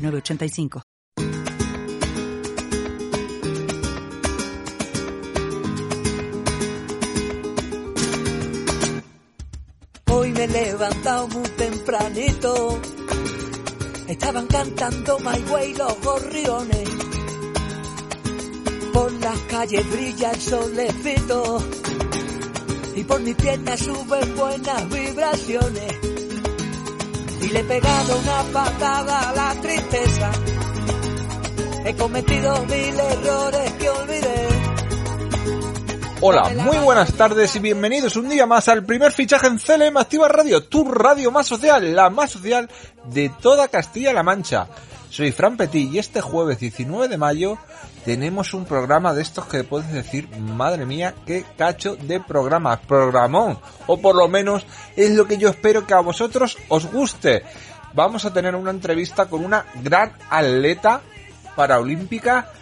906985. 0.00 0.82
Hoy 10.10 10.32
me 10.32 10.44
he 10.44 10.48
levantado 10.48 11.28
muy 11.28 11.48
tempranito. 11.50 12.80
Estaban 14.08 14.46
cantando 14.46 15.18
My 15.20 15.38
Way 15.50 15.74
los 15.74 16.00
gorriones. 16.02 16.88
Por 18.92 19.12
las 19.12 19.38
calles 19.42 19.90
brilla 19.90 20.32
el 20.32 20.40
solecito. 20.40 21.58
Y 22.96 23.04
por 23.04 23.20
mis 23.20 23.36
piernas 23.36 23.80
suben 23.80 24.36
buenas 24.36 24.88
vibraciones. 24.90 26.19
Y 27.42 27.48
le 27.48 27.60
he 27.60 27.64
pegado 27.64 28.18
una 28.18 28.42
patada 28.52 29.30
a 29.30 29.32
la 29.32 29.60
tristeza. 29.60 30.30
He 31.84 31.94
cometido 31.94 32.64
mil 32.66 33.00
errores 33.00 33.72
que 33.72 33.88
olvidé. 33.88 34.49
Hola, 36.22 36.50
muy 36.50 36.76
buenas 36.76 37.14
tardes 37.14 37.56
y 37.56 37.60
bienvenidos 37.60 38.14
un 38.16 38.28
día 38.28 38.44
más 38.44 38.68
al 38.68 38.84
primer 38.84 39.10
fichaje 39.10 39.46
en 39.46 39.56
CLM 39.56 39.96
Activa 39.96 40.28
Radio, 40.28 40.62
tu 40.62 40.84
radio 40.84 41.30
más 41.30 41.46
social, 41.46 41.96
la 41.96 42.10
más 42.10 42.32
social 42.32 42.68
de 43.06 43.30
toda 43.40 43.68
Castilla-La 43.68 44.22
Mancha. 44.22 44.66
Soy 45.08 45.32
Fran 45.32 45.56
Petit 45.56 45.94
y 45.94 45.98
este 45.98 46.20
jueves 46.20 46.58
19 46.58 47.08
de 47.08 47.16
mayo 47.16 47.56
tenemos 48.04 48.52
un 48.52 48.66
programa 48.66 49.14
de 49.14 49.22
estos 49.22 49.46
que 49.46 49.64
puedes 49.64 49.90
decir, 49.92 50.28
madre 50.36 50.84
mía, 50.84 51.14
qué 51.24 51.42
cacho 51.56 51.96
de 51.96 52.20
programa, 52.20 52.78
programón, 52.78 53.58
o 53.86 53.98
por 53.98 54.14
lo 54.14 54.28
menos 54.28 54.66
es 54.96 55.12
lo 55.12 55.26
que 55.26 55.38
yo 55.38 55.48
espero 55.48 55.86
que 55.86 55.94
a 55.94 56.00
vosotros 56.00 56.58
os 56.68 56.84
guste. 56.84 57.44
Vamos 57.94 58.26
a 58.26 58.32
tener 58.32 58.54
una 58.54 58.72
entrevista 58.72 59.24
con 59.24 59.42
una 59.42 59.64
gran 59.82 60.12
atleta 60.28 61.00
paraolímpica 61.56 62.52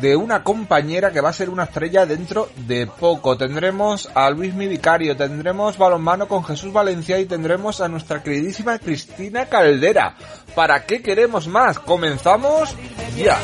de 0.00 0.16
una 0.16 0.42
compañera 0.42 1.12
que 1.12 1.20
va 1.20 1.30
a 1.30 1.32
ser 1.32 1.50
una 1.50 1.64
estrella 1.64 2.06
dentro 2.06 2.48
de 2.66 2.86
poco. 2.86 3.36
Tendremos 3.36 4.10
a 4.14 4.30
Luis 4.30 4.54
Mi 4.54 4.66
Vicario, 4.66 5.16
tendremos 5.16 5.78
balonmano 5.78 6.26
con 6.28 6.44
Jesús 6.44 6.72
Valencia 6.72 7.18
y 7.18 7.26
tendremos 7.26 7.80
a 7.80 7.88
nuestra 7.88 8.22
queridísima 8.22 8.78
Cristina 8.78 9.46
Caldera. 9.46 10.16
¿Para 10.54 10.84
qué 10.84 11.02
queremos 11.02 11.48
más? 11.48 11.78
Comenzamos 11.78 12.74
ya. 13.16 13.38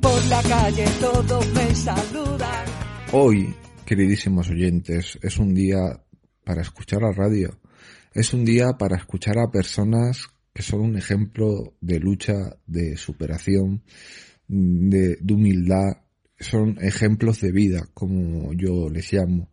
Por 0.00 0.24
la 0.26 0.42
calle 0.42 0.84
todos 1.00 1.46
me 1.48 1.74
saludan. 1.74 2.64
Hoy, 3.12 3.54
queridísimos 3.84 4.48
oyentes, 4.48 5.18
es 5.22 5.38
un 5.38 5.54
día 5.54 6.00
para 6.44 6.62
escuchar 6.62 7.02
la 7.02 7.12
radio. 7.12 7.61
Es 8.14 8.34
un 8.34 8.44
día 8.44 8.76
para 8.78 8.98
escuchar 8.98 9.38
a 9.38 9.50
personas 9.50 10.28
que 10.52 10.62
son 10.62 10.82
un 10.82 10.96
ejemplo 10.98 11.74
de 11.80 11.98
lucha, 11.98 12.58
de 12.66 12.98
superación, 12.98 13.84
de, 14.46 15.16
humildad. 15.30 16.02
Son 16.38 16.76
ejemplos 16.82 17.40
de 17.40 17.52
vida, 17.52 17.88
como 17.94 18.52
yo 18.52 18.90
les 18.90 19.10
llamo. 19.14 19.50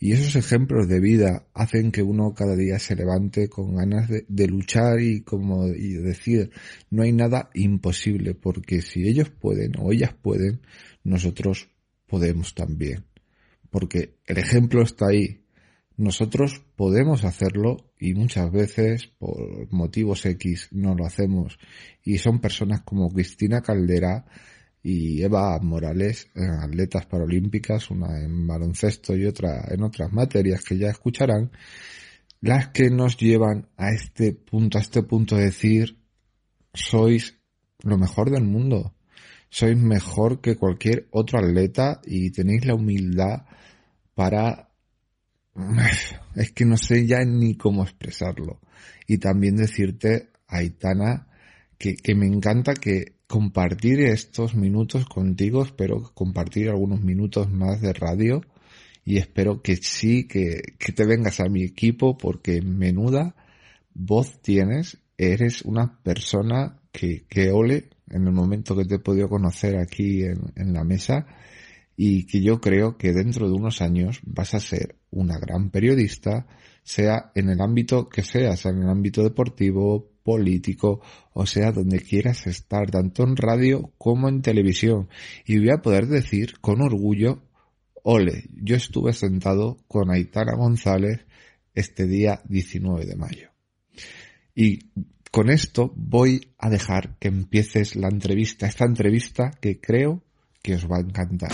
Y 0.00 0.10
esos 0.10 0.34
ejemplos 0.34 0.88
de 0.88 0.98
vida 0.98 1.46
hacen 1.54 1.92
que 1.92 2.02
uno 2.02 2.34
cada 2.34 2.56
día 2.56 2.80
se 2.80 2.96
levante 2.96 3.48
con 3.48 3.76
ganas 3.76 4.08
de, 4.08 4.24
de, 4.26 4.48
luchar 4.48 4.98
y 5.00 5.20
como 5.20 5.68
y 5.68 5.92
decir, 5.92 6.50
no 6.90 7.04
hay 7.04 7.12
nada 7.12 7.50
imposible, 7.54 8.34
porque 8.34 8.82
si 8.82 9.06
ellos 9.06 9.30
pueden 9.30 9.74
o 9.78 9.92
ellas 9.92 10.14
pueden, 10.20 10.62
nosotros 11.04 11.68
podemos 12.08 12.56
también. 12.56 13.04
Porque 13.70 14.16
el 14.26 14.38
ejemplo 14.38 14.82
está 14.82 15.06
ahí. 15.10 15.39
Nosotros 16.00 16.62
podemos 16.76 17.24
hacerlo 17.24 17.92
y 17.98 18.14
muchas 18.14 18.50
veces 18.50 19.08
por 19.18 19.70
motivos 19.70 20.24
X 20.24 20.68
no 20.72 20.94
lo 20.94 21.04
hacemos. 21.04 21.58
Y 22.02 22.16
son 22.16 22.40
personas 22.40 22.80
como 22.80 23.10
Cristina 23.10 23.60
Caldera, 23.60 24.24
y 24.82 25.22
Eva 25.22 25.58
Morales, 25.60 26.30
atletas 26.34 27.04
paralímpicas, 27.04 27.90
una 27.90 28.18
en 28.18 28.46
baloncesto 28.46 29.14
y 29.14 29.26
otra 29.26 29.66
en 29.68 29.82
otras 29.82 30.10
materias 30.10 30.64
que 30.64 30.78
ya 30.78 30.88
escucharán, 30.88 31.50
las 32.40 32.68
que 32.68 32.88
nos 32.88 33.18
llevan 33.18 33.68
a 33.76 33.90
este 33.90 34.32
punto, 34.32 34.78
a 34.78 34.80
este 34.80 35.02
punto 35.02 35.36
de 35.36 35.44
decir, 35.44 35.98
sois 36.72 37.36
lo 37.82 37.98
mejor 37.98 38.30
del 38.30 38.44
mundo, 38.44 38.94
sois 39.50 39.76
mejor 39.76 40.40
que 40.40 40.56
cualquier 40.56 41.08
otro 41.10 41.38
atleta 41.38 42.00
y 42.06 42.30
tenéis 42.30 42.64
la 42.64 42.74
humildad 42.74 43.44
para, 44.14 44.69
es 46.34 46.52
que 46.52 46.64
no 46.64 46.76
sé 46.76 47.06
ya 47.06 47.24
ni 47.24 47.56
cómo 47.56 47.82
expresarlo. 47.82 48.60
Y 49.06 49.18
también 49.18 49.56
decirte, 49.56 50.30
Aitana, 50.46 51.26
que, 51.78 51.96
que 51.96 52.14
me 52.14 52.26
encanta 52.26 52.74
que 52.74 53.16
compartir 53.26 54.00
estos 54.00 54.54
minutos 54.54 55.06
contigo, 55.06 55.62
espero 55.62 56.10
compartir 56.14 56.68
algunos 56.68 57.00
minutos 57.00 57.50
más 57.50 57.80
de 57.80 57.92
radio 57.92 58.42
y 59.04 59.18
espero 59.18 59.62
que 59.62 59.76
sí, 59.76 60.26
que, 60.26 60.60
que 60.78 60.92
te 60.92 61.06
vengas 61.06 61.40
a 61.40 61.48
mi 61.48 61.62
equipo 61.62 62.18
porque 62.18 62.60
menuda 62.60 63.34
voz 63.94 64.40
tienes, 64.42 64.98
eres 65.16 65.62
una 65.62 66.00
persona 66.02 66.80
que, 66.92 67.24
que 67.28 67.50
ole 67.50 67.90
en 68.08 68.26
el 68.26 68.32
momento 68.32 68.76
que 68.76 68.84
te 68.84 68.96
he 68.96 68.98
podido 68.98 69.28
conocer 69.28 69.76
aquí 69.78 70.24
en, 70.24 70.52
en 70.56 70.72
la 70.72 70.84
mesa 70.84 71.26
y 72.02 72.24
que 72.24 72.40
yo 72.40 72.62
creo 72.62 72.96
que 72.96 73.12
dentro 73.12 73.46
de 73.46 73.52
unos 73.52 73.82
años 73.82 74.20
vas 74.22 74.54
a 74.54 74.60
ser 74.60 74.96
una 75.10 75.38
gran 75.38 75.68
periodista, 75.68 76.46
sea 76.82 77.30
en 77.34 77.50
el 77.50 77.60
ámbito 77.60 78.08
que 78.08 78.22
sea, 78.22 78.56
sea 78.56 78.70
en 78.70 78.84
el 78.84 78.88
ámbito 78.88 79.22
deportivo, 79.22 80.10
político, 80.22 81.02
o 81.34 81.44
sea, 81.44 81.72
donde 81.72 82.00
quieras 82.00 82.46
estar, 82.46 82.90
tanto 82.90 83.22
en 83.24 83.36
radio 83.36 83.92
como 83.98 84.30
en 84.30 84.40
televisión. 84.40 85.10
Y 85.44 85.58
voy 85.58 85.68
a 85.68 85.82
poder 85.82 86.06
decir 86.06 86.58
con 86.62 86.80
orgullo, 86.80 87.42
ole, 88.02 88.44
yo 88.62 88.76
estuve 88.76 89.12
sentado 89.12 89.76
con 89.86 90.10
Aitana 90.10 90.56
González 90.56 91.26
este 91.74 92.06
día 92.06 92.40
19 92.48 93.04
de 93.04 93.16
mayo. 93.16 93.50
Y 94.54 94.88
con 95.30 95.50
esto 95.50 95.92
voy 95.96 96.54
a 96.56 96.70
dejar 96.70 97.18
que 97.18 97.28
empieces 97.28 97.94
la 97.94 98.08
entrevista, 98.08 98.66
esta 98.66 98.86
entrevista 98.86 99.50
que 99.60 99.82
creo 99.82 100.24
que 100.62 100.76
os 100.76 100.90
va 100.90 100.96
a 100.96 101.00
encantar. 101.00 101.52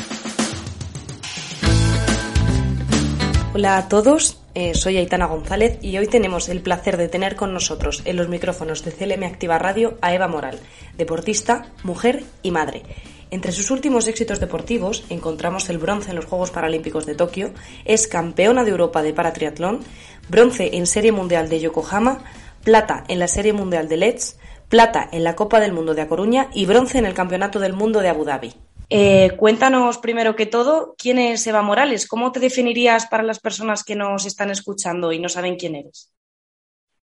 Hola 3.58 3.78
a 3.78 3.88
todos, 3.88 4.38
eh, 4.54 4.74
soy 4.74 4.98
Aitana 4.98 5.24
González 5.24 5.78
y 5.80 5.96
hoy 5.96 6.08
tenemos 6.08 6.50
el 6.50 6.60
placer 6.60 6.98
de 6.98 7.08
tener 7.08 7.36
con 7.36 7.54
nosotros 7.54 8.02
en 8.04 8.16
los 8.16 8.28
micrófonos 8.28 8.84
de 8.84 8.92
CLM 8.92 9.24
Activa 9.24 9.56
Radio 9.58 9.96
a 10.02 10.12
Eva 10.12 10.28
Moral, 10.28 10.58
deportista, 10.98 11.64
mujer 11.82 12.22
y 12.42 12.50
madre. 12.50 12.82
Entre 13.30 13.52
sus 13.52 13.70
últimos 13.70 14.08
éxitos 14.08 14.40
deportivos 14.40 15.04
encontramos 15.08 15.70
el 15.70 15.78
bronce 15.78 16.10
en 16.10 16.16
los 16.16 16.26
Juegos 16.26 16.50
Paralímpicos 16.50 17.06
de 17.06 17.14
Tokio, 17.14 17.54
es 17.86 18.06
campeona 18.08 18.62
de 18.62 18.72
Europa 18.72 19.00
de 19.00 19.14
paratriatlón, 19.14 19.80
bronce 20.28 20.76
en 20.76 20.86
Serie 20.86 21.12
Mundial 21.12 21.48
de 21.48 21.60
Yokohama, 21.60 22.24
plata 22.62 23.04
en 23.08 23.18
la 23.18 23.26
Serie 23.26 23.54
Mundial 23.54 23.88
de 23.88 23.96
Leeds, 23.96 24.36
plata 24.68 25.08
en 25.10 25.24
la 25.24 25.34
Copa 25.34 25.60
del 25.60 25.72
Mundo 25.72 25.94
de 25.94 26.02
A 26.02 26.08
Coruña 26.08 26.50
y 26.52 26.66
bronce 26.66 26.98
en 26.98 27.06
el 27.06 27.14
Campeonato 27.14 27.58
del 27.58 27.72
Mundo 27.72 28.00
de 28.00 28.10
Abu 28.10 28.26
Dhabi. 28.26 28.65
Eh, 28.88 29.30
cuéntanos 29.36 29.98
primero 29.98 30.36
que 30.36 30.46
todo, 30.46 30.94
¿quién 30.96 31.18
es 31.18 31.44
Eva 31.46 31.62
Morales? 31.62 32.06
¿Cómo 32.06 32.30
te 32.30 32.38
definirías 32.38 33.06
para 33.06 33.24
las 33.24 33.40
personas 33.40 33.82
que 33.82 33.96
nos 33.96 34.26
están 34.26 34.50
escuchando 34.50 35.12
y 35.12 35.18
no 35.18 35.28
saben 35.28 35.56
quién 35.56 35.74
eres? 35.74 36.12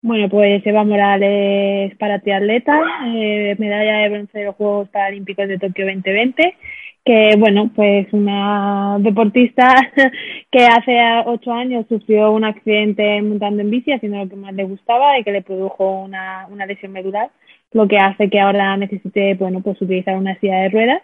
Bueno, 0.03 0.29
pues 0.29 0.67
Eva 0.67 0.83
Morales 0.83 1.95
para 1.97 2.21
triatleta, 2.21 2.77
eh, 3.15 3.55
medalla 3.59 3.99
de 3.99 4.09
bronce 4.09 4.39
de 4.39 4.45
los 4.47 4.57
Juegos 4.57 4.89
Paralímpicos 4.89 5.47
de 5.47 5.59
Tokio 5.59 5.85
2020, 5.85 6.57
que 7.05 7.37
bueno, 7.39 7.71
pues 7.77 8.13
una 8.13 8.97
deportista 8.99 9.75
que 10.51 10.65
hace 10.65 10.99
ocho 11.27 11.53
años 11.53 11.87
sufrió 11.89 12.33
un 12.33 12.45
accidente 12.45 13.23
montando 13.23 13.63
en 13.63 13.71
bici, 13.71 13.93
haciendo 13.93 14.19
lo 14.19 14.29
que 14.29 14.37
más 14.37 14.55
le 14.55 14.65
gustaba 14.65 15.19
y 15.19 15.23
que 15.23 15.33
le 15.33 15.43
produjo 15.43 16.01
una, 16.01 16.49
una 16.51 16.67
lesión 16.67 16.93
medular, 16.93 17.31
lo 17.73 17.87
que 17.87 17.99
hace 17.99 18.29
que 18.29 18.41
ahora 18.41 18.77
necesite, 18.77 19.35
bueno, 19.35 19.61
pues 19.61 19.81
utilizar 19.81 20.17
una 20.17 20.37
silla 20.41 20.63
de 20.63 20.71
ruedas 20.71 21.03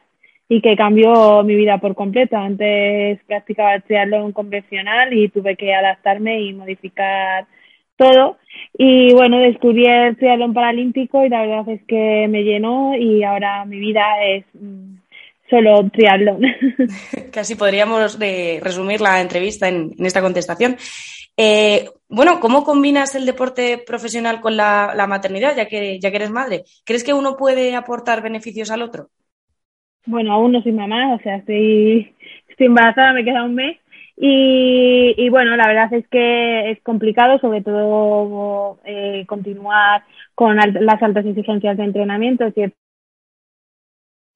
y 0.48 0.60
que 0.60 0.76
cambió 0.76 1.42
mi 1.42 1.54
vida 1.54 1.78
por 1.78 1.94
completo. 1.94 2.36
Antes 2.36 3.18
practicaba 3.26 3.74
el 3.74 3.82
triatlón 3.82 4.32
convencional 4.32 5.12
y 5.12 5.28
tuve 5.28 5.56
que 5.56 5.74
adaptarme 5.74 6.40
y 6.42 6.52
modificar 6.54 7.46
todo. 7.96 8.38
Y 8.78 9.12
bueno, 9.14 9.38
descubrí 9.38 9.86
el 9.86 10.16
triatlón 10.16 10.54
paralímpico 10.54 11.24
y 11.24 11.28
la 11.28 11.42
verdad 11.42 11.68
es 11.68 11.82
que 11.86 12.26
me 12.28 12.42
llenó 12.44 12.94
y 12.96 13.22
ahora 13.24 13.64
mi 13.64 13.78
vida 13.78 14.04
es 14.24 14.44
mm, 14.54 14.96
solo 15.50 15.88
triatlón. 15.90 16.42
Casi 17.32 17.54
podríamos 17.56 18.18
resumir 18.18 19.00
la 19.00 19.20
entrevista 19.20 19.68
en, 19.68 19.94
esta 19.98 20.22
contestación. 20.22 20.76
Eh, 21.36 21.90
bueno, 22.08 22.40
¿cómo 22.40 22.64
combinas 22.64 23.14
el 23.14 23.26
deporte 23.26 23.82
profesional 23.84 24.40
con 24.40 24.56
la, 24.56 24.94
la, 24.96 25.06
maternidad, 25.06 25.54
ya 25.54 25.66
que, 25.66 25.98
ya 25.98 26.10
que 26.10 26.16
eres 26.16 26.30
madre? 26.30 26.64
¿Crees 26.84 27.04
que 27.04 27.12
uno 27.12 27.36
puede 27.36 27.74
aportar 27.74 28.22
beneficios 28.22 28.70
al 28.70 28.82
otro? 28.82 29.10
Bueno, 30.06 30.32
aún 30.32 30.52
no 30.52 30.62
soy 30.62 30.72
mamá, 30.72 31.14
o 31.14 31.18
sea, 31.20 31.36
estoy, 31.36 32.14
estoy 32.48 32.66
embarazada, 32.66 33.12
me 33.12 33.24
queda 33.24 33.44
un 33.44 33.54
mes. 33.54 33.78
Y, 34.16 35.14
y 35.18 35.28
bueno, 35.28 35.56
la 35.56 35.66
verdad 35.66 35.92
es 35.92 36.06
que 36.08 36.70
es 36.70 36.80
complicado, 36.82 37.38
sobre 37.38 37.60
todo 37.62 38.78
eh, 38.84 39.26
continuar 39.26 40.04
con 40.34 40.56
las 40.56 41.02
altas 41.02 41.26
exigencias 41.26 41.76
de 41.76 41.84
entrenamiento, 41.84 42.50
¿cierto? 42.52 42.76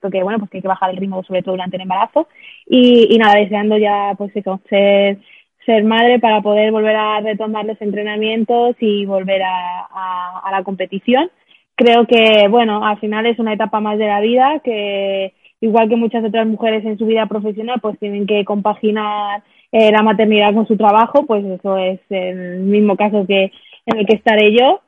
porque 0.00 0.22
bueno, 0.22 0.38
pues 0.38 0.50
hay 0.54 0.62
que 0.62 0.68
bajar 0.68 0.90
el 0.90 0.96
ritmo 0.96 1.22
sobre 1.24 1.42
todo 1.42 1.52
durante 1.54 1.76
el 1.76 1.82
embarazo 1.82 2.28
y, 2.66 3.14
y 3.14 3.18
nada, 3.18 3.38
deseando 3.38 3.76
ya 3.76 4.14
pues 4.16 4.32
ser, 4.68 5.18
ser 5.66 5.84
madre 5.84 6.18
para 6.18 6.40
poder 6.40 6.72
volver 6.72 6.96
a 6.96 7.20
retomar 7.20 7.64
los 7.66 7.80
entrenamientos 7.82 8.76
y 8.80 9.04
volver 9.06 9.42
a, 9.42 9.86
a, 9.90 10.40
a 10.44 10.50
la 10.52 10.64
competición. 10.64 11.30
Creo 11.74 12.06
que 12.06 12.48
bueno, 12.48 12.84
al 12.86 12.98
final 12.98 13.26
es 13.26 13.38
una 13.38 13.52
etapa 13.54 13.80
más 13.80 13.98
de 13.98 14.06
la 14.06 14.20
vida 14.20 14.60
que 14.64 15.34
igual 15.60 15.88
que 15.88 15.96
muchas 15.96 16.24
otras 16.24 16.46
mujeres 16.46 16.84
en 16.84 16.98
su 16.98 17.06
vida 17.06 17.26
profesional, 17.26 17.80
pues 17.80 17.98
tienen 17.98 18.26
que 18.26 18.44
compaginar 18.44 19.42
eh, 19.72 19.90
la 19.92 20.02
maternidad 20.02 20.54
con 20.54 20.66
su 20.66 20.76
trabajo, 20.76 21.26
pues 21.26 21.44
eso 21.44 21.76
es 21.76 22.00
el 22.10 22.60
mismo 22.60 22.96
caso 22.96 23.26
que 23.26 23.52
en 23.86 23.98
el 23.98 24.06
que 24.06 24.16
estaré 24.16 24.52
yo, 24.56 24.80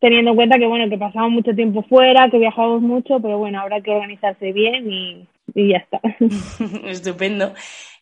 teniendo 0.00 0.30
en 0.30 0.36
cuenta 0.36 0.58
que 0.58 0.66
bueno, 0.66 0.88
que 0.88 0.98
pasamos 0.98 1.30
mucho 1.30 1.54
tiempo 1.54 1.82
fuera, 1.82 2.30
que 2.30 2.38
viajamos 2.38 2.82
mucho, 2.82 3.20
pero 3.20 3.38
bueno, 3.38 3.60
habrá 3.60 3.80
que 3.80 3.90
organizarse 3.90 4.52
bien 4.52 4.90
y, 4.90 5.28
y 5.54 5.68
ya 5.70 5.78
está. 5.78 6.00
Estupendo. 6.88 7.52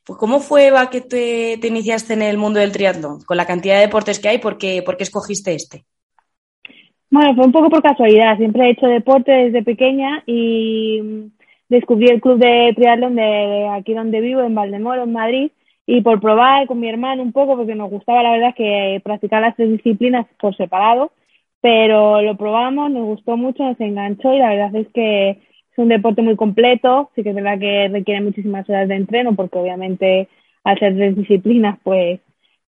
Pues 0.04 0.18
¿cómo 0.18 0.40
fue, 0.40 0.66
Eva, 0.66 0.90
que 0.90 1.00
te, 1.00 1.58
te, 1.60 1.68
iniciaste 1.68 2.14
en 2.14 2.22
el 2.22 2.36
mundo 2.36 2.58
del 2.58 2.72
triatlón? 2.72 3.20
Con 3.20 3.36
la 3.36 3.46
cantidad 3.46 3.76
de 3.76 3.82
deportes 3.82 4.18
que 4.18 4.28
hay, 4.28 4.38
¿por 4.38 4.58
qué, 4.58 4.82
¿por 4.82 4.96
qué 4.96 5.04
escogiste 5.04 5.54
este? 5.54 5.84
Bueno, 7.08 7.34
fue 7.36 7.44
un 7.44 7.52
poco 7.52 7.70
por 7.70 7.82
casualidad. 7.82 8.36
Siempre 8.36 8.66
he 8.66 8.70
hecho 8.70 8.86
deporte 8.86 9.30
desde 9.30 9.62
pequeña 9.62 10.24
y 10.26 11.30
descubrí 11.72 12.08
el 12.08 12.20
club 12.20 12.38
de 12.38 12.72
triatlón 12.76 13.16
de 13.16 13.68
aquí 13.72 13.94
donde 13.94 14.20
vivo, 14.20 14.42
en 14.42 14.54
Valdemoro, 14.54 15.04
en 15.04 15.12
Madrid, 15.12 15.50
y 15.86 16.02
por 16.02 16.20
probar 16.20 16.66
con 16.66 16.78
mi 16.78 16.88
hermano 16.88 17.22
un 17.22 17.32
poco, 17.32 17.56
porque 17.56 17.74
nos 17.74 17.90
gustaba 17.90 18.22
la 18.22 18.32
verdad 18.32 18.54
que 18.54 19.00
practicar 19.02 19.40
las 19.40 19.56
tres 19.56 19.70
disciplinas 19.70 20.26
por 20.38 20.54
separado, 20.54 21.12
pero 21.62 22.20
lo 22.20 22.36
probamos, 22.36 22.90
nos 22.90 23.04
gustó 23.04 23.36
mucho, 23.36 23.64
nos 23.64 23.80
enganchó 23.80 24.34
y 24.34 24.38
la 24.38 24.50
verdad 24.50 24.76
es 24.76 24.88
que 24.92 25.30
es 25.30 25.78
un 25.78 25.88
deporte 25.88 26.20
muy 26.20 26.36
completo, 26.36 27.10
sí 27.14 27.22
que 27.22 27.30
es 27.30 27.34
verdad 27.34 27.58
que 27.58 27.88
requiere 27.88 28.20
muchísimas 28.20 28.68
horas 28.68 28.88
de 28.88 28.96
entreno, 28.96 29.34
porque 29.34 29.58
obviamente 29.58 30.28
al 30.64 30.78
ser 30.78 30.94
tres 30.94 31.16
disciplinas 31.16 31.78
pues 31.82 32.20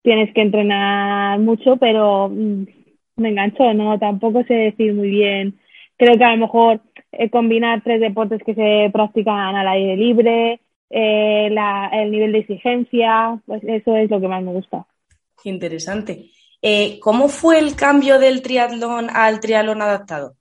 tienes 0.03 0.33
que 0.33 0.41
entrenar 0.41 1.39
mucho, 1.41 1.77
pero 1.77 2.31
mm, 2.31 2.65
me 3.17 3.29
enganchó, 3.29 3.75
no 3.75 3.99
tampoco 3.99 4.43
sé 4.45 4.55
decir 4.55 4.95
muy 4.95 5.11
bien, 5.11 5.55
creo 5.99 6.17
que 6.17 6.25
a 6.25 6.33
lo 6.33 6.39
mejor 6.39 6.81
eh, 7.19 7.31
combinar 7.31 7.83
tres 7.83 8.01
deportes 8.01 8.43
que 8.45 8.55
se 8.55 8.91
practican 8.93 9.57
al 9.57 9.69
aire 9.69 9.97
libre, 9.97 10.61
eh, 10.91 11.49
la, 11.51 11.91
el 11.93 12.11
nivel 12.11 12.33
de 12.33 12.39
exigencia, 12.39 13.39
pues 13.47 13.63
eso 13.65 13.97
es 13.97 14.11
lo 14.11 14.21
que 14.21 14.29
más 14.29 14.43
me 14.43 14.53
gusta. 14.53 14.87
Qué 15.43 15.51
interesante. 15.51 16.27
Eh, 16.63 16.99
¿Cómo 17.01 17.29
fue 17.29 17.59
el 17.59 17.77
cambio 17.77 18.19
del 18.19 18.41
triatlón 18.41 19.09
al 19.13 19.41
triatlón 19.41 19.83
adaptado? 19.83 20.35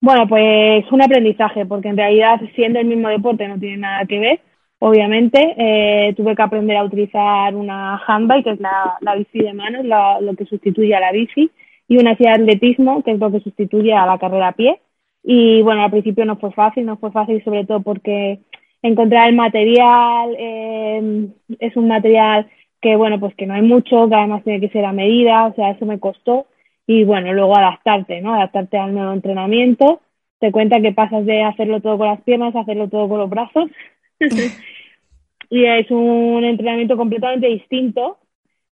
Bueno, 0.00 0.26
pues 0.28 0.84
un 0.90 1.02
aprendizaje, 1.02 1.66
porque 1.66 1.88
en 1.88 1.96
realidad 1.96 2.40
siendo 2.54 2.78
el 2.78 2.86
mismo 2.86 3.08
deporte 3.08 3.48
no 3.48 3.58
tiene 3.58 3.78
nada 3.78 4.04
que 4.06 4.18
ver. 4.18 4.40
Obviamente, 4.78 5.54
eh, 5.56 6.14
tuve 6.14 6.36
que 6.36 6.42
aprender 6.42 6.76
a 6.76 6.84
utilizar 6.84 7.54
una 7.54 7.96
handbike, 8.06 8.44
que 8.44 8.50
es 8.50 8.60
la, 8.60 8.98
la 9.00 9.14
bici 9.14 9.38
de 9.38 9.54
manos, 9.54 9.84
la, 9.84 10.20
lo 10.20 10.34
que 10.34 10.44
sustituye 10.44 10.94
a 10.94 11.00
la 11.00 11.12
bici, 11.12 11.50
y 11.88 11.96
una 11.98 12.16
silla 12.16 12.34
de 12.34 12.42
atletismo, 12.42 13.02
que 13.02 13.12
es 13.12 13.18
lo 13.18 13.30
que 13.30 13.40
sustituye 13.40 13.94
a 13.94 14.04
la 14.04 14.18
carrera 14.18 14.48
a 14.48 14.52
pie. 14.52 14.80
Y 15.28 15.60
bueno, 15.62 15.82
al 15.82 15.90
principio 15.90 16.24
no 16.24 16.36
fue 16.36 16.52
fácil, 16.52 16.86
no 16.86 16.98
fue 16.98 17.10
fácil 17.10 17.42
sobre 17.42 17.66
todo 17.66 17.80
porque 17.82 18.38
encontrar 18.80 19.28
el 19.28 19.34
material 19.34 20.36
eh, 20.38 21.28
es 21.58 21.76
un 21.76 21.88
material 21.88 22.48
que 22.80 22.94
bueno, 22.94 23.18
pues 23.18 23.34
que 23.34 23.44
no 23.44 23.54
hay 23.54 23.62
mucho, 23.62 24.08
que 24.08 24.14
además 24.14 24.44
tiene 24.44 24.60
que 24.60 24.68
ser 24.68 24.84
a 24.84 24.92
medida, 24.92 25.46
o 25.46 25.54
sea, 25.54 25.70
eso 25.70 25.84
me 25.84 25.98
costó. 25.98 26.46
Y 26.86 27.02
bueno, 27.02 27.32
luego 27.32 27.56
adaptarte, 27.56 28.20
¿no? 28.20 28.34
Adaptarte 28.34 28.78
al 28.78 28.94
nuevo 28.94 29.12
entrenamiento. 29.12 30.00
Te 30.38 30.52
cuenta 30.52 30.80
que 30.80 30.92
pasas 30.92 31.26
de 31.26 31.42
hacerlo 31.42 31.80
todo 31.80 31.98
con 31.98 32.06
las 32.06 32.20
piernas 32.20 32.54
a 32.54 32.60
hacerlo 32.60 32.88
todo 32.88 33.08
con 33.08 33.18
los 33.18 33.28
brazos. 33.28 33.68
y 35.50 35.64
es 35.64 35.90
un 35.90 36.44
entrenamiento 36.44 36.96
completamente 36.96 37.48
distinto 37.48 38.18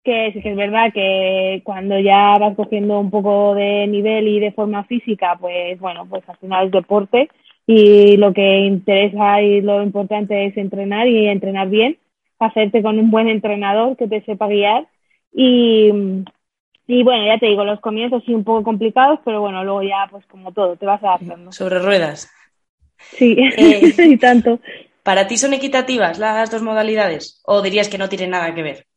que 0.03 0.31
sí 0.33 0.41
que 0.41 0.51
es 0.51 0.55
verdad 0.55 0.91
que 0.93 1.61
cuando 1.63 1.99
ya 1.99 2.37
vas 2.37 2.55
cogiendo 2.55 2.99
un 2.99 3.11
poco 3.11 3.53
de 3.55 3.87
nivel 3.87 4.27
y 4.27 4.39
de 4.39 4.51
forma 4.51 4.83
física, 4.85 5.37
pues 5.39 5.79
bueno, 5.79 6.05
pues 6.09 6.27
al 6.27 6.37
final 6.37 6.67
es 6.67 6.71
deporte 6.71 7.29
y 7.67 8.17
lo 8.17 8.33
que 8.33 8.59
interesa 8.59 9.41
y 9.41 9.61
lo 9.61 9.83
importante 9.83 10.45
es 10.45 10.57
entrenar 10.57 11.07
y 11.07 11.27
entrenar 11.27 11.69
bien, 11.69 11.97
hacerte 12.39 12.81
con 12.81 12.97
un 12.97 13.11
buen 13.11 13.27
entrenador 13.27 13.97
que 13.97 14.07
te 14.07 14.21
sepa 14.21 14.47
guiar 14.47 14.87
y, 15.33 15.91
y 16.87 17.03
bueno, 17.03 17.25
ya 17.25 17.37
te 17.37 17.47
digo, 17.47 17.63
los 17.63 17.79
comienzos 17.81 18.23
sí 18.25 18.33
un 18.33 18.43
poco 18.43 18.63
complicados, 18.63 19.19
pero 19.23 19.41
bueno, 19.41 19.63
luego 19.63 19.83
ya 19.83 20.07
pues 20.09 20.25
como 20.25 20.51
todo, 20.53 20.75
te 20.75 20.85
vas 20.85 21.03
adaptando. 21.03 21.51
Sobre 21.51 21.79
ruedas. 21.79 22.31
Sí, 22.97 23.35
eh, 23.37 23.93
y 23.97 24.17
tanto. 24.17 24.59
¿Para 25.03 25.27
ti 25.27 25.37
son 25.37 25.53
equitativas 25.53 26.19
las 26.19 26.51
dos 26.51 26.61
modalidades 26.61 27.41
o 27.45 27.61
dirías 27.61 27.89
que 27.89 27.97
no 27.97 28.09
tienen 28.09 28.31
nada 28.31 28.53
que 28.53 28.63
ver? 28.63 28.88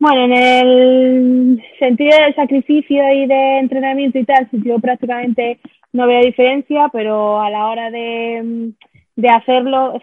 Bueno, 0.00 0.24
en 0.24 0.32
el 0.32 1.62
sentido 1.78 2.18
del 2.18 2.34
sacrificio 2.34 3.02
y 3.12 3.26
de 3.26 3.58
entrenamiento 3.58 4.18
y 4.18 4.24
tal, 4.24 4.48
yo 4.50 4.78
prácticamente 4.78 5.60
no 5.92 6.06
veo 6.06 6.22
diferencia, 6.22 6.88
pero 6.90 7.38
a 7.38 7.50
la 7.50 7.68
hora 7.68 7.90
de, 7.90 8.72
de 9.16 9.28
hacerlo, 9.28 10.00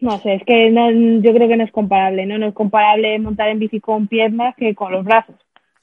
no 0.00 0.18
sé, 0.18 0.34
es 0.34 0.44
que 0.44 0.70
no, 0.70 0.92
yo 0.92 1.34
creo 1.34 1.48
que 1.48 1.56
no 1.56 1.64
es 1.64 1.72
comparable, 1.72 2.24
¿no? 2.24 2.38
No 2.38 2.46
es 2.46 2.54
comparable 2.54 3.18
montar 3.18 3.48
en 3.48 3.58
bici 3.58 3.80
con 3.80 4.06
piernas 4.06 4.54
que 4.54 4.76
con 4.76 4.92
los 4.92 5.04
brazos. 5.04 5.34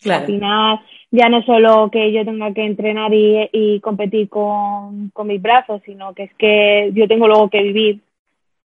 Al 0.10 0.26
final, 0.26 0.80
ya 1.12 1.28
no 1.28 1.42
solo 1.44 1.90
que 1.92 2.14
yo 2.14 2.24
tenga 2.24 2.54
que 2.54 2.64
entrenar 2.64 3.14
y, 3.14 3.50
y 3.52 3.82
competir 3.82 4.30
con, 4.30 5.10
con 5.10 5.28
mis 5.28 5.42
brazos, 5.42 5.82
sino 5.86 6.14
que 6.14 6.24
es 6.24 6.34
que 6.36 6.92
yo 6.94 7.10
tengo 7.10 7.28
luego 7.28 7.50
que 7.50 7.62
vivir 7.62 8.00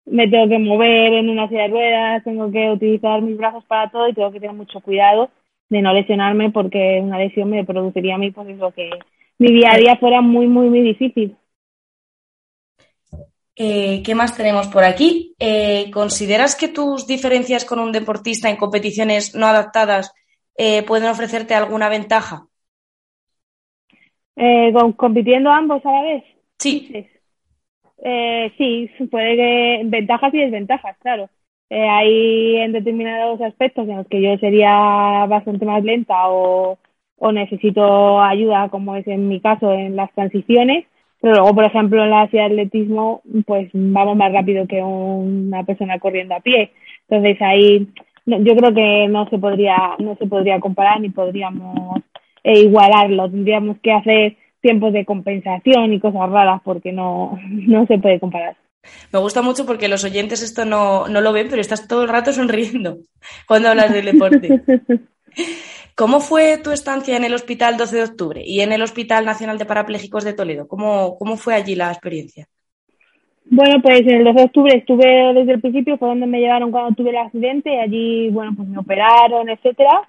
me 0.07 0.29
tengo 0.29 0.49
que 0.49 0.59
mover 0.59 1.13
en 1.15 1.29
una 1.29 1.49
silla 1.49 1.63
de 1.63 1.69
ruedas, 1.69 2.25
tengo 2.25 2.51
que 2.51 2.71
utilizar 2.71 3.23
mis 3.23 3.37
brazos 3.37 3.65
para 3.65 3.91
todo 3.91 4.09
y 4.09 4.15
tengo 4.15 4.33
que 4.33 4.41
tener 4.41 4.57
mucho 4.57 4.81
cuidado 4.81 5.31
de 5.69 5.83
no 5.83 5.93
lesionarme 5.93 6.51
porque 6.51 7.01
una 7.03 7.19
lesión 7.19 7.51
me 7.51 7.65
produciría 7.65 8.17
a 8.17 8.19
mí 8.19 8.31
pues 8.31 8.49
eso 8.49 8.73
que 8.73 8.91
mi 9.39 9.53
día 9.53 9.73
a 9.73 9.79
día 9.79 9.97
fuera 9.97 10.21
muy 10.21 10.47
muy 10.47 10.69
muy 10.69 10.81
difícil. 10.81 11.37
Eh, 13.57 14.03
¿Qué 14.03 14.15
más 14.15 14.37
tenemos 14.37 14.69
por 14.69 14.85
aquí? 14.85 15.35
Eh, 15.39 15.91
¿Consideras 15.93 16.57
que 16.57 16.69
tus 16.69 17.07
diferencias 17.07 17.65
con 17.65 17.79
un 17.79 17.93
deportista 17.93 18.49
en 18.49 18.57
competiciones 18.57 19.35
no 19.35 19.47
adaptadas 19.47 20.15
eh, 20.57 20.83
pueden 20.83 21.11
ofrecerte 21.11 21.55
alguna 21.55 21.89
ventaja? 21.89 22.47
Eh, 24.37 24.73
¿Compitiendo 24.97 25.51
ambos 25.51 25.85
a 25.85 25.93
la 25.93 26.03
vez? 26.03 26.25
Sí. 26.59 26.89
sí. 26.91 27.07
Eh, 28.03 28.53
sí, 28.57 28.91
puede 29.11 29.37
que 29.37 29.83
ventajas 29.85 30.33
y 30.35 30.39
desventajas, 30.39 30.97
claro. 30.99 31.29
Eh, 31.69 31.89
hay 31.89 32.57
en 32.57 32.73
determinados 32.73 33.41
aspectos 33.43 33.89
en 33.89 33.99
los 33.99 34.07
que 34.09 34.21
yo 34.23 34.37
sería 34.39 35.27
bastante 35.29 35.65
más 35.67 35.85
lenta 35.85 36.29
o, 36.29 36.79
o 37.17 37.33
necesito 37.33 38.21
ayuda, 38.21 38.69
como 38.71 38.97
es 38.97 39.07
en 39.07 39.29
mi 39.29 39.41
caso 39.41 39.73
en 39.73 39.97
las 39.97 40.13
transiciones, 40.15 40.87
pero 41.21 41.35
luego, 41.35 41.55
por 41.55 41.65
ejemplo, 41.65 42.03
en 42.03 42.11
la 42.11 42.27
de 42.27 42.41
atletismo, 42.41 43.23
pues 43.47 43.69
vamos 43.75 44.17
más 44.17 44.33
rápido 44.33 44.67
que 44.67 44.83
una 44.83 45.65
persona 45.65 45.99
corriendo 45.99 46.35
a 46.35 46.41
pie. 46.41 46.73
Entonces 47.09 47.41
ahí 47.43 47.89
yo 48.27 48.57
creo 48.57 48.75
que 48.75 49.09
no 49.09 49.29
se 49.29 49.39
podría, 49.39 49.97
no 49.99 50.17
se 50.17 50.27
podría 50.27 50.61
comparar 50.61 51.01
ni 51.01 51.11
podríamos 51.11 52.01
eh, 52.43 52.61
igualarlo. 52.61 53.31
Tendríamos 53.31 53.79
que 53.81 53.93
hacer 53.93 54.37
tiempos 54.61 54.93
de 54.93 55.05
compensación 55.05 55.93
y 55.93 56.01
cosas 56.01 56.31
raras 56.31 56.61
porque 56.65 56.93
no, 56.93 57.39
no 57.51 57.87
se 57.87 57.99
puede 57.99 58.21
comparar. 58.21 58.57
Me 59.13 59.19
gusta 59.19 59.43
mucho 59.43 59.67
porque 59.67 59.89
los 59.89 60.05
oyentes 60.05 60.43
esto 60.43 60.65
no, 60.65 61.07
no 61.09 61.21
lo 61.21 61.33
ven, 61.33 61.49
pero 61.49 61.61
estás 61.61 61.87
todo 61.87 62.03
el 62.03 62.09
rato 62.09 62.33
sonriendo 62.33 62.99
cuando 63.47 63.69
hablas 63.69 63.93
del 63.93 64.07
deporte. 64.07 64.63
¿Cómo 65.95 66.21
fue 66.21 66.57
tu 66.57 66.71
estancia 66.71 67.17
en 67.17 67.25
el 67.25 67.35
Hospital 67.35 67.77
12 67.77 67.97
de 67.97 68.03
Octubre 68.03 68.43
y 68.45 68.61
en 68.61 68.73
el 68.73 68.81
Hospital 68.81 69.27
Nacional 69.27 69.59
de 69.59 69.67
Parapléjicos 69.67 70.25
de 70.25 70.33
Toledo? 70.33 70.67
¿Cómo, 70.67 71.17
cómo 71.19 71.37
fue 71.37 71.55
allí 71.55 71.75
la 71.75 71.91
experiencia? 71.91 72.47
Bueno, 73.45 73.83
pues 73.83 74.01
en 74.03 74.15
el 74.15 74.25
12 74.25 74.39
de 74.39 74.45
octubre 74.45 74.77
estuve 74.77 75.35
desde 75.35 75.53
el 75.53 75.61
principio, 75.61 75.99
fue 75.99 76.09
donde 76.09 76.27
me 76.27 76.41
llevaron 76.41 76.71
cuando 76.71 76.95
tuve 76.95 77.11
el 77.11 77.17
accidente, 77.17 77.75
y 77.75 77.79
allí, 77.79 78.31
bueno, 78.31 78.53
pues 78.57 78.69
me 78.69 78.79
operaron, 78.79 79.51
etcétera. 79.51 80.09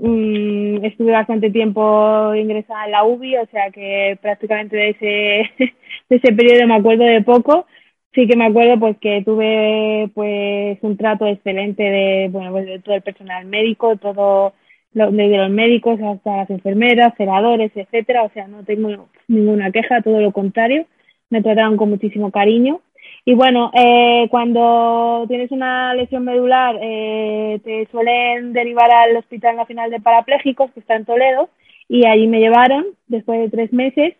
Mm, 0.00 0.84
estuve 0.84 1.12
bastante 1.12 1.50
tiempo 1.50 2.34
ingresada 2.34 2.84
en 2.86 2.92
la 2.92 3.04
UBI, 3.04 3.36
o 3.38 3.46
sea 3.46 3.70
que 3.70 4.18
prácticamente 4.22 4.76
de 4.76 4.90
ese, 4.90 5.64
de 6.08 6.16
ese 6.16 6.32
periodo 6.32 6.66
me 6.66 6.76
acuerdo 6.76 7.04
de 7.04 7.22
poco. 7.22 7.66
Sí 8.14 8.26
que 8.26 8.36
me 8.36 8.46
acuerdo 8.46 8.78
pues 8.80 8.96
que 8.98 9.22
tuve 9.24 10.10
pues 10.14 10.78
un 10.82 10.96
trato 10.96 11.26
excelente 11.26 11.82
de, 11.82 12.28
bueno, 12.30 12.52
pues 12.52 12.66
de 12.66 12.78
todo 12.80 12.94
el 12.94 13.02
personal 13.02 13.44
médico, 13.46 13.96
todo 13.96 14.54
desde 14.92 15.36
los 15.36 15.50
médicos 15.50 16.00
hasta 16.00 16.38
las 16.38 16.50
enfermeras, 16.50 17.14
celadores, 17.16 17.70
etcétera, 17.74 18.22
o 18.24 18.30
sea, 18.30 18.48
no 18.48 18.64
tengo 18.64 19.08
ninguna 19.28 19.70
queja, 19.70 20.00
todo 20.02 20.20
lo 20.20 20.32
contrario 20.32 20.86
me 21.30 21.42
trataron 21.42 21.76
con 21.76 21.90
muchísimo 21.90 22.30
cariño. 22.30 22.80
Y 23.28 23.34
bueno, 23.34 23.70
eh, 23.74 24.26
cuando 24.30 25.26
tienes 25.28 25.50
una 25.50 25.92
lesión 25.92 26.24
medular, 26.24 26.78
eh, 26.80 27.60
te 27.62 27.86
suelen 27.90 28.54
derivar 28.54 28.90
al 28.90 29.18
Hospital 29.18 29.54
Nacional 29.54 29.90
de 29.90 30.00
Parapléjicos, 30.00 30.70
que 30.72 30.80
está 30.80 30.96
en 30.96 31.04
Toledo, 31.04 31.50
y 31.90 32.06
allí 32.06 32.26
me 32.26 32.40
llevaron 32.40 32.86
después 33.06 33.38
de 33.38 33.50
tres 33.50 33.70
meses 33.70 34.14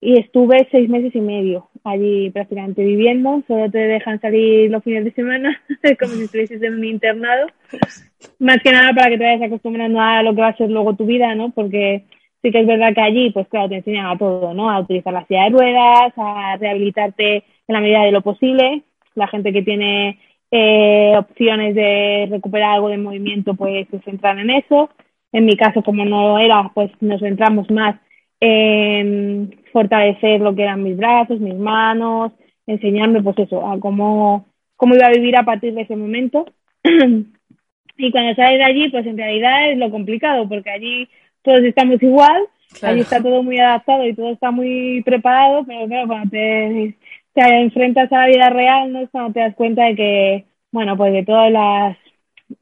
y 0.00 0.18
estuve 0.18 0.66
seis 0.70 0.88
meses 0.88 1.14
y 1.14 1.20
medio 1.20 1.68
allí 1.84 2.30
prácticamente 2.30 2.82
viviendo. 2.82 3.42
Solo 3.46 3.70
te 3.70 3.80
dejan 3.80 4.18
salir 4.22 4.70
los 4.70 4.82
fines 4.82 5.04
de 5.04 5.12
semana, 5.12 5.60
como 6.00 6.14
si 6.14 6.22
estuvieses 6.22 6.62
en 6.62 6.72
un 6.72 6.84
internado. 6.86 7.48
Más 8.38 8.62
que 8.62 8.72
nada 8.72 8.94
para 8.94 9.10
que 9.10 9.18
te 9.18 9.24
vayas 9.24 9.42
acostumbrando 9.42 10.00
a 10.00 10.22
lo 10.22 10.34
que 10.34 10.40
va 10.40 10.48
a 10.48 10.56
ser 10.56 10.70
luego 10.70 10.96
tu 10.96 11.04
vida, 11.04 11.34
¿no? 11.34 11.50
Porque 11.50 12.06
sí 12.40 12.50
que 12.50 12.60
es 12.60 12.66
verdad 12.66 12.94
que 12.94 13.02
allí, 13.02 13.30
pues 13.30 13.46
claro, 13.48 13.68
te 13.68 13.76
enseñan 13.76 14.06
a 14.06 14.16
todo, 14.16 14.54
¿no? 14.54 14.70
A 14.70 14.80
utilizar 14.80 15.12
la 15.12 15.26
silla 15.26 15.44
de 15.44 15.50
ruedas, 15.50 16.14
a 16.16 16.56
rehabilitarte 16.56 17.44
en 17.68 17.72
la 17.74 17.80
medida 17.80 18.02
de 18.02 18.12
lo 18.12 18.22
posible. 18.22 18.82
La 19.14 19.28
gente 19.28 19.52
que 19.52 19.62
tiene 19.62 20.18
eh, 20.50 21.14
opciones 21.16 21.74
de 21.74 22.28
recuperar 22.30 22.74
algo 22.74 22.88
de 22.88 22.98
movimiento, 22.98 23.54
pues 23.54 23.88
se 23.90 24.00
centran 24.00 24.38
en 24.38 24.50
eso. 24.50 24.90
En 25.32 25.46
mi 25.46 25.56
caso, 25.56 25.82
como 25.82 26.04
no 26.04 26.38
era, 26.38 26.70
pues 26.74 26.90
nos 27.00 27.20
centramos 27.20 27.70
más 27.70 27.96
en 28.40 29.56
fortalecer 29.72 30.40
lo 30.40 30.54
que 30.54 30.62
eran 30.62 30.82
mis 30.82 30.96
brazos, 30.96 31.40
mis 31.40 31.56
manos, 31.56 32.32
enseñarme, 32.66 33.22
pues 33.22 33.38
eso, 33.38 33.66
a 33.66 33.78
cómo, 33.80 34.46
cómo 34.76 34.94
iba 34.94 35.06
a 35.06 35.12
vivir 35.12 35.36
a 35.36 35.44
partir 35.44 35.74
de 35.74 35.82
ese 35.82 35.96
momento. 35.96 36.46
y 36.84 38.10
cuando 38.10 38.34
sales 38.34 38.58
de 38.58 38.64
allí, 38.64 38.88
pues 38.90 39.06
en 39.06 39.16
realidad 39.16 39.70
es 39.70 39.78
lo 39.78 39.90
complicado, 39.90 40.48
porque 40.48 40.70
allí 40.70 41.08
todos 41.42 41.62
estamos 41.64 42.02
igual, 42.02 42.44
ahí 42.82 43.00
está 43.00 43.22
todo 43.22 43.42
muy 43.42 43.58
adaptado 43.58 44.06
y 44.06 44.14
todo 44.14 44.30
está 44.30 44.50
muy 44.50 45.02
preparado, 45.04 45.64
pero 45.66 45.86
claro, 45.86 46.06
cuando 46.06 46.30
te, 46.30 46.96
enfrentas 47.34 48.12
a 48.12 48.20
la 48.20 48.26
vida 48.26 48.50
real, 48.50 48.92
¿no? 48.92 49.00
Es 49.00 49.10
cuando 49.10 49.32
te 49.32 49.40
das 49.40 49.54
cuenta 49.54 49.84
de 49.84 49.96
que, 49.96 50.44
bueno, 50.72 50.96
pues 50.96 51.12
de 51.12 51.24
todas 51.24 51.50
las, 51.50 51.96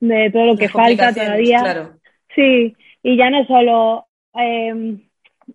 de 0.00 0.30
todo 0.30 0.46
lo 0.46 0.56
que 0.56 0.68
falta 0.68 1.12
todavía. 1.12 1.60
Claro. 1.60 1.90
Sí, 2.34 2.74
y 3.02 3.16
ya 3.16 3.30
no 3.30 3.44
solo 3.46 4.06
eh, 4.34 4.96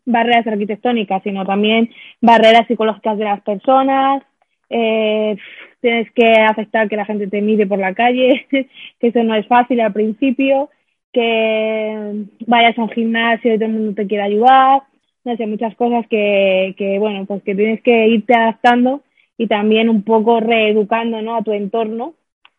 barreras 0.05 0.47
arquitectónicas, 0.47 1.24
sino 1.24 1.45
también 1.45 1.89
barreras 2.21 2.67
psicológicas 2.67 3.17
de 3.17 3.24
las 3.24 3.41
personas, 3.41 4.24
eh, 4.69 5.38
tienes 5.81 6.12
que 6.12 6.33
aceptar 6.33 6.89
que 6.89 6.97
la 6.97 7.05
gente 7.05 7.27
te 7.27 7.41
mire 7.41 7.65
por 7.65 7.79
la 7.79 7.93
calle, 7.93 8.45
que 8.50 8.67
eso 9.00 9.24
no 9.24 9.36
es 9.36 9.47
fácil 9.47 9.79
al 9.79 9.93
principio, 9.93 10.69
que 11.12 12.25
vayas 12.45 12.77
a 12.77 12.83
un 12.83 12.89
gimnasio 12.89 13.53
y 13.53 13.57
todo 13.57 13.65
el 13.65 13.74
mundo 13.74 13.93
te 13.95 14.07
quiere 14.07 14.24
ayudar, 14.24 14.83
no 15.24 15.36
sé, 15.36 15.47
muchas 15.47 15.75
cosas 15.75 16.05
que, 16.07 16.75
que, 16.77 17.00
bueno, 17.00 17.25
pues 17.25 17.43
que 17.43 17.55
tienes 17.55 17.81
que 17.81 18.07
irte 18.07 18.36
adaptando 18.36 19.01
y 19.38 19.48
también 19.48 19.89
un 19.89 20.03
poco 20.03 20.39
reeducando, 20.39 21.22
¿no? 21.22 21.36
A 21.36 21.44
tu 21.44 21.51
entorno, 21.53 22.15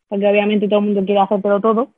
porque 0.08 0.26
obviamente 0.26 0.68
todo 0.68 0.80
el 0.80 0.86
mundo 0.86 1.04
quiere 1.04 1.20
hacértelo 1.20 1.60
todo. 1.60 1.90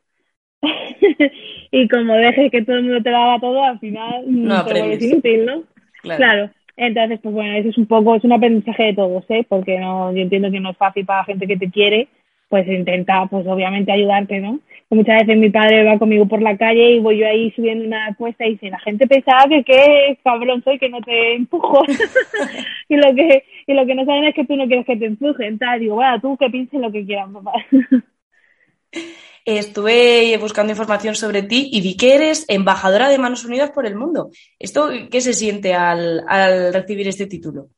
y 1.70 1.88
como 1.88 2.14
dejes 2.14 2.50
que 2.50 2.62
todo 2.62 2.76
el 2.76 2.84
mundo 2.84 3.02
te 3.02 3.10
lo 3.10 3.16
haga 3.16 3.40
todo, 3.40 3.62
al 3.62 3.78
final 3.78 4.24
no 4.26 4.64
te 4.64 4.72
vuelves 4.72 5.02
inútil, 5.02 5.46
¿no? 5.46 5.62
Claro. 6.02 6.18
claro. 6.18 6.50
Entonces, 6.76 7.20
pues 7.22 7.34
bueno, 7.34 7.52
eso 7.56 7.68
es 7.68 7.78
un 7.78 7.86
poco, 7.86 8.14
es 8.14 8.24
un 8.24 8.32
aprendizaje 8.32 8.84
de 8.84 8.94
todos, 8.94 9.24
¿eh? 9.28 9.44
Porque 9.46 9.78
no, 9.78 10.12
yo 10.12 10.22
entiendo 10.22 10.50
que 10.50 10.60
no 10.60 10.70
es 10.70 10.76
fácil 10.78 11.04
para 11.04 11.20
la 11.20 11.24
gente 11.26 11.46
que 11.46 11.58
te 11.58 11.70
quiere, 11.70 12.08
pues 12.48 12.66
intenta, 12.66 13.26
pues 13.26 13.46
obviamente 13.46 13.92
ayudarte, 13.92 14.40
¿no? 14.40 14.60
Muchas 14.96 15.20
veces 15.20 15.38
mi 15.38 15.50
padre 15.50 15.84
va 15.84 15.98
conmigo 15.98 16.26
por 16.26 16.42
la 16.42 16.56
calle 16.56 16.92
y 16.92 16.98
voy 16.98 17.18
yo 17.18 17.26
ahí 17.26 17.52
subiendo 17.52 17.84
una 17.84 18.14
cuesta 18.16 18.46
y 18.46 18.52
dice, 18.52 18.70
la 18.70 18.80
gente 18.80 19.06
pensaba 19.06 19.44
que 19.48 19.62
qué 19.62 20.18
cabrón 20.24 20.62
soy 20.64 20.78
que 20.78 20.88
no 20.88 21.00
te 21.00 21.34
empujo. 21.34 21.82
y 22.88 22.96
lo 22.96 23.14
que 23.14 23.44
y 23.66 23.74
lo 23.74 23.86
que 23.86 23.94
no 23.94 24.04
saben 24.04 24.24
es 24.24 24.34
que 24.34 24.44
tú 24.44 24.56
no 24.56 24.66
quieres 24.66 24.86
que 24.86 24.96
te 24.96 25.06
empujen, 25.06 25.58
tal. 25.58 25.78
Digo, 25.78 25.94
bueno, 25.94 26.20
tú 26.20 26.36
que 26.36 26.50
pienses 26.50 26.80
lo 26.80 26.90
que 26.90 27.06
quieras, 27.06 27.28
papá. 27.32 27.52
Estuve 29.44 30.36
buscando 30.38 30.72
información 30.72 31.14
sobre 31.14 31.42
ti 31.42 31.70
y 31.72 31.80
vi 31.80 31.96
que 31.96 32.14
eres 32.14 32.44
embajadora 32.48 33.08
de 33.08 33.18
Manos 33.18 33.44
Unidas 33.44 33.70
por 33.70 33.86
el 33.86 33.96
mundo. 33.96 34.30
¿Esto 34.58 34.90
qué 35.10 35.20
se 35.20 35.32
siente 35.32 35.72
al, 35.72 36.24
al 36.28 36.74
recibir 36.74 37.08
este 37.08 37.26
título? 37.26 37.68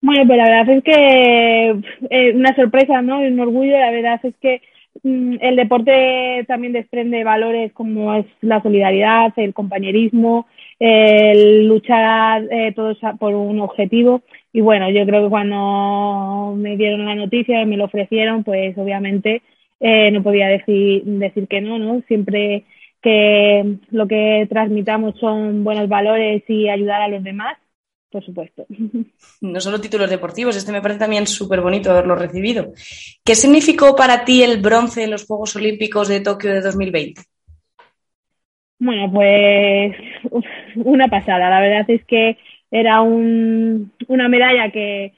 Bueno, 0.00 0.26
pues 0.26 0.38
la 0.38 0.44
verdad 0.44 0.76
es 0.76 0.84
que 0.84 1.80
eh, 2.10 2.32
una 2.34 2.54
sorpresa, 2.54 3.00
¿no? 3.02 3.22
Y 3.22 3.28
un 3.28 3.40
orgullo. 3.40 3.78
La 3.78 3.90
verdad 3.90 4.20
es 4.22 4.34
que 4.40 4.60
el 5.02 5.56
deporte 5.56 6.44
también 6.46 6.72
desprende 6.72 7.24
valores 7.24 7.72
como 7.72 8.14
es 8.14 8.26
la 8.40 8.62
solidaridad, 8.62 9.32
el 9.36 9.54
compañerismo, 9.54 10.46
el 10.78 11.66
luchar 11.66 12.44
eh, 12.50 12.72
todos 12.74 12.98
por 13.18 13.34
un 13.34 13.60
objetivo. 13.60 14.22
Y 14.52 14.60
bueno, 14.60 14.90
yo 14.90 15.04
creo 15.06 15.24
que 15.24 15.30
cuando 15.30 16.54
me 16.56 16.76
dieron 16.76 17.04
la 17.04 17.14
noticia 17.14 17.62
y 17.62 17.66
me 17.66 17.76
lo 17.76 17.84
ofrecieron, 17.84 18.44
pues 18.44 18.76
obviamente 18.78 19.42
eh, 19.80 20.10
no 20.10 20.22
podía 20.22 20.48
decir, 20.48 21.04
decir 21.04 21.48
que 21.48 21.60
no, 21.60 21.78
¿no? 21.78 22.02
Siempre 22.08 22.64
que 23.02 23.76
lo 23.90 24.06
que 24.08 24.46
transmitamos 24.48 25.18
son 25.20 25.64
buenos 25.64 25.88
valores 25.88 26.42
y 26.48 26.68
ayudar 26.68 27.02
a 27.02 27.08
los 27.08 27.22
demás, 27.22 27.56
por 28.16 28.24
supuesto. 28.24 28.64
No 29.42 29.60
solo 29.60 29.78
títulos 29.78 30.08
deportivos, 30.08 30.56
este 30.56 30.72
me 30.72 30.80
parece 30.80 31.00
también 31.00 31.26
súper 31.26 31.60
bonito 31.60 31.90
haberlo 31.90 32.16
recibido. 32.16 32.72
¿Qué 33.22 33.34
significó 33.34 33.94
para 33.94 34.24
ti 34.24 34.42
el 34.42 34.62
bronce 34.62 35.04
en 35.04 35.10
los 35.10 35.26
Juegos 35.26 35.54
Olímpicos 35.56 36.08
de 36.08 36.20
Tokio 36.20 36.54
de 36.54 36.62
2020? 36.62 37.20
Bueno, 38.78 39.12
pues 39.12 39.94
una 40.76 41.08
pasada. 41.08 41.50
La 41.50 41.60
verdad 41.60 41.84
es 41.88 42.04
que 42.06 42.38
era 42.70 43.02
un, 43.02 43.92
una 44.08 44.28
medalla 44.28 44.70
que 44.70 45.12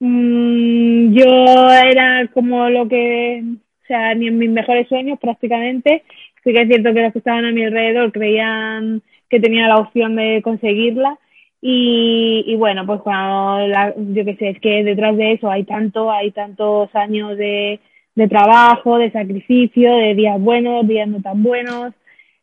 mmm, 0.00 1.12
yo 1.12 1.70
era 1.70 2.26
como 2.32 2.70
lo 2.70 2.88
que, 2.88 3.42
o 3.44 3.86
sea, 3.86 4.14
ni 4.14 4.28
en 4.28 4.38
mis 4.38 4.50
mejores 4.50 4.88
sueños 4.88 5.18
prácticamente. 5.20 6.04
Sí 6.42 6.54
que 6.54 6.62
es 6.62 6.68
cierto 6.68 6.94
que 6.94 7.02
los 7.02 7.12
que 7.12 7.18
estaban 7.18 7.44
a 7.44 7.52
mi 7.52 7.64
alrededor 7.64 8.10
creían 8.10 9.02
que 9.28 9.40
tenía 9.40 9.68
la 9.68 9.76
opción 9.76 10.16
de 10.16 10.40
conseguirla 10.42 11.18
y, 11.60 12.44
y 12.46 12.56
bueno, 12.56 12.86
pues 12.86 13.00
cuando, 13.02 13.66
la, 13.66 13.94
yo 13.96 14.24
qué 14.24 14.36
sé, 14.36 14.50
es 14.50 14.60
que 14.60 14.84
detrás 14.84 15.16
de 15.16 15.32
eso 15.32 15.50
hay 15.50 15.64
tanto, 15.64 16.10
hay 16.10 16.30
tantos 16.30 16.94
años 16.94 17.36
de, 17.36 17.80
de 18.14 18.28
trabajo, 18.28 18.98
de 18.98 19.10
sacrificio, 19.10 19.96
de 19.96 20.14
días 20.14 20.40
buenos, 20.40 20.86
días 20.86 21.08
no 21.08 21.20
tan 21.20 21.42
buenos, 21.42 21.94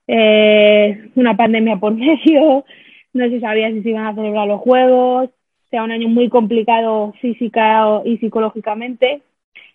eh, 0.08 1.10
una 1.16 1.38
pandemia 1.38 1.78
por 1.78 1.94
medio, 1.96 2.66
no 3.14 3.30
se 3.30 3.40
sabía 3.40 3.72
si 3.72 3.84
se 3.84 3.90
iban 3.90 4.08
a 4.08 4.16
celebrar 4.16 4.48
los 4.48 4.62
juegos, 4.62 5.30
sea 5.70 5.84
un 5.84 5.92
año 5.92 6.10
muy 6.10 6.30
complicado 6.30 7.14
física 7.22 8.02
y 8.06 8.18
psicológicamente. 8.18 9.22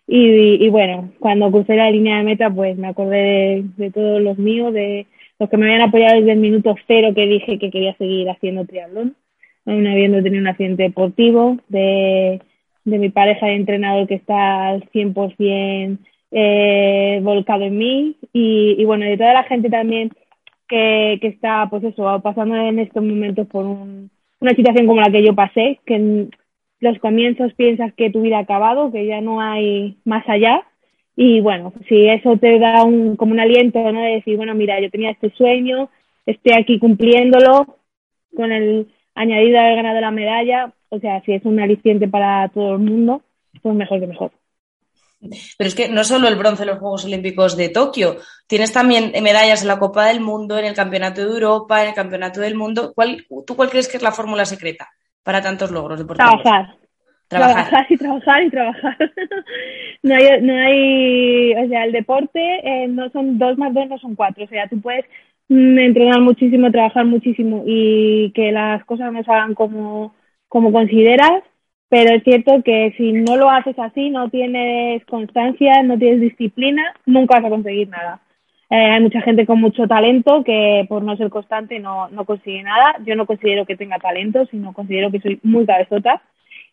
Y, 0.07 0.65
y, 0.65 0.69
bueno, 0.71 1.13
cuando 1.21 1.51
crucé 1.53 1.77
la 1.77 1.91
línea 1.91 2.19
de 2.19 2.25
meta, 2.25 2.51
pues 2.51 2.77
me 2.77 2.89
acordé 2.89 3.17
de, 3.17 3.65
de 3.77 3.91
todos 3.93 4.21
los 4.21 4.39
míos, 4.39 4.73
de 4.75 5.07
los 5.39 5.49
que 5.49 5.57
me 5.57 5.67
habían 5.67 5.89
apoyado 5.89 6.19
desde 6.19 6.33
el 6.33 6.41
minuto 6.41 6.75
cero 6.89 7.13
que 7.15 7.27
dije 7.27 7.59
que 7.59 7.71
quería 7.71 7.95
seguir 7.97 8.29
haciendo 8.29 8.65
triatlón 8.67 9.15
aún 9.67 9.87
habiendo 9.87 10.23
tenido 10.23 10.41
un 10.43 10.49
accidente 10.49 10.85
deportivo, 10.85 11.59
de, 11.69 12.41
de 12.85 12.99
mi 12.99 13.11
pareja 13.11 13.47
de 13.47 13.55
entrenador 13.55 14.07
que 14.07 14.15
está 14.15 14.69
al 14.69 14.89
100% 14.91 15.99
eh, 16.33 17.21
volcado 17.23 17.65
en 17.65 17.77
mí 17.77 18.17
y, 18.33 18.77
y, 18.79 18.85
bueno, 18.85 19.05
de 19.05 19.17
toda 19.17 19.33
la 19.33 19.45
gente 19.45 19.69
también 19.69 20.11
que, 20.69 21.19
que 21.21 21.29
está, 21.29 21.69
pues 21.69 21.83
eso, 21.85 22.21
pasando 22.23 22.57
en 22.57 22.79
estos 22.79 23.03
momentos 23.03 23.47
por 23.49 23.67
un, 23.67 24.11
una 24.41 24.55
situación 24.55 24.87
como 24.87 25.01
la 25.01 25.11
que 25.11 25.25
yo 25.25 25.35
pasé, 25.35 25.81
que 25.85 25.95
en 25.97 26.31
los 26.81 26.99
comienzos 26.99 27.53
piensas 27.55 27.93
que 27.95 28.11
tu 28.11 28.23
vida 28.23 28.39
ha 28.39 28.43
acabado, 28.43 28.91
que 28.91 29.07
ya 29.07 29.21
no 29.21 29.41
hay 29.41 29.99
más 30.05 30.27
allá. 30.29 30.63
Y 31.17 31.41
bueno, 31.41 31.73
si 31.89 32.09
eso 32.09 32.37
te 32.39 32.59
da 32.59 32.85
un, 32.85 33.17
como 33.17 33.33
un 33.33 33.41
aliento, 33.41 33.81
¿no? 33.93 34.01
De 34.01 34.15
decir, 34.15 34.37
bueno, 34.37 34.55
mira, 34.55 34.81
yo 34.81 34.91
tenía 34.91 35.11
este 35.11 35.31
sueño, 35.31 35.91
estoy 36.25 36.53
aquí 36.55 36.79
cumpliéndolo 36.79 37.77
con 38.35 38.53
el, 38.53 38.87
añadido 39.15 39.59
haber 39.59 39.77
ganado 39.77 40.01
la 40.01 40.11
medalla, 40.11 40.73
o 40.89 40.99
sea, 40.99 41.21
si 41.23 41.33
es 41.33 41.45
un 41.45 41.61
aliciente 41.61 42.09
para 42.09 42.49
todo 42.49 42.75
el 42.75 42.81
mundo, 42.81 43.23
pues 43.63 43.75
mejor 43.75 44.01
que 44.01 44.07
mejor. 44.07 44.33
Pero 45.21 45.69
es 45.69 45.75
que 45.75 45.89
no 45.89 46.03
solo 46.03 46.29
el 46.29 46.37
bronce 46.37 46.63
en 46.63 46.71
los 46.71 46.79
Juegos 46.79 47.05
Olímpicos 47.05 47.57
de 47.57 47.69
Tokio, 47.69 48.17
tienes 48.47 48.73
también 48.73 49.13
medallas 49.23 49.63
en 49.63 49.69
la 49.69 49.79
Copa 49.79 50.07
del 50.07 50.21
Mundo, 50.21 50.59
en 50.59 50.65
el 50.65 50.75
Campeonato 50.75 51.21
de 51.21 51.27
Europa, 51.27 51.83
en 51.83 51.89
el 51.89 51.95
Campeonato 51.95 52.41
del 52.41 52.55
Mundo. 52.55 52.93
¿Cuál, 52.95 53.27
¿Tú 53.47 53.55
cuál 53.55 53.69
crees 53.69 53.89
que 53.89 53.99
es 53.99 54.03
la 54.03 54.13
fórmula 54.13 54.47
secreta 54.47 54.89
para 55.23 55.43
tantos 55.43 55.71
logros 55.71 55.99
deportivos? 55.99 56.43
Trabajar. 56.43 56.77
Trabajar, 57.29 57.87
y 57.89 57.97
trabajar 57.97 58.43
y 58.43 58.51
trabajar. 58.51 58.97
no, 60.03 60.15
hay, 60.17 60.43
no 60.43 60.53
hay, 60.53 61.55
o 61.65 61.69
sea, 61.69 61.85
el 61.85 61.93
deporte 61.93 62.41
eh, 62.41 62.89
no 62.89 63.09
son 63.11 63.39
dos 63.39 63.57
más 63.57 63.73
dos, 63.73 63.89
no 63.89 63.99
son 63.99 64.17
cuatro. 64.17 64.45
O 64.45 64.49
sea, 64.49 64.67
tú 64.69 64.81
puedes 64.81 65.05
entrenar 65.51 66.21
muchísimo, 66.21 66.71
trabajar 66.71 67.05
muchísimo 67.05 67.65
y 67.67 68.33
que 68.33 68.53
las 68.53 68.85
cosas 68.85 69.13
no 69.13 69.23
salgan 69.25 69.55
como, 69.55 70.15
como 70.49 70.73
consideras, 70.73 71.43
pero 71.89 72.15
es 72.15 72.23
cierto 72.23 72.63
que 72.63 72.95
si 72.97 73.13
no 73.13 73.37
lo 73.37 73.51
haces 73.51 73.79
así, 73.79 74.11
no 74.11 74.31
tienes 74.31 75.05
constancia, 75.07 75.83
no 75.83 75.99
tienes 75.99 76.21
disciplina, 76.21 76.95
nunca 77.05 77.37
vas 77.37 77.47
a 77.47 77.51
conseguir 77.51 77.89
nada. 77.89 78.21
Eh, 78.71 78.77
hay 78.77 79.01
mucha 79.01 79.21
gente 79.23 79.45
con 79.47 79.61
mucho 79.61 79.89
talento 79.89 80.45
que 80.45 80.87
por 80.89 81.03
no 81.03 81.17
ser 81.17 81.29
constante 81.29 81.81
no, 81.81 82.09
no 82.11 82.25
consigue 82.25 82.63
nada. 82.63 82.95
Yo 83.05 83.17
no 83.17 83.27
considero 83.27 83.67
que 83.67 83.77
tenga 83.77 83.99
talento, 83.99 84.47
sino 84.47 84.73
considero 84.73 85.11
que 85.11 85.21
soy 85.21 85.41
muy 85.43 85.67
cabezota 85.67 86.23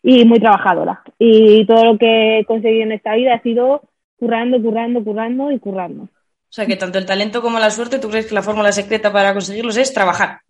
y 0.04 0.24
muy 0.24 0.38
trabajadora. 0.38 1.02
Y 1.18 1.66
todo 1.66 1.84
lo 1.84 1.98
que 1.98 2.38
he 2.38 2.44
conseguido 2.44 2.84
en 2.84 2.92
esta 2.92 3.16
vida 3.16 3.34
ha 3.34 3.42
sido 3.42 3.82
currando, 4.18 4.62
currando, 4.62 5.02
currando 5.02 5.50
y 5.50 5.58
currando. 5.58 6.08
O 6.48 6.52
sea 6.52 6.66
que 6.66 6.76
tanto 6.76 6.98
el 6.98 7.06
talento 7.06 7.42
como 7.42 7.58
la 7.58 7.70
suerte, 7.70 7.98
¿tú 7.98 8.08
crees 8.08 8.26
que 8.26 8.34
la 8.34 8.42
fórmula 8.42 8.72
secreta 8.72 9.12
para 9.12 9.34
conseguirlos 9.34 9.76
es 9.76 9.92
trabajar? 9.92 10.40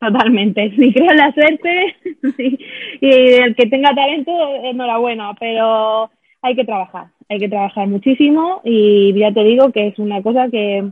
Totalmente, 0.00 0.70
si 0.76 0.92
creo 0.92 1.10
en 1.10 1.16
la 1.16 1.32
suerte 1.32 1.96
y 3.00 3.08
el 3.08 3.54
que 3.54 3.66
tenga 3.66 3.94
talento, 3.94 4.32
enhorabuena, 4.64 5.34
pero 5.38 6.10
hay 6.42 6.56
que 6.56 6.64
trabajar, 6.64 7.06
hay 7.28 7.38
que 7.38 7.48
trabajar 7.48 7.86
muchísimo 7.86 8.60
y 8.64 9.14
ya 9.18 9.32
te 9.32 9.44
digo 9.44 9.70
que 9.72 9.88
es 9.88 9.98
una 9.98 10.20
cosa 10.22 10.48
que 10.50 10.90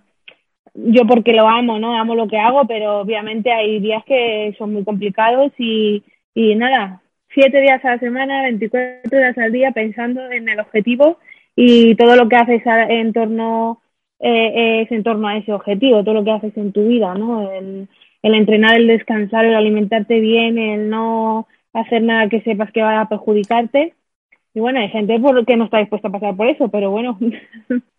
yo 0.75 1.07
porque 1.07 1.33
lo 1.33 1.49
amo, 1.49 1.79
¿no? 1.79 1.95
Amo 1.95 2.15
lo 2.15 2.29
que 2.29 2.39
hago, 2.39 2.67
pero 2.67 3.01
obviamente 3.01 3.53
hay 3.53 3.81
días 3.81 4.03
que 4.07 4.55
son 4.57 4.73
muy 4.73 4.85
complicados 4.85 5.53
y, 5.59 6.03
y 6.35 6.55
nada, 6.55 7.03
siete 7.35 7.61
días 7.61 7.85
a 7.85 7.91
la 7.91 7.99
semana, 7.99 8.43
24 8.45 9.19
horas 9.19 9.37
al 9.37 9.53
día 9.53 9.73
pensando 9.73 10.31
en 10.31 10.49
el 10.49 10.61
objetivo 10.61 11.19
y 11.55 11.95
todo 11.97 12.17
lo 12.17 12.29
que 12.29 12.37
haces 12.37 12.63
en 12.65 13.13
torno 13.13 13.82
eh, 14.23 14.83
es 14.83 14.93
en 14.93 15.03
torno 15.03 15.29
a 15.29 15.37
ese 15.37 15.53
objetivo, 15.53 16.03
todo 16.03 16.15
lo 16.15 16.25
que 16.25 16.31
haces 16.31 16.57
en 16.57 16.73
tu 16.73 16.87
vida, 16.87 17.15
¿no? 17.15 17.51
El, 17.51 17.89
el 18.23 18.35
entrenar, 18.35 18.77
el 18.77 18.87
descansar, 18.87 19.45
el 19.45 19.55
alimentarte 19.55 20.21
bien, 20.21 20.59
el 20.59 20.89
no 20.89 21.49
hacer 21.73 22.03
nada 22.03 22.29
que 22.29 22.41
sepas 22.43 22.71
que 22.73 22.83
va 22.83 23.01
a 23.01 23.09
perjudicarte. 23.09 23.95
Y 24.55 24.61
bueno, 24.61 24.81
hay 24.81 24.89
gente 24.91 25.19
por 25.19 25.45
que 25.45 25.57
no 25.57 25.65
está 25.65 25.79
dispuesta 25.79 26.09
a 26.09 26.13
pasar 26.13 26.37
por 26.37 26.47
eso, 26.49 26.69
pero 26.69 26.91
bueno. 26.91 27.19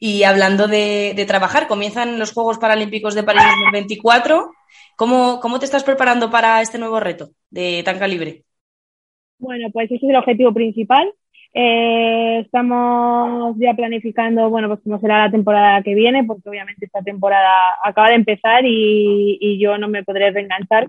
Y 0.00 0.22
hablando 0.22 0.66
de, 0.66 1.12
de 1.14 1.26
trabajar, 1.26 1.66
comienzan 1.66 2.18
los 2.18 2.32
Juegos 2.32 2.58
Paralímpicos 2.58 3.14
de 3.14 3.22
París 3.22 3.42
2024. 3.42 4.50
¿Cómo, 4.96 5.40
¿Cómo 5.40 5.58
te 5.58 5.66
estás 5.66 5.84
preparando 5.84 6.30
para 6.30 6.62
este 6.62 6.78
nuevo 6.78 7.00
reto 7.00 7.30
de 7.50 7.82
tan 7.84 7.98
calibre? 7.98 8.44
Bueno, 9.38 9.68
pues 9.72 9.86
ese 9.90 10.06
es 10.06 10.10
el 10.10 10.16
objetivo 10.16 10.52
principal. 10.54 11.12
Eh, 11.60 12.42
estamos 12.44 13.56
ya 13.58 13.74
planificando, 13.74 14.48
bueno, 14.48 14.68
pues 14.68 14.78
cómo 14.84 15.00
será 15.00 15.24
la 15.24 15.30
temporada 15.32 15.82
que 15.82 15.92
viene, 15.96 16.22
porque 16.22 16.48
obviamente 16.48 16.86
esta 16.86 17.02
temporada 17.02 17.50
acaba 17.82 18.10
de 18.10 18.14
empezar 18.14 18.64
y, 18.64 19.38
y 19.40 19.58
yo 19.58 19.76
no 19.76 19.88
me 19.88 20.04
podré 20.04 20.30
reenganchar. 20.30 20.88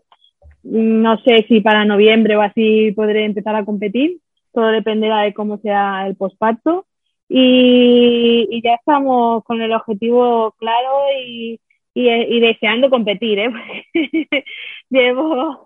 No 0.62 1.18
sé 1.24 1.44
si 1.48 1.62
para 1.62 1.86
noviembre 1.86 2.36
o 2.36 2.42
así 2.42 2.92
podré 2.92 3.26
empezar 3.26 3.56
a 3.56 3.66
competir. 3.66 4.20
Todo 4.54 4.68
dependerá 4.68 5.22
de 5.22 5.34
cómo 5.34 5.58
sea 5.58 6.06
el 6.06 6.16
posparto. 6.16 6.86
Y, 7.28 8.48
y 8.52 8.62
ya 8.62 8.76
estamos 8.76 9.44
con 9.46 9.62
el 9.62 9.74
objetivo 9.74 10.52
claro 10.60 11.00
y, 11.20 11.60
y, 11.96 12.10
y 12.10 12.40
deseando 12.42 12.92
competir, 12.92 13.40
¿eh? 13.40 13.52
Llevo 14.92 15.66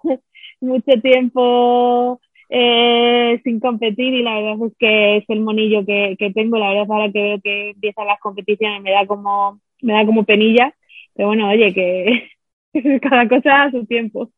mucho 0.62 0.92
tiempo 1.02 2.22
eh, 2.50 3.40
sin 3.44 3.60
competir 3.60 4.14
y 4.14 4.24
la 4.24 4.36
verdad 4.36 4.68
es 4.68 4.74
que 4.78 5.18
es 5.18 5.26
el 5.30 5.42
monillo 5.42 5.86
que, 5.86 6.16
que 6.18 6.32
tengo. 6.32 6.58
La 6.58 6.70
verdad 6.70 6.86
ahora 6.90 7.12
que 7.12 7.22
veo 7.22 7.42
que 7.42 7.70
empiezan 7.72 8.08
las 8.08 8.20
competiciones 8.20 8.82
me 8.82 8.92
da 8.92 9.06
como, 9.06 9.60
me 9.82 9.94
da 9.94 10.06
como 10.06 10.24
penilla. 10.24 10.74
Pero 11.16 11.30
bueno, 11.30 11.50
oye, 11.50 11.74
que 11.74 12.30
cada 13.02 13.28
cosa 13.28 13.64
a 13.64 13.72
su 13.72 13.86
tiempo. 13.86 14.32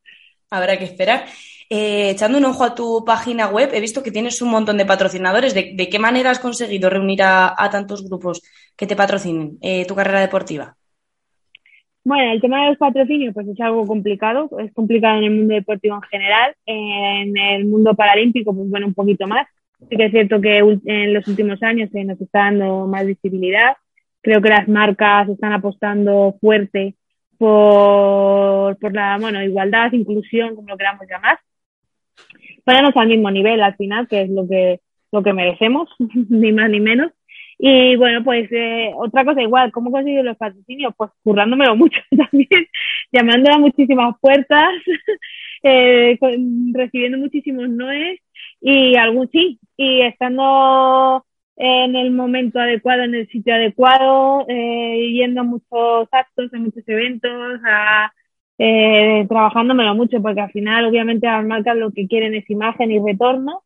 Habrá 0.50 0.78
que 0.78 0.86
esperar. 0.86 1.26
Eh, 1.70 2.12
echando 2.12 2.38
un 2.38 2.46
ojo 2.46 2.63
a 2.63 2.76
tu 2.76 3.04
página 3.06 3.48
web, 3.48 3.72
he 3.74 3.82
visto 3.82 4.04
que 4.04 4.12
tienes 4.12 4.41
un 4.41 4.50
montón 4.50 4.78
de 4.78 4.86
patrocinadores. 4.86 5.54
¿De, 5.54 5.74
de 5.76 5.89
qué 5.89 6.00
manera 6.00 6.32
has 6.32 6.39
conseguido 6.39 6.89
reunir 6.89 7.24
a, 7.24 7.54
a 7.58 7.70
tantos 7.70 8.04
grupos 8.08 8.41
que 8.76 8.88
te 8.88 8.96
patrocinen 8.96 9.58
eh, 9.62 9.86
tu 9.86 9.96
carrera 9.96 10.22
deportiva? 10.22 10.78
Bueno, 12.06 12.34
el 12.34 12.39
tema 12.39 12.62
de 12.62 12.70
los 12.70 12.78
patrocinios 12.78 13.34
pues 13.34 13.48
es 13.48 13.60
algo 13.60 13.88
complicado, 13.88 14.48
es 14.60 14.72
complicado 14.74 15.18
en 15.18 15.24
el 15.24 15.32
mundo 15.32 15.56
deportivo 15.56 15.96
en 15.96 16.02
general, 16.04 16.56
en 16.68 17.36
el 17.36 17.65
mundo 17.65 17.96
paralímpico 17.96 18.56
pues 18.56 18.70
bueno, 18.70 18.86
un 18.86 18.94
poquito 18.94 19.26
más. 19.26 19.48
Sí 19.89 19.98
que 19.98 20.06
es 20.06 20.12
cierto 20.12 20.39
que 20.39 20.60
en 20.60 21.13
los 21.15 21.28
últimos 21.28 21.63
años 21.63 21.89
se 21.91 22.04
nos 22.04 22.22
está 22.22 22.41
dando 22.41 22.86
más 22.86 23.08
visibilidad. 23.08 23.76
Creo 24.22 24.39
que 24.39 24.50
las 24.50 24.68
marcas 24.68 25.30
están 25.30 25.54
apostando 25.54 26.38
fuerte 26.39 26.94
por, 27.39 28.78
por 28.78 28.94
la 28.94 29.18
bueno, 29.20 29.44
igualdad, 29.44 29.91
inclusión, 29.91 30.56
como 30.56 30.70
lo 30.70 30.78
queramos 30.78 31.08
llamar. 31.10 31.39
Ponernos 32.63 32.96
al 32.96 33.08
mismo 33.08 33.32
nivel 33.32 33.63
al 33.63 33.76
final, 33.78 34.08
que 34.08 34.22
es 34.22 34.30
lo 34.30 34.48
que, 34.48 34.80
lo 35.12 35.24
que 35.24 35.34
merecemos, 35.34 35.89
ni 36.30 36.52
más 36.52 36.70
ni 36.70 36.80
menos. 36.80 37.12
Y 37.58 37.96
bueno, 37.96 38.24
pues 38.24 38.50
eh, 38.52 38.91
otra 38.96 39.24
cosa 39.24 39.41
igual, 39.41 39.72
¿cómo 39.72 39.91
consigo 39.91 40.24
los 40.24 40.38
patrocinios? 40.38 40.94
Pues 40.98 41.12
currándomelo 41.24 41.76
mucho 41.76 42.00
también, 42.18 42.68
llamando 43.12 43.52
a 43.52 43.60
muchísimas 43.60 44.15
puertas, 44.20 44.70
eh, 45.63 46.18
con, 46.20 46.74
recibiendo 46.74 47.18
muchísimos 47.18 47.70
noes 47.70 48.20
y 48.62 48.96
algún 48.98 49.30
sí, 49.32 49.60
y 49.78 50.02
estando 50.02 51.26
en 51.58 51.96
el 51.96 52.12
momento 52.12 52.60
adecuado, 52.60 53.04
en 53.04 53.15
el 53.15 53.28
sitio 53.30 53.56
adecuado, 53.56 54.46
eh, 54.50 55.12
yendo 55.13 55.41
a 55.41 55.44
muchos 55.44 56.10
actos, 56.12 56.54
a 56.54 56.58
muchos 56.58 56.84
eventos, 56.88 57.62
a, 57.65 58.12
eh, 58.58 59.26
trabajándomelo 59.30 59.96
mucho, 59.96 60.22
porque 60.22 60.41
al 60.41 60.52
final 60.52 60.86
obviamente 60.86 61.28
las 61.28 61.46
marcas 61.46 61.78
lo 61.78 61.91
que 61.91 62.08
quieren 62.08 62.36
es 62.36 62.50
imagen 62.50 62.91
y 62.91 63.00
retorno 63.00 63.63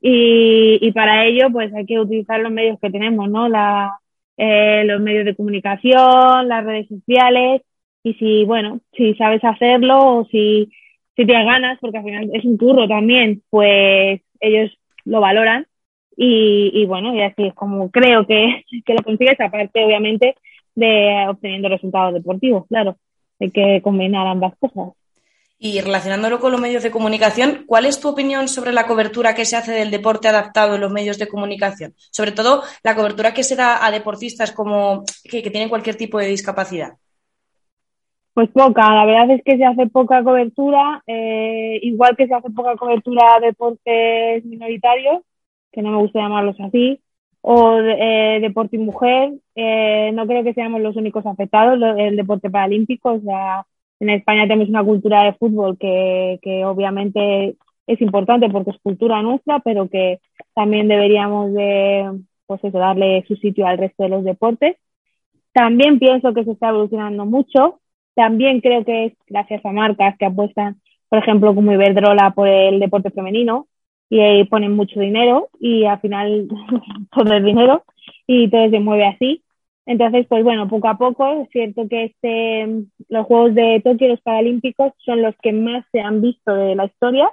y, 0.00 0.78
y 0.80 0.92
para 0.92 1.26
ello, 1.26 1.48
pues 1.52 1.72
hay 1.74 1.86
que 1.86 1.98
utilizar 2.00 2.40
los 2.40 2.52
medios 2.52 2.78
que 2.80 2.90
tenemos, 2.90 3.28
¿no? 3.30 3.48
La, 3.48 3.98
eh, 4.36 4.84
los 4.84 5.00
medios 5.00 5.24
de 5.24 5.34
comunicación, 5.36 6.48
las 6.48 6.64
redes 6.64 6.88
sociales. 6.88 7.62
Y 8.04 8.14
si, 8.14 8.44
bueno, 8.44 8.80
si 8.96 9.14
sabes 9.14 9.42
hacerlo 9.44 10.18
o 10.18 10.24
si, 10.26 10.70
si 11.16 11.26
tienes 11.26 11.46
ganas, 11.46 11.78
porque 11.80 11.98
al 11.98 12.04
final 12.04 12.30
es 12.32 12.44
un 12.44 12.56
curro 12.56 12.86
también, 12.88 13.42
pues 13.50 14.20
ellos 14.40 14.70
lo 15.04 15.20
valoran. 15.20 15.66
Y, 16.16 16.70
y 16.74 16.86
bueno, 16.86 17.14
y 17.14 17.22
así 17.22 17.46
es 17.46 17.54
como 17.54 17.90
creo 17.90 18.26
que, 18.26 18.64
que 18.86 18.94
lo 18.94 19.02
consigues, 19.02 19.40
aparte, 19.40 19.84
obviamente, 19.84 20.36
de 20.74 21.26
obteniendo 21.28 21.68
resultados 21.68 22.14
deportivos, 22.14 22.66
claro. 22.68 22.96
Hay 23.40 23.50
que 23.50 23.80
combinar 23.82 24.26
ambas 24.26 24.54
cosas. 24.58 24.94
Y 25.60 25.80
relacionándolo 25.80 26.38
con 26.38 26.52
los 26.52 26.60
medios 26.60 26.84
de 26.84 26.92
comunicación, 26.92 27.64
¿cuál 27.66 27.84
es 27.84 27.98
tu 27.98 28.08
opinión 28.08 28.46
sobre 28.46 28.72
la 28.72 28.86
cobertura 28.86 29.34
que 29.34 29.44
se 29.44 29.56
hace 29.56 29.72
del 29.72 29.90
deporte 29.90 30.28
adaptado 30.28 30.76
en 30.76 30.80
los 30.80 30.92
medios 30.92 31.18
de 31.18 31.26
comunicación? 31.26 31.94
Sobre 32.12 32.30
todo 32.30 32.62
la 32.84 32.94
cobertura 32.94 33.34
que 33.34 33.42
se 33.42 33.56
da 33.56 33.84
a 33.84 33.90
deportistas 33.90 34.52
como 34.52 35.02
que, 35.28 35.42
tienen 35.42 35.68
cualquier 35.68 35.96
tipo 35.96 36.18
de 36.18 36.28
discapacidad. 36.28 36.92
Pues 38.34 38.48
poca, 38.50 38.94
la 38.94 39.04
verdad 39.04 39.32
es 39.32 39.42
que 39.44 39.56
se 39.56 39.64
hace 39.64 39.88
poca 39.88 40.22
cobertura, 40.22 41.02
eh, 41.08 41.80
igual 41.82 42.16
que 42.16 42.28
se 42.28 42.34
hace 42.34 42.50
poca 42.50 42.76
cobertura 42.76 43.34
a 43.34 43.40
deportes 43.40 44.44
minoritarios, 44.44 45.22
que 45.72 45.82
no 45.82 45.90
me 45.90 45.98
gusta 45.98 46.20
llamarlos 46.20 46.54
así, 46.60 47.00
o 47.40 47.80
eh, 47.80 48.38
deporte 48.40 48.76
y 48.76 48.78
mujer, 48.78 49.32
eh, 49.56 50.12
no 50.12 50.24
creo 50.28 50.44
que 50.44 50.54
seamos 50.54 50.80
los 50.80 50.94
únicos 50.94 51.26
afectados, 51.26 51.80
el 51.98 52.14
deporte 52.14 52.48
paralímpico, 52.48 53.14
o 53.14 53.20
sea, 53.20 53.66
en 54.00 54.10
España 54.10 54.42
tenemos 54.42 54.68
una 54.68 54.84
cultura 54.84 55.24
de 55.24 55.34
fútbol 55.34 55.76
que, 55.78 56.38
que 56.42 56.64
obviamente 56.64 57.56
es 57.86 58.00
importante 58.00 58.48
porque 58.50 58.70
es 58.70 58.78
cultura 58.82 59.22
nuestra, 59.22 59.60
pero 59.60 59.88
que 59.88 60.20
también 60.54 60.88
deberíamos 60.88 61.52
de 61.54 62.20
pues 62.46 62.64
eso, 62.64 62.78
darle 62.78 63.24
su 63.28 63.36
sitio 63.36 63.66
al 63.66 63.78
resto 63.78 64.02
de 64.02 64.08
los 64.08 64.24
deportes. 64.24 64.76
También 65.52 65.98
pienso 65.98 66.32
que 66.34 66.44
se 66.44 66.52
está 66.52 66.70
evolucionando 66.70 67.26
mucho. 67.26 67.80
También 68.14 68.60
creo 68.60 68.84
que 68.84 69.06
es 69.06 69.12
gracias 69.26 69.64
a 69.64 69.72
marcas 69.72 70.16
que 70.18 70.26
apuestan, 70.26 70.80
por 71.08 71.18
ejemplo, 71.18 71.54
como 71.54 71.72
Iberdrola 71.72 72.32
por 72.32 72.48
el 72.48 72.80
deporte 72.80 73.10
femenino 73.10 73.66
y 74.10 74.20
ahí 74.20 74.44
ponen 74.44 74.72
mucho 74.72 74.98
dinero 74.98 75.48
y 75.60 75.84
al 75.84 76.00
final 76.00 76.48
todo 77.12 77.34
es 77.34 77.44
dinero 77.44 77.84
y 78.26 78.48
todo 78.48 78.70
se 78.70 78.80
mueve 78.80 79.06
así. 79.06 79.42
Entonces, 79.88 80.26
pues 80.28 80.44
bueno, 80.44 80.68
poco 80.68 80.86
a 80.86 80.98
poco, 80.98 81.40
es 81.40 81.48
cierto 81.48 81.88
que 81.88 82.04
este, 82.04 82.84
los 83.08 83.24
Juegos 83.24 83.54
de 83.54 83.80
Tokio, 83.82 84.08
los 84.08 84.20
Paralímpicos, 84.20 84.92
son 84.98 85.22
los 85.22 85.34
que 85.42 85.50
más 85.54 85.82
se 85.92 86.00
han 86.00 86.20
visto 86.20 86.54
de 86.54 86.74
la 86.74 86.84
historia. 86.84 87.32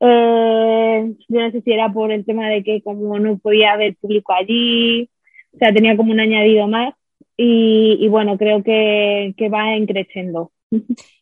Eh, 0.00 1.14
yo 1.28 1.40
no 1.40 1.50
sé 1.52 1.60
si 1.60 1.70
era 1.70 1.92
por 1.92 2.10
el 2.10 2.24
tema 2.24 2.48
de 2.48 2.64
que 2.64 2.82
como 2.82 3.20
no 3.20 3.38
podía 3.38 3.74
haber 3.74 3.94
público 3.98 4.32
allí, 4.32 5.08
o 5.54 5.58
sea, 5.58 5.72
tenía 5.72 5.96
como 5.96 6.10
un 6.10 6.18
añadido 6.18 6.66
más 6.66 6.92
y, 7.36 7.98
y 8.00 8.08
bueno, 8.08 8.36
creo 8.36 8.64
que, 8.64 9.32
que 9.36 9.48
va 9.48 9.66
creciendo. 9.86 10.50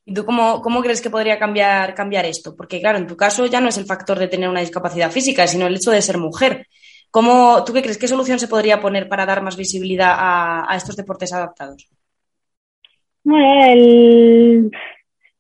¿Y 0.07 0.15
tú 0.15 0.25
cómo, 0.25 0.63
cómo, 0.63 0.81
crees 0.81 1.03
que 1.03 1.11
podría 1.11 1.39
cambiar, 1.39 1.95
cambiar 1.95 2.25
esto? 2.25 2.57
Porque 2.57 2.81
claro, 2.81 2.97
en 2.97 3.07
tu 3.07 3.19
caso 3.19 3.45
ya 3.45 3.61
no 3.61 3.69
es 3.69 3.77
el 3.77 3.85
factor 3.85 4.19
de 4.19 4.29
tener 4.29 4.49
una 4.49 4.61
discapacidad 4.61 5.11
física, 5.11 5.47
sino 5.47 5.67
el 5.67 5.77
hecho 5.77 5.91
de 5.91 6.01
ser 6.01 6.17
mujer. 6.17 6.67
¿Cómo, 7.11 7.65
¿Tú 7.65 7.73
qué 7.73 7.83
crees? 7.83 7.99
¿Qué 7.99 8.09
solución 8.09 8.39
se 8.39 8.49
podría 8.49 8.81
poner 8.81 9.09
para 9.09 9.27
dar 9.27 9.43
más 9.43 9.57
visibilidad 9.57 10.15
a, 10.17 10.71
a 10.71 10.77
estos 10.77 10.97
deportes 10.97 11.33
adaptados? 11.33 11.89
Bueno, 13.25 13.65
el 13.67 14.71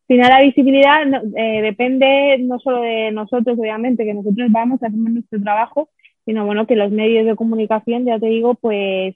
final 0.07 0.28
la 0.31 0.42
visibilidad 0.42 1.02
eh, 1.37 1.62
depende 1.62 2.38
no 2.40 2.59
solo 2.59 2.81
de 2.81 3.11
nosotros, 3.12 3.59
obviamente, 3.59 4.04
que 4.04 4.14
nosotros 4.14 4.50
vamos, 4.50 4.83
a 4.83 4.87
hacer 4.87 4.98
nuestro 4.98 5.40
trabajo, 5.40 5.90
sino 6.24 6.46
bueno, 6.46 6.66
que 6.66 6.76
los 6.76 6.90
medios 6.90 7.26
de 7.26 7.37
comunicación, 7.37 8.04
ya 8.04 8.18
te 8.18 8.26
digo, 8.26 8.54
pues 8.54 9.14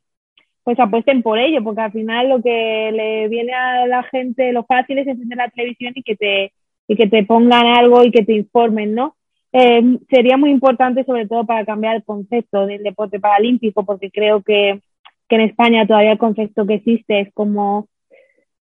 pues 0.64 0.78
apuesten 0.78 1.22
por 1.22 1.38
ello, 1.38 1.62
porque 1.64 1.80
al 1.80 1.92
final 1.92 2.28
lo 2.28 2.40
que 2.42 2.90
le 2.92 3.28
viene 3.28 3.52
a 3.52 3.86
la 3.86 4.02
gente, 4.04 4.52
lo 4.52 4.64
fácil 4.64 4.98
es 4.98 5.08
encender 5.08 5.38
la 5.38 5.48
televisión 5.50 5.92
y 5.96 6.02
que 6.02 6.14
te, 6.14 6.52
y 6.86 6.96
que 6.96 7.08
te 7.08 7.24
pongan 7.24 7.66
algo 7.66 8.04
y 8.04 8.12
que 8.12 8.24
te 8.24 8.34
informen, 8.34 8.94
¿no? 8.94 9.16
Eh, 9.52 9.98
sería 10.08 10.36
muy 10.36 10.50
importante, 10.50 11.04
sobre 11.04 11.26
todo 11.26 11.44
para 11.44 11.64
cambiar 11.64 11.96
el 11.96 12.04
concepto 12.04 12.66
del 12.66 12.82
deporte 12.82 13.20
paralímpico, 13.20 13.84
porque 13.84 14.10
creo 14.10 14.42
que, 14.42 14.80
que 15.28 15.36
en 15.36 15.42
España 15.42 15.86
todavía 15.86 16.12
el 16.12 16.18
concepto 16.18 16.66
que 16.66 16.74
existe 16.74 17.20
es 17.20 17.32
como 17.34 17.88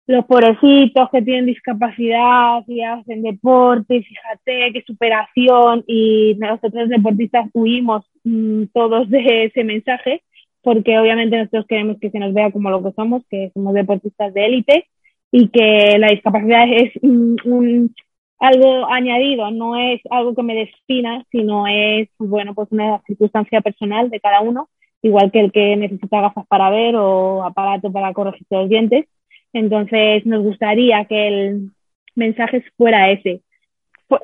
los 0.07 0.25
pobrecitos 0.25 1.07
que 1.11 1.21
tienen 1.21 1.45
discapacidad 1.45 2.63
y 2.67 2.81
hacen 2.81 3.21
deporte, 3.21 4.01
fíjate 4.01 4.73
qué 4.73 4.83
superación, 4.87 5.83
y 5.85 6.35
nosotros 6.39 6.89
deportistas 6.89 7.47
huimos 7.53 8.03
mmm, 8.23 8.63
todos 8.73 9.07
de 9.09 9.45
ese 9.45 9.63
mensaje, 9.63 10.23
porque 10.63 10.97
obviamente 10.97 11.37
nosotros 11.37 11.67
queremos 11.67 11.99
que 11.99 12.09
se 12.09 12.17
nos 12.17 12.33
vea 12.33 12.51
como 12.51 12.71
lo 12.71 12.83
que 12.83 12.91
somos, 12.93 13.23
que 13.29 13.51
somos 13.53 13.73
deportistas 13.75 14.33
de 14.33 14.45
élite 14.45 14.87
y 15.31 15.49
que 15.49 15.97
la 15.99 16.07
discapacidad 16.07 16.65
es 16.71 16.91
un, 17.03 17.37
un 17.45 17.93
algo 18.39 18.85
añadido, 18.89 19.51
no 19.51 19.75
es 19.75 20.01
algo 20.09 20.33
que 20.33 20.43
me 20.43 20.55
defina, 20.55 21.25
sino 21.31 21.67
es, 21.67 22.07
bueno, 22.17 22.53
pues 22.53 22.69
una 22.71 23.01
circunstancia 23.05 23.61
personal 23.61 24.09
de 24.09 24.19
cada 24.19 24.41
uno, 24.41 24.69
igual 25.01 25.31
que 25.31 25.41
el 25.41 25.51
que 25.51 25.75
necesita 25.75 26.21
gafas 26.21 26.47
para 26.47 26.69
ver 26.69 26.95
o 26.95 27.43
aparato 27.43 27.91
para 27.91 28.13
corregir 28.13 28.47
los 28.49 28.69
dientes. 28.69 29.05
Entonces, 29.51 30.25
nos 30.25 30.43
gustaría 30.43 31.05
que 31.05 31.27
el 31.27 31.71
mensaje 32.15 32.63
fuera 32.77 33.11
ese. 33.11 33.41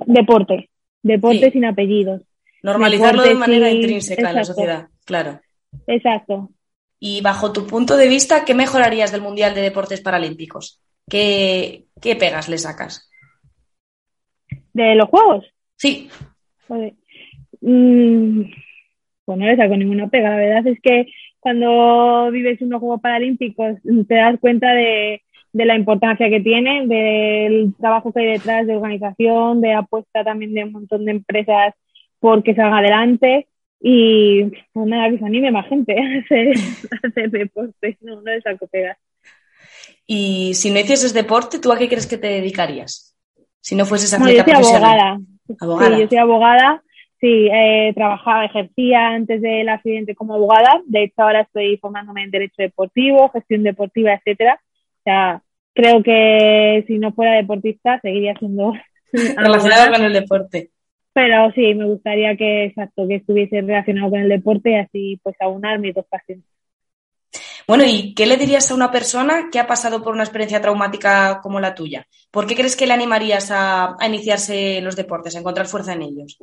Deporte, 0.06 0.69
deporte 1.04 1.45
sí. 1.45 1.51
sin 1.51 1.65
apellidos. 1.65 2.21
Normalizarlo 2.63 3.21
deporte 3.21 3.30
de 3.30 3.39
manera 3.39 3.67
sin... 3.69 3.78
intrínseca 3.78 4.21
Exacto. 4.21 4.30
en 4.30 4.36
la 4.36 4.45
sociedad, 4.45 4.88
claro. 5.06 5.39
Exacto. 5.88 6.49
Y 6.99 7.21
bajo 7.21 7.51
tu 7.51 7.67
punto 7.67 7.97
de 7.97 8.08
vista, 8.08 8.45
¿qué 8.45 8.56
mejorarías 8.56 9.12
del 9.12 9.21
Mundial 9.21 9.54
de 9.54 9.62
Deportes 9.62 10.01
Paralímpicos? 10.01 10.82
¿Qué, 11.08 11.84
qué 12.01 12.15
pegas 12.15 12.49
le 12.49 12.58
sacas? 12.58 13.12
¿De 14.75 14.93
los 14.93 15.07
juegos? 15.07 15.45
Sí. 15.77 16.09
Joder. 16.67 16.93
Mm, 17.61 18.41
pues 19.23 19.38
no 19.38 19.45
le 19.45 19.55
saco 19.55 19.77
ninguna 19.77 20.09
pega. 20.09 20.31
La 20.31 20.35
verdad 20.35 20.67
es 20.67 20.81
que 20.81 21.07
cuando 21.39 22.29
vives 22.29 22.61
unos 22.61 22.81
Juegos 22.81 22.99
Paralímpicos 22.99 23.77
te 24.07 24.15
das 24.15 24.38
cuenta 24.41 24.73
de, 24.73 25.21
de 25.53 25.65
la 25.65 25.77
importancia 25.77 26.29
que 26.29 26.41
tiene, 26.41 26.88
del 26.88 27.73
trabajo 27.79 28.11
que 28.11 28.19
hay 28.19 28.25
detrás 28.33 28.67
de 28.67 28.75
organización, 28.75 29.61
de 29.61 29.71
apuesta 29.71 30.25
también 30.25 30.53
de 30.53 30.65
un 30.65 30.73
montón 30.73 31.05
de 31.05 31.11
empresas 31.11 31.73
porque 32.19 32.53
salga 32.53 32.79
adelante 32.79 33.47
y 33.79 34.43
pues 34.73 34.88
nada, 34.88 35.09
que 35.09 35.19
se 35.19 35.25
anime 35.25 35.51
más 35.51 35.69
gente 35.69 35.95
a 35.97 36.19
hacer, 36.19 36.53
a 37.01 37.07
hacer 37.07 37.31
deporte, 37.31 37.97
no, 38.01 38.15
no 38.15 38.29
le 38.29 38.41
saco 38.41 38.67
pegas. 38.67 38.97
Y 40.05 40.53
si 40.55 40.69
no 40.69 40.79
hicieses 40.81 41.13
deporte, 41.13 41.59
¿tú 41.59 41.71
a 41.71 41.77
qué 41.77 41.88
crees 41.88 42.07
que 42.07 42.17
te 42.17 42.27
dedicarías? 42.27 43.14
Si 43.65 43.75
no 43.75 43.88
fueses 43.88 44.13
atleta 44.13 44.43
bueno, 44.43 44.60
yo 44.60 44.63
soy 44.63 44.75
abogada. 44.75 45.19
abogada. 45.60 45.95
Sí, 45.95 46.01
yo 46.04 46.08
soy 46.08 46.17
abogada. 46.19 46.84
Sí, 47.19 47.49
eh, 47.51 47.93
trabajaba, 47.95 48.45
ejercía 48.45 49.08
antes 49.08 49.41
del 49.41 49.67
accidente 49.69 50.13
como 50.13 50.36
abogada. 50.36 50.84
De 50.86 51.06
hecho, 51.06 51.23
ahora 51.23 51.41
estoy 51.41 51.78
formándome 51.78 52.21
en 52.21 52.30
Derecho 52.30 52.62
Deportivo, 52.62 53.30
Gestión 53.30 53.63
Deportiva, 53.63 54.13
etcétera. 54.13 54.62
O 54.62 55.01
sea, 55.04 55.41
creo 55.73 56.04
que 56.04 56.84
si 56.86 56.99
no 56.99 57.12
fuera 57.13 57.34
deportista, 57.34 57.99
seguiría 58.01 58.36
siendo 58.38 58.73
relacionada 59.36 59.91
con 59.91 60.06
el 60.06 60.13
deporte. 60.13 60.69
Pero 61.13 61.51
sí, 61.56 61.73
me 61.73 61.86
gustaría 61.86 62.38
que, 62.38 62.65
exacto, 62.65 63.08
que 63.08 63.15
estuviese 63.15 63.62
relacionado 63.62 64.12
con 64.12 64.19
el 64.19 64.30
deporte 64.30 64.69
y 64.69 64.75
así 64.75 65.19
pues 65.23 65.36
aunar 65.39 65.80
mis 65.80 65.95
dos 65.95 66.06
pasiones. 66.08 66.45
Bueno, 67.67 67.84
¿y 67.86 68.13
qué 68.13 68.28
le 68.28 68.38
dirías 68.38 68.69
a 68.69 68.75
una 68.75 68.91
persona 68.91 69.49
que 69.51 69.60
ha 69.60 69.65
pasado 69.65 70.04
por 70.04 70.13
una 70.13 70.23
experiencia 70.23 70.62
traumática 70.62 71.39
como 71.41 71.60
la 71.60 71.73
tuya? 71.73 72.06
¿Por 72.32 72.45
qué 72.45 72.56
crees 72.56 72.75
que 72.75 72.86
le 72.86 72.93
animarías 72.93 73.49
a, 73.51 73.95
a 73.99 74.08
iniciarse 74.08 74.82
los 74.82 74.95
deportes, 74.95 75.36
a 75.36 75.39
encontrar 75.39 75.65
fuerza 75.65 75.93
en 75.93 76.04
ellos? 76.04 76.38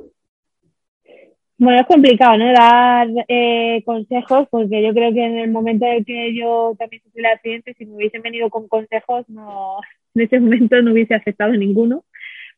Bueno, 1.63 1.79
es 1.81 1.87
complicado, 1.87 2.37
¿no? 2.39 2.53
Dar 2.53 3.07
eh, 3.29 3.85
consejos, 3.85 4.49
porque 4.51 4.83
yo 4.83 4.93
creo 4.93 5.13
que 5.13 5.25
en 5.25 5.39
el 5.39 5.51
momento 5.53 5.87
en 5.87 6.05
que 6.05 6.35
yo 6.35 6.75
también 6.77 7.03
sufrí 7.05 7.21
el 7.21 7.27
accidente, 7.27 7.75
si 7.75 7.87
me 7.87 7.95
hubiesen 7.95 8.21
venido 8.21 8.51
con 8.51 8.67
consejos, 8.67 9.29
no, 9.29 9.77
en 10.17 10.23
ese 10.23 10.41
momento 10.41 10.83
no 10.83 10.91
hubiese 10.91 11.15
aceptado 11.15 11.53
ninguno, 11.53 12.05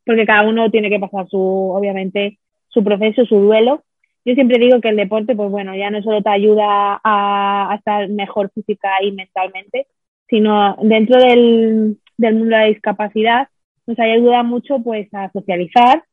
porque 0.06 0.24
cada 0.24 0.48
uno 0.48 0.70
tiene 0.70 0.88
que 0.88 0.98
pasar 0.98 1.28
su, 1.28 1.38
obviamente, 1.38 2.38
su 2.68 2.82
proceso, 2.82 3.26
su 3.26 3.40
duelo, 3.40 3.84
yo 4.24 4.34
siempre 4.34 4.58
digo 4.58 4.80
que 4.80 4.88
el 4.88 4.96
deporte, 4.96 5.36
pues 5.36 5.50
bueno, 5.50 5.74
ya 5.76 5.90
no 5.90 6.02
solo 6.02 6.22
te 6.22 6.30
ayuda 6.30 7.00
a, 7.04 7.74
estar 7.76 8.08
mejor 8.08 8.50
física 8.54 8.90
y 9.02 9.12
mentalmente, 9.12 9.86
sino 10.28 10.76
dentro 10.82 11.18
del, 11.20 11.98
del, 12.16 12.34
mundo 12.34 12.56
de 12.56 12.62
la 12.62 12.68
discapacidad 12.68 13.48
nos 13.86 13.98
ayuda 13.98 14.42
mucho 14.42 14.78
pues 14.82 15.12
a 15.12 15.30
socializar, 15.32 16.04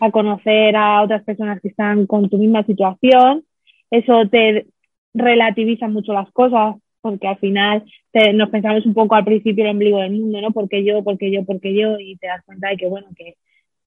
a 0.00 0.10
conocer 0.10 0.76
a 0.76 1.02
otras 1.02 1.24
personas 1.24 1.60
que 1.60 1.68
están 1.68 2.06
con 2.06 2.28
tu 2.28 2.38
misma 2.38 2.64
situación. 2.64 3.44
Eso 3.90 4.28
te 4.28 4.66
relativiza 5.14 5.88
mucho 5.88 6.12
las 6.12 6.30
cosas, 6.32 6.76
porque 7.00 7.26
al 7.28 7.38
final 7.38 7.84
te, 8.12 8.32
nos 8.32 8.50
pensamos 8.50 8.86
un 8.86 8.94
poco 8.94 9.14
al 9.14 9.24
principio 9.24 9.64
el 9.64 9.70
ombligo 9.70 9.98
del 9.98 10.12
mundo, 10.12 10.40
¿no? 10.40 10.52
Porque 10.52 10.84
yo, 10.84 11.02
porque 11.02 11.30
yo, 11.30 11.44
porque 11.44 11.74
yo, 11.74 11.98
y 11.98 12.16
te 12.16 12.26
das 12.26 12.44
cuenta 12.44 12.68
de 12.68 12.76
que, 12.76 12.88
bueno, 12.88 13.08
que 13.16 13.36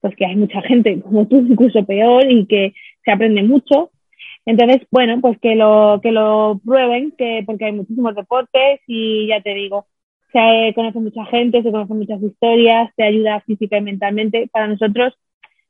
pues 0.02 0.16
que 0.16 0.26
hay 0.26 0.36
mucha 0.36 0.62
gente 0.62 1.02
como 1.02 1.28
tú, 1.28 1.38
incluso 1.38 1.86
peor, 1.86 2.30
y 2.30 2.46
que 2.46 2.74
se 3.04 3.12
aprende 3.12 3.44
mucho. 3.44 3.92
Entonces, 4.46 4.82
bueno, 4.92 5.20
pues 5.22 5.38
que 5.40 5.56
lo, 5.56 6.00
que 6.02 6.12
lo 6.12 6.60
prueben, 6.66 7.14
que, 7.18 7.44
porque 7.46 7.66
hay 7.66 7.72
muchísimos 7.72 8.16
deportes 8.16 8.82
y 8.88 9.28
ya 9.28 9.42
te 9.42 9.54
digo, 9.54 9.86
se 10.32 10.74
conoce 10.76 11.00
mucha 11.00 11.26
gente, 11.26 11.62
se 11.64 11.72
conocen 11.72 11.98
muchas 11.98 12.22
historias, 12.22 12.92
te 12.96 13.04
ayuda 13.04 13.42
física 13.42 13.78
y 13.78 13.82
mentalmente. 13.82 14.48
Para 14.52 14.68
nosotros, 14.68 15.14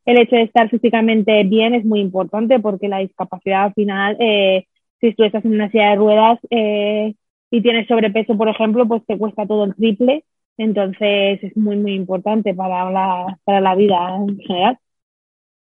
el 0.06 0.20
hecho 0.20 0.36
de 0.36 0.44
estar 0.44 0.70
físicamente 0.70 1.44
bien 1.44 1.74
es 1.74 1.86
muy 1.86 2.00
importante 2.00 2.60
porque 2.60 2.88
la 2.88 3.00
discapacidad 3.00 3.66
al 3.66 3.74
final, 3.74 4.18
eh, 4.20 4.66
si 5.02 5.14
tú 5.14 5.24
estás 5.24 5.46
en 5.46 5.54
una 5.54 5.70
silla 5.72 5.92
de 5.92 5.96
ruedas 5.96 6.40
eh, 6.50 7.16
y 7.52 7.62
tienes 7.62 7.88
sobrepeso, 7.88 8.38
por 8.38 8.50
ejemplo, 8.50 8.88
pues 8.88 9.06
te 9.06 9.18
cuesta 9.18 9.46
todo 9.46 9.66
el 9.66 9.76
triple 9.76 10.24
entonces 10.60 11.42
es 11.42 11.56
muy, 11.56 11.78
muy 11.78 11.94
importante 11.94 12.54
para 12.54 12.92
la, 12.92 13.40
para 13.46 13.62
la 13.62 13.76
vida 13.76 13.96
en 14.16 14.38
general. 14.40 14.78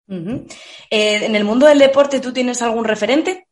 Uh 0.09 0.13
-huh. 0.13 0.57
eh, 0.91 1.25
¿En 1.25 1.35
el 1.35 1.45
mundo 1.45 1.67
del 1.67 1.79
deporte 1.79 2.19
tú 2.19 2.33
tienes 2.33 2.61
algún 2.61 2.83
referente? 2.83 3.45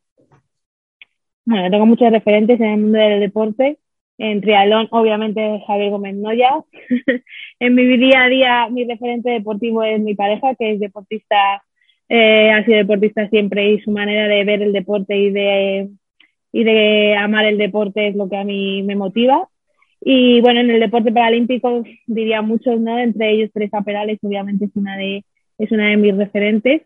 Bueno, 1.46 1.70
tengo 1.72 1.86
muchos 1.86 2.12
referentes 2.12 2.60
en 2.60 2.68
el 2.68 2.80
mundo 2.82 2.98
del 2.98 3.22
deporte. 3.22 3.80
En 4.18 4.42
triatlón, 4.42 4.90
obviamente, 4.92 5.64
Javier 5.66 5.92
Gómez 5.92 6.16
Noya. 6.16 6.52
en 7.60 7.76
mi 7.76 7.98
día 7.98 8.24
a 8.24 8.30
día, 8.30 8.68
mi 8.70 8.84
referente 8.84 9.30
deportivo 9.30 9.84
es 9.84 10.02
mi 10.02 10.16
pareja, 10.16 10.54
que 10.56 10.74
es 10.74 10.80
deportista, 10.82 11.64
eh, 12.10 12.52
ha 12.52 12.66
sido 12.66 12.78
deportista 12.78 13.30
siempre 13.30 13.72
y 13.72 13.80
su 13.80 13.92
manera 13.92 14.28
de 14.28 14.44
ver 14.44 14.62
el 14.62 14.74
deporte 14.74 15.16
y 15.16 15.30
de, 15.30 15.90
y 16.52 16.64
de 16.66 17.16
amar 17.16 17.46
el 17.46 17.58
deporte 17.58 18.08
es 18.10 18.16
lo 18.16 18.28
que 18.28 18.36
a 18.36 18.44
mí 18.44 18.84
me 18.84 18.98
motiva. 18.98 19.48
Y 20.02 20.42
bueno, 20.42 20.62
en 20.62 20.70
el 20.70 20.80
deporte 20.80 21.12
paralímpico 21.12 21.84
diría 22.06 22.42
muchos, 22.42 22.80
¿no? 22.80 22.98
Entre 22.98 23.32
ellos 23.32 23.52
Teresa 23.54 23.82
Perales, 23.82 24.20
obviamente 24.22 24.66
es 24.66 24.72
una 24.76 24.96
de, 24.98 25.26
es 25.58 25.72
una 25.72 25.90
de 25.90 25.98
mis 25.98 26.16
referentes. 26.16 26.84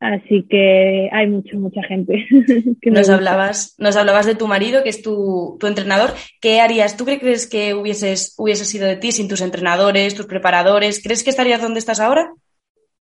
Así 0.00 0.44
que 0.50 1.08
hay 1.12 1.28
mucho, 1.28 1.56
mucha 1.60 1.80
gente. 1.84 2.26
que 2.82 2.90
nos, 2.90 3.08
hablabas, 3.08 3.76
nos 3.78 3.96
hablabas 3.96 4.26
de 4.26 4.34
tu 4.34 4.48
marido, 4.48 4.82
que 4.82 4.88
es 4.88 5.00
tu, 5.00 5.56
tu, 5.60 5.68
entrenador. 5.68 6.10
¿Qué 6.40 6.60
harías? 6.60 6.96
¿Tú 6.96 7.04
crees 7.04 7.48
que 7.48 7.72
hubieses, 7.74 8.34
hubiese 8.36 8.64
sido 8.64 8.88
de 8.88 8.96
ti 8.96 9.12
sin 9.12 9.28
tus 9.28 9.40
entrenadores, 9.40 10.16
tus 10.16 10.26
preparadores? 10.26 11.00
¿Crees 11.00 11.22
que 11.22 11.30
estarías 11.30 11.62
donde 11.62 11.78
estás 11.78 12.00
ahora? 12.00 12.32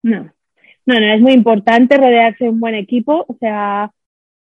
No. 0.03 0.31
No, 0.85 0.99
no, 0.99 1.13
es 1.13 1.19
muy 1.19 1.33
importante 1.33 1.97
rodearse 1.97 2.43
de 2.43 2.51
un 2.51 2.59
buen 2.59 2.75
equipo. 2.75 3.25
O 3.27 3.35
sea, 3.39 3.91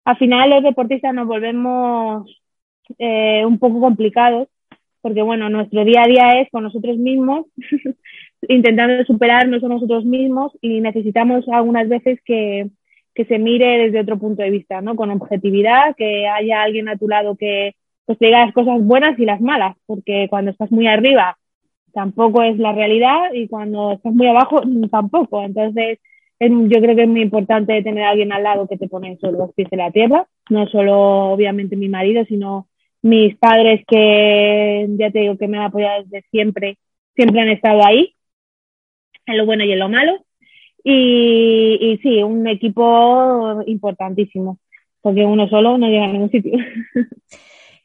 al 0.05 0.17
final 0.17 0.51
los 0.51 0.65
deportistas 0.65 1.15
nos 1.15 1.29
volvemos 1.29 2.43
eh, 2.99 3.47
un 3.47 3.61
poco 3.61 3.81
complicados 3.81 4.49
porque 5.03 5.23
bueno, 5.23 5.51
nuestro 5.51 5.85
día 5.85 6.03
a 6.05 6.09
día 6.09 6.41
es 6.41 6.49
con 6.51 6.63
nosotros 6.63 6.97
mismos, 6.97 7.47
intentando 8.49 9.05
superarnos 9.05 9.63
a 9.63 9.69
nosotros 9.69 10.05
mismos 10.05 10.53
y 10.61 10.81
necesitamos 10.81 11.47
algunas 11.49 11.89
veces 11.89 12.21
que, 12.25 12.71
que 13.15 13.25
se 13.27 13.39
mire 13.39 13.85
desde 13.85 14.01
otro 14.01 14.19
punto 14.19 14.43
de 14.43 14.51
vista, 14.51 14.81
¿no? 14.81 14.97
Con 14.97 15.11
objetividad, 15.11 15.95
que 15.97 16.27
haya 16.29 16.63
alguien 16.63 16.89
a 16.89 16.97
tu 16.97 17.09
lado 17.09 17.37
que 17.37 17.75
pues 18.07 18.19
te 18.19 18.27
diga 18.27 18.45
las 18.45 18.55
cosas 18.55 18.83
buenas 18.83 19.19
y 19.19 19.25
las 19.25 19.41
malas, 19.41 19.77
porque 19.87 20.27
cuando 20.31 20.51
estás 20.51 20.71
muy 20.73 20.87
arriba 20.87 21.37
tampoco 21.93 22.43
es 22.43 22.59
la 22.59 22.73
realidad 22.73 23.33
y 23.35 23.49
cuando 23.49 23.93
estás 23.93 24.13
muy 24.15 24.27
abajo 24.27 24.61
tampoco. 24.91 25.43
Entonces, 25.43 25.99
yo 26.41 26.81
creo 26.81 26.97
que 26.97 27.03
es 27.03 27.09
muy 27.09 27.23
importante 27.23 27.83
tener 27.83 28.05
a 28.05 28.11
alguien 28.11 28.33
al 28.33 28.43
lado 28.43 28.67
que 28.67 28.77
te 28.77 28.89
pone 28.89 29.17
sobre 29.19 29.39
los 29.39 29.53
pies 29.55 29.71
de 29.71 29.77
la 29.77 29.91
tierra, 29.93 30.27
no 30.51 30.67
solo 30.67 31.33
obviamente 31.33 31.77
mi 31.77 31.89
marido, 31.89 32.25
sino 32.25 32.67
mis 33.03 33.37
padres 33.37 33.85
que 33.87 34.87
ya 34.99 35.11
te 35.11 35.21
digo 35.21 35.37
que 35.37 35.49
me 35.49 35.59
han 35.59 35.65
apoyado 35.65 36.05
desde 36.05 36.27
siempre, 36.31 36.79
siempre 37.15 37.41
han 37.41 37.51
estado 37.51 37.85
ahí, 37.85 38.15
en 39.27 39.39
lo 39.39 39.47
bueno 39.47 39.65
y 39.65 39.73
en 39.73 39.79
lo 39.79 39.89
malo. 39.89 40.25
Y, 40.85 41.79
y 41.81 41.99
sí, 41.99 42.23
un 42.23 42.47
equipo 42.49 43.63
importantísimo, 43.67 44.59
porque 45.01 45.25
uno 45.25 45.49
solo 45.49 45.79
no 45.79 45.89
llega 45.89 46.05
a 46.05 46.13
ningún 46.13 46.31
sitio. 46.31 46.53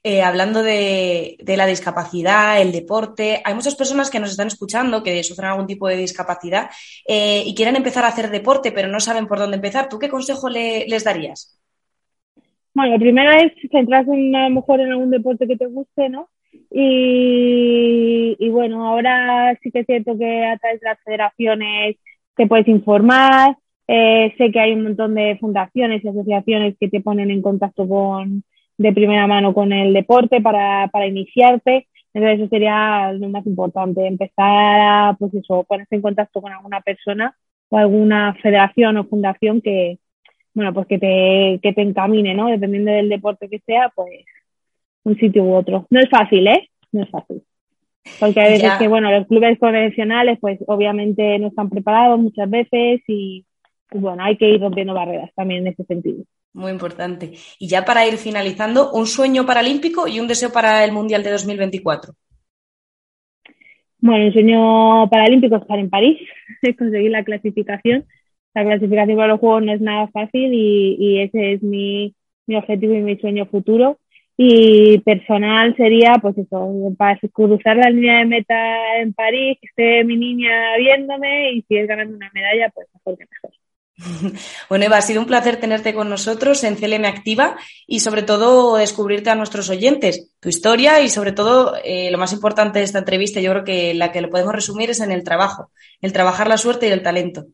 Eh, 0.10 0.21
hablando 0.21 0.63
de, 0.63 1.36
la 1.45 1.65
discapacidad, 1.65 2.62
el 2.62 2.71
deporte, 2.71 3.41
hay 3.43 3.53
muchas 3.53 3.75
personas 3.75 4.10
que 4.10 4.21
nos 4.21 4.32
están 4.32 4.47
escuchando 4.47 5.03
que 5.03 5.21
sufren 5.21 5.49
algún 5.49 5.67
tipo 5.67 5.86
de 5.86 5.97
discapacidad 5.97 6.69
eh, 7.06 7.43
y 7.45 7.53
quieren 7.53 7.75
empezar 7.75 8.06
a 8.06 8.08
hacer 8.08 8.30
deporte, 8.30 8.71
pero 8.71 8.88
no 8.88 9.01
saben 9.01 9.27
por 9.27 9.38
dónde 9.38 9.58
empezar. 9.58 9.89
¿Tú 9.89 9.99
qué 9.99 10.08
consejo 10.08 10.47
les 10.47 11.03
darías? 11.03 11.60
Bueno, 12.77 12.93
lo 12.93 12.99
primero 12.99 13.31
es 13.31 13.53
centrarse 13.71 14.11
en, 14.13 14.35
a 14.35 14.49
lo 14.49 14.55
mejor 14.55 14.79
en 14.79 14.91
algún 14.91 15.09
deporte 15.09 15.47
que 15.47 15.57
te 15.57 15.65
guste, 15.65 16.09
¿no? 16.09 16.29
Y, 16.69 18.49
bueno, 18.49 18.87
ahora 18.87 19.57
sí 19.63 19.71
que 19.71 19.79
es 19.79 19.87
cierto 19.87 20.15
que 20.15 20.45
a 20.45 20.57
través 20.59 20.79
de 20.81 20.85
las 20.87 20.99
federaciones 21.03 21.95
te 22.35 22.45
puedes 22.45 22.67
informar. 22.67 23.57
Eh, 23.87 24.31
sé 24.37 24.51
que 24.51 24.59
hay 24.59 24.73
un 24.73 24.83
montón 24.83 25.15
de 25.15 25.37
fundaciones 25.39 26.05
y 26.05 26.07
asociaciones 26.07 26.75
que 26.79 26.87
te 26.87 27.01
ponen 27.01 27.31
en 27.31 27.41
contacto 27.41 27.89
con, 27.89 28.43
de 28.77 28.93
primera 28.93 29.25
mano 29.25 29.55
con 29.55 29.73
el 29.73 29.91
deporte 29.91 30.39
para, 30.39 30.87
para 30.89 31.07
iniciarte. 31.07 31.87
Entonces 32.13 32.41
eso 32.41 32.49
sería 32.49 33.11
lo 33.13 33.27
más 33.29 33.47
importante, 33.47 34.05
empezar 34.05 34.35
a, 34.37 35.15
pues 35.17 35.33
eso, 35.33 35.63
ponerse 35.63 35.95
en 35.95 36.03
contacto 36.03 36.43
con 36.43 36.51
alguna 36.51 36.81
persona 36.81 37.35
o 37.69 37.77
alguna 37.79 38.35
federación 38.35 38.97
o 38.97 39.05
fundación 39.05 39.61
que, 39.61 39.97
bueno, 40.58 40.74
pues 40.74 40.88
que 40.88 40.98
te, 40.98 41.60
que 41.62 41.72
te 41.72 41.84
encamine, 41.84 42.34
¿no? 42.34 42.48
Dependiendo 42.48 42.91
del 42.91 43.10
deporte 43.10 43.48
que 43.48 43.60
sea, 43.60 43.91
pues 43.93 44.26
un 45.04 45.15
sitio 45.15 45.43
u 45.43 45.54
otro. 45.54 45.86
No 45.91 46.00
es 46.00 46.10
fácil, 46.10 46.48
¿eh? 46.48 46.67
No 46.91 47.04
es 47.04 47.10
fácil. 47.12 47.43
Porque 48.20 48.39
hay 48.41 48.54
veces 48.54 48.72
que, 48.80 48.88
bueno, 48.88 49.12
los 49.12 49.28
clubes 49.28 49.60
convencionales, 49.60 50.39
pues 50.41 50.58
obviamente 50.65 51.38
no 51.38 51.50
están 51.50 51.70
preparados 51.70 52.17
muchas 52.20 52.50
veces 52.50 53.02
y, 53.06 53.46
pues, 53.88 54.02
bueno, 54.02 54.24
hay 54.24 54.36
que 54.36 54.50
ir 54.50 54.60
rompiendo 54.60 54.96
barreras 54.96 55.30
también 55.36 55.62
en 55.62 55.74
ese 55.74 55.84
sentido. 55.84 56.24
Muy 56.54 56.72
importante. 56.72 57.34
Y 57.60 57.67
ya 57.67 57.86
para 57.86 58.08
ir 58.08 58.17
finalizando, 58.17 58.91
un 58.93 59.06
sueño 59.06 59.46
paralímpico 59.46 60.08
y 60.08 60.20
un 60.20 60.28
deseo 60.28 60.52
para 60.52 60.84
el 60.84 60.91
Mundial 60.91 61.22
de 61.22 61.34
2024. 61.34 62.15
Bueno, 64.00 64.26
un 64.26 64.34
sueño 64.34 65.08
paralímpico 65.08 65.58
es 65.58 65.62
estar 65.62 65.78
en 65.78 65.91
París, 65.91 66.17
conseguir 66.80 67.12
la 67.12 67.24
clasificación. 67.24 68.08
La 68.58 68.65
clasificación 68.65 69.17
para 69.17 69.28
los 69.34 69.39
Juegos 69.39 69.63
no 69.63 69.72
es 69.72 69.82
nada 69.82 70.08
fácil 70.08 70.52
y, 70.52 71.22
ese 71.22 71.54
es 71.54 71.62
mi, 71.62 72.15
mi, 72.48 72.56
objetivo 72.56 72.96
y 72.96 73.04
mi 73.04 73.15
sueño 73.17 73.46
futuro. 73.46 74.00
Y 74.36 74.98
personal 75.02 75.76
sería, 75.78 76.15
pues 76.20 76.36
eso, 76.39 76.74
para 76.98 77.20
cruzar 77.32 77.78
la 77.78 77.91
línea 77.91 78.17
de 78.17 78.26
meta 78.26 79.00
en 79.00 79.13
París, 79.13 79.60
que 79.62 79.67
esté 79.67 80.04
mi 80.06 80.17
niña 80.17 80.76
viéndome 80.76 81.52
y 81.52 81.62
si 81.67 81.78
es 81.78 81.88
ganando 81.88 82.15
una 82.15 82.32
medalla, 82.34 82.72
pues 82.74 82.88
mejor 82.96 83.17
que 83.20 83.26
mejor. 83.30 83.52
Bueno, 84.70 84.86
Eva, 84.86 84.98
ha 84.98 85.02
sido 85.04 85.22
un 85.22 85.28
placer 85.28 85.58
tenerte 85.58 85.93
con 85.93 86.10
nosotros 86.10 86.63
en 86.63 86.78
CLM 86.78 87.06
Activa 87.06 87.58
y 87.86 88.00
sobre 88.00 88.24
todo 88.24 88.78
descubrirte 88.78 89.30
a 89.30 89.36
nuestros 89.36 89.70
oyentes, 89.70 90.32
tu 90.39 90.50
historia 90.50 91.00
y 91.02 91.10
sobre 91.10 91.32
todo 91.32 91.76
eh, 91.84 92.10
lo 92.10 92.17
más 92.17 92.34
importante 92.34 92.80
de 92.80 92.86
esta 92.86 93.00
entrevista, 93.00 93.39
yo 93.39 93.52
creo 93.52 93.63
que 93.63 93.93
la 93.93 94.12
que 94.12 94.22
lo 94.22 94.32
podemos 94.32 94.54
resumir 94.54 94.89
es 94.89 95.00
en 95.00 95.12
el 95.12 95.24
trabajo, 95.24 95.70
el 96.02 96.12
trabajar 96.12 96.48
la 96.48 96.58
suerte 96.58 96.88
y 96.88 96.91
el 96.91 97.04
talento. 97.04 97.46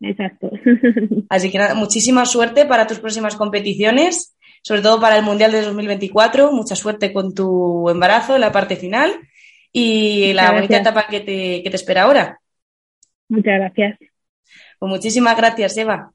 Exacto. 0.00 0.50
Así 1.28 1.50
que 1.50 1.58
nada, 1.58 1.74
muchísima 1.74 2.26
suerte 2.26 2.66
para 2.66 2.86
tus 2.86 2.98
próximas 2.98 3.36
competiciones, 3.36 4.36
sobre 4.62 4.82
todo 4.82 5.00
para 5.00 5.16
el 5.16 5.24
Mundial 5.24 5.52
de 5.52 5.62
2024, 5.62 6.52
mucha 6.52 6.76
suerte 6.76 7.12
con 7.12 7.34
tu 7.34 7.88
embarazo 7.88 8.34
en 8.34 8.42
la 8.42 8.52
parte 8.52 8.76
final 8.76 9.12
y 9.72 10.32
la 10.32 10.52
bonita 10.52 10.78
etapa 10.78 11.06
que 11.06 11.20
te, 11.20 11.62
que 11.62 11.70
te 11.70 11.76
espera 11.76 12.02
ahora. 12.02 12.40
Muchas 13.28 13.58
gracias. 13.58 13.98
Pues 14.78 14.90
muchísimas 14.90 15.36
gracias, 15.36 15.76
Eva. 15.76 16.12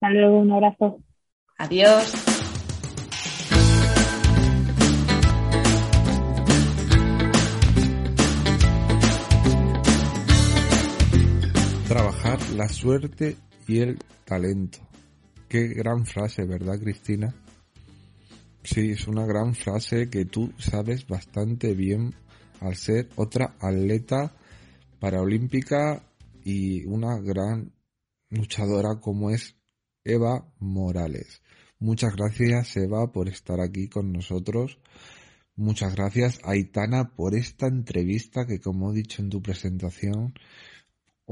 Hasta 0.00 0.10
luego, 0.14 0.38
un 0.38 0.52
abrazo. 0.52 1.00
Adiós. 1.58 2.29
La 12.56 12.68
suerte 12.68 13.36
y 13.66 13.78
el 13.78 13.98
talento. 14.24 14.78
Qué 15.48 15.68
gran 15.68 16.06
frase, 16.06 16.44
¿verdad, 16.44 16.78
Cristina? 16.80 17.34
Sí, 18.62 18.90
es 18.90 19.08
una 19.08 19.26
gran 19.26 19.54
frase 19.54 20.10
que 20.10 20.24
tú 20.24 20.52
sabes 20.58 21.06
bastante 21.06 21.74
bien 21.74 22.14
al 22.60 22.76
ser 22.76 23.08
otra 23.16 23.56
atleta 23.60 24.34
paraolímpica 24.98 26.02
y 26.44 26.84
una 26.84 27.18
gran 27.18 27.72
luchadora 28.28 29.00
como 29.00 29.30
es 29.30 29.56
Eva 30.04 30.52
Morales. 30.58 31.42
Muchas 31.78 32.14
gracias 32.14 32.76
Eva 32.76 33.10
por 33.10 33.28
estar 33.28 33.60
aquí 33.60 33.88
con 33.88 34.12
nosotros. 34.12 34.78
Muchas 35.56 35.94
gracias 35.94 36.38
Aitana 36.44 37.14
por 37.14 37.34
esta 37.34 37.66
entrevista 37.66 38.46
que 38.46 38.60
como 38.60 38.92
he 38.92 38.96
dicho 38.96 39.22
en 39.22 39.30
tu 39.30 39.42
presentación, 39.42 40.34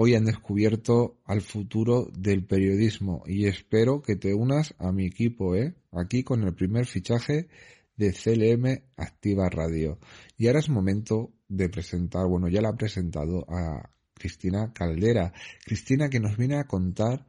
hoy 0.01 0.15
han 0.15 0.27
descubierto 0.27 1.19
al 1.25 1.41
futuro 1.41 2.09
del 2.17 2.45
periodismo 2.45 3.25
y 3.27 3.47
espero 3.47 4.01
que 4.01 4.15
te 4.15 4.33
unas 4.33 4.73
a 4.79 4.93
mi 4.93 5.05
equipo, 5.05 5.57
¿eh? 5.57 5.75
Aquí 5.91 6.23
con 6.23 6.45
el 6.45 6.55
primer 6.55 6.87
fichaje 6.87 7.49
de 7.97 8.13
CLM 8.13 8.81
Activa 8.97 9.51
Radio. 9.51 9.99
Y 10.37 10.47
ahora 10.47 10.61
es 10.61 10.69
momento 10.69 11.33
de 11.49 11.69
presentar, 11.69 12.29
bueno, 12.29 12.47
ya 12.47 12.63
la 12.63 12.71
he 12.71 12.75
presentado 12.75 13.45
a 13.49 13.91
Cristina 14.15 14.73
Caldera. 14.73 15.33
Cristina 15.65 16.09
que 16.09 16.21
nos 16.21 16.37
viene 16.37 16.59
a 16.59 16.69
contar 16.69 17.27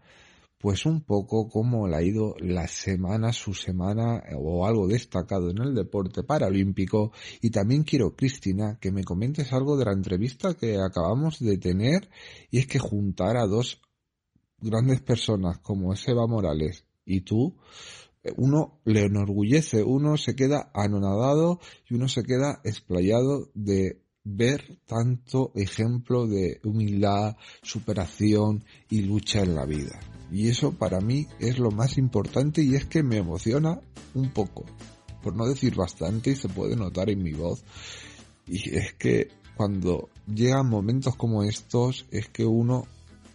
pues 0.60 0.86
un 0.86 1.02
poco 1.02 1.48
cómo 1.48 1.88
le 1.88 1.96
ha 1.96 2.04
ido 2.04 2.36
la 2.40 2.68
semana, 2.68 3.32
su 3.32 3.54
semana 3.54 4.22
o 4.38 4.68
algo 4.68 4.88
destacado 4.88 5.50
en 5.52 5.60
el 5.60 5.74
deporte 5.74 6.24
paralímpico. 6.24 7.14
Y 7.42 7.50
también 7.50 7.84
quiero, 7.84 8.14
Cristina, 8.16 8.78
que 8.80 8.92
me 8.92 9.06
comentes 9.06 9.54
algo 9.54 9.78
de 9.78 9.86
la 9.86 9.94
entrevista 9.94 10.56
que 10.56 10.78
acabamos 10.78 11.40
de 11.40 11.58
tener 11.58 12.10
y 12.52 12.60
es 12.60 12.68
que 12.68 12.78
juntar 12.78 13.38
a 13.38 13.48
dos 13.48 13.82
grandes 14.60 15.02
personas 15.02 15.60
como 15.60 15.94
Eva 15.94 16.28
Morales 16.28 16.86
y 17.06 17.22
tú, 17.22 17.56
uno 18.36 18.82
le 18.84 19.06
enorgullece, 19.06 19.82
uno 19.82 20.18
se 20.18 20.36
queda 20.36 20.72
anonadado 20.74 21.62
y 21.90 21.96
uno 21.96 22.10
se 22.10 22.24
queda 22.24 22.60
explayado 22.66 23.50
de 23.54 24.02
ver 24.26 24.78
tanto 24.86 25.54
ejemplo 25.56 26.28
de 26.28 26.60
humildad, 26.66 27.38
superación 27.64 28.66
y 28.90 29.04
lucha 29.04 29.42
en 29.42 29.56
la 29.56 29.66
vida. 29.66 30.00
Y 30.32 30.50
eso 30.50 30.72
para 30.72 31.00
mí 31.02 31.28
es 31.40 31.60
lo 31.60 31.72
más 31.72 31.98
importante 31.98 32.62
y 32.62 32.76
es 32.76 32.86
que 32.86 33.04
me 33.04 33.18
emociona 33.18 33.80
un 34.14 34.30
poco, 34.32 34.66
por 35.24 35.36
no 35.36 35.48
decir 35.48 35.76
bastante 35.76 36.32
y 36.32 36.36
se 36.36 36.50
puede 36.50 36.76
notar 36.76 37.10
en 37.10 37.24
mi 37.24 37.34
voz. 37.34 37.64
Y 38.46 38.76
es 38.76 38.94
que 38.94 39.30
cuando 39.56 40.10
llegan 40.28 40.70
momentos 40.70 41.16
como 41.16 41.44
estos 41.44 42.06
es 42.12 42.30
que 42.30 42.46
uno 42.46 42.86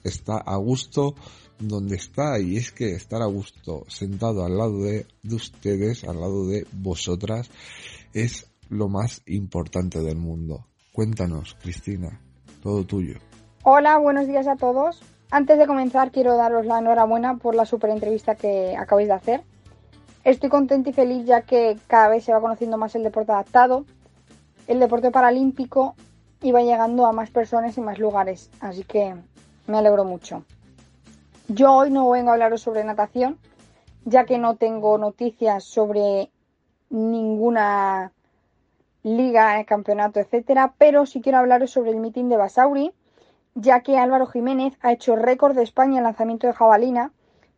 está 0.02 0.36
a 0.36 0.56
gusto 0.56 1.14
donde 1.58 1.96
está 1.96 2.38
y 2.38 2.56
es 2.56 2.72
que 2.72 2.92
estar 2.92 3.22
a 3.22 3.26
gusto 3.26 3.84
sentado 3.88 4.44
al 4.44 4.56
lado 4.56 4.82
de, 4.82 5.06
de 5.22 5.34
ustedes, 5.34 6.04
al 6.04 6.20
lado 6.20 6.46
de 6.46 6.66
vosotras, 6.72 7.50
es 8.12 8.50
lo 8.68 8.88
más 8.88 9.22
importante 9.26 10.00
del 10.00 10.16
mundo. 10.16 10.66
Cuéntanos, 10.92 11.56
Cristina, 11.60 12.20
todo 12.62 12.84
tuyo. 12.84 13.18
Hola, 13.62 13.98
buenos 13.98 14.26
días 14.26 14.46
a 14.46 14.56
todos. 14.56 15.00
Antes 15.34 15.58
de 15.58 15.66
comenzar, 15.66 16.12
quiero 16.12 16.36
daros 16.36 16.64
la 16.64 16.78
enhorabuena 16.78 17.38
por 17.38 17.56
la 17.56 17.66
super 17.66 17.90
entrevista 17.90 18.36
que 18.36 18.76
acabáis 18.76 19.08
de 19.08 19.14
hacer. 19.14 19.42
Estoy 20.22 20.48
contenta 20.48 20.90
y 20.90 20.92
feliz 20.92 21.26
ya 21.26 21.42
que 21.42 21.76
cada 21.88 22.06
vez 22.06 22.22
se 22.22 22.32
va 22.32 22.40
conociendo 22.40 22.78
más 22.78 22.94
el 22.94 23.02
deporte 23.02 23.32
adaptado, 23.32 23.84
el 24.68 24.78
deporte 24.78 25.10
paralímpico 25.10 25.96
y 26.40 26.52
va 26.52 26.62
llegando 26.62 27.04
a 27.04 27.10
más 27.10 27.32
personas 27.32 27.76
y 27.76 27.80
más 27.80 27.98
lugares. 27.98 28.48
Así 28.60 28.84
que 28.84 29.16
me 29.66 29.76
alegro 29.76 30.04
mucho. 30.04 30.44
Yo 31.48 31.72
hoy 31.72 31.90
no 31.90 32.08
vengo 32.10 32.30
a 32.30 32.34
hablaros 32.34 32.60
sobre 32.60 32.84
natación, 32.84 33.36
ya 34.04 34.26
que 34.26 34.38
no 34.38 34.54
tengo 34.54 34.98
noticias 34.98 35.64
sobre 35.64 36.30
ninguna 36.90 38.12
liga, 39.02 39.64
campeonato, 39.64 40.20
etcétera, 40.20 40.74
pero 40.78 41.06
sí 41.06 41.20
quiero 41.20 41.38
hablaros 41.38 41.72
sobre 41.72 41.90
el 41.90 41.96
meeting 41.96 42.28
de 42.28 42.36
Basauri, 42.36 42.92
ya 43.54 43.80
que 43.82 43.98
Álvaro 43.98 44.26
Jiménez 44.26 44.74
ha 44.80 44.92
hecho 44.92 45.16
récord 45.16 45.54
de 45.54 45.62
España 45.62 45.98
en 45.98 46.04
lanzamiento 46.04 46.46
de 46.46 46.52
jabalina 46.52 47.12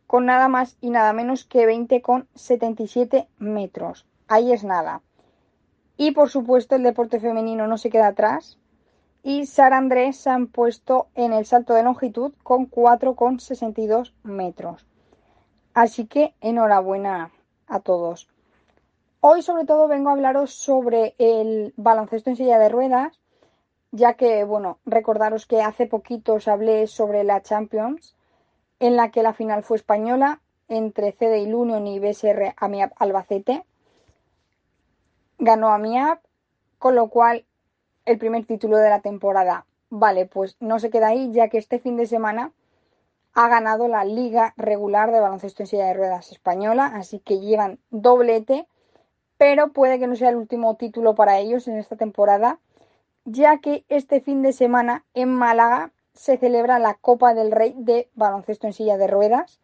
con 0.05 0.25
nada 0.25 0.47
más 0.47 0.77
y 0.79 0.89
nada 0.89 1.11
menos 1.13 1.43
que 1.43 1.67
20,77 1.67 3.27
metros. 3.39 4.05
Ahí 4.27 4.53
es 4.53 4.63
nada. 4.63 5.01
Y 5.97 6.11
por 6.11 6.29
supuesto 6.29 6.75
el 6.75 6.83
deporte 6.83 7.19
femenino 7.19 7.67
no 7.67 7.77
se 7.77 7.89
queda 7.89 8.07
atrás. 8.07 8.57
Y 9.23 9.45
Sara 9.47 9.77
Andrés 9.77 10.17
se 10.17 10.29
han 10.29 10.47
puesto 10.47 11.07
en 11.15 11.33
el 11.33 11.45
salto 11.45 11.73
de 11.73 11.83
longitud 11.83 12.33
con 12.43 12.69
4,62 12.69 14.13
metros. 14.23 14.85
Así 15.73 16.05
que 16.05 16.33
enhorabuena 16.39 17.31
a 17.67 17.79
todos. 17.81 18.29
Hoy 19.19 19.41
sobre 19.41 19.65
todo 19.65 19.87
vengo 19.87 20.09
a 20.09 20.13
hablaros 20.13 20.53
sobre 20.53 21.15
el 21.17 21.73
baloncesto 21.75 22.29
en 22.29 22.35
silla 22.37 22.59
de 22.59 22.69
ruedas, 22.69 23.19
ya 23.91 24.13
que, 24.13 24.43
bueno, 24.43 24.79
recordaros 24.85 25.45
que 25.45 25.61
hace 25.61 25.87
poquito 25.87 26.35
os 26.35 26.47
hablé 26.47 26.87
sobre 26.87 27.23
la 27.23 27.41
Champions 27.41 28.15
en 28.79 28.95
la 28.95 29.11
que 29.11 29.23
la 29.23 29.33
final 29.33 29.63
fue 29.63 29.77
española 29.77 30.41
entre 30.67 31.13
CDI 31.13 31.53
Union 31.53 31.87
y 31.87 31.99
BSR 31.99 32.53
Amiab 32.57 32.91
Albacete. 32.97 33.63
Ganó 35.39 35.69
Amiab, 35.69 36.19
con 36.77 36.95
lo 36.95 37.07
cual 37.07 37.45
el 38.05 38.17
primer 38.17 38.45
título 38.45 38.77
de 38.77 38.89
la 38.89 39.01
temporada. 39.01 39.65
Vale, 39.89 40.25
pues 40.25 40.57
no 40.59 40.79
se 40.79 40.89
queda 40.89 41.07
ahí, 41.07 41.31
ya 41.31 41.47
que 41.47 41.57
este 41.57 41.79
fin 41.79 41.97
de 41.97 42.07
semana 42.07 42.51
ha 43.33 43.47
ganado 43.47 43.87
la 43.87 44.03
liga 44.03 44.53
regular 44.57 45.11
de 45.11 45.19
baloncesto 45.19 45.63
en 45.63 45.67
silla 45.67 45.85
de 45.85 45.93
ruedas 45.93 46.31
española, 46.31 46.91
así 46.95 47.19
que 47.19 47.39
llevan 47.39 47.79
doblete, 47.91 48.67
pero 49.37 49.71
puede 49.71 49.99
que 49.99 50.07
no 50.07 50.15
sea 50.15 50.29
el 50.29 50.37
último 50.37 50.75
título 50.75 51.15
para 51.15 51.37
ellos 51.37 51.67
en 51.67 51.77
esta 51.77 51.95
temporada, 51.95 52.59
ya 53.27 53.57
que 53.57 53.83
este 53.89 54.21
fin 54.21 54.41
de 54.41 54.53
semana 54.53 55.03
en 55.13 55.33
Málaga 55.33 55.91
se 56.13 56.37
celebra 56.37 56.79
la 56.79 56.93
Copa 56.93 57.33
del 57.33 57.51
Rey 57.51 57.73
de 57.75 58.09
baloncesto 58.15 58.67
en 58.67 58.73
silla 58.73 58.97
de 58.97 59.07
ruedas. 59.07 59.59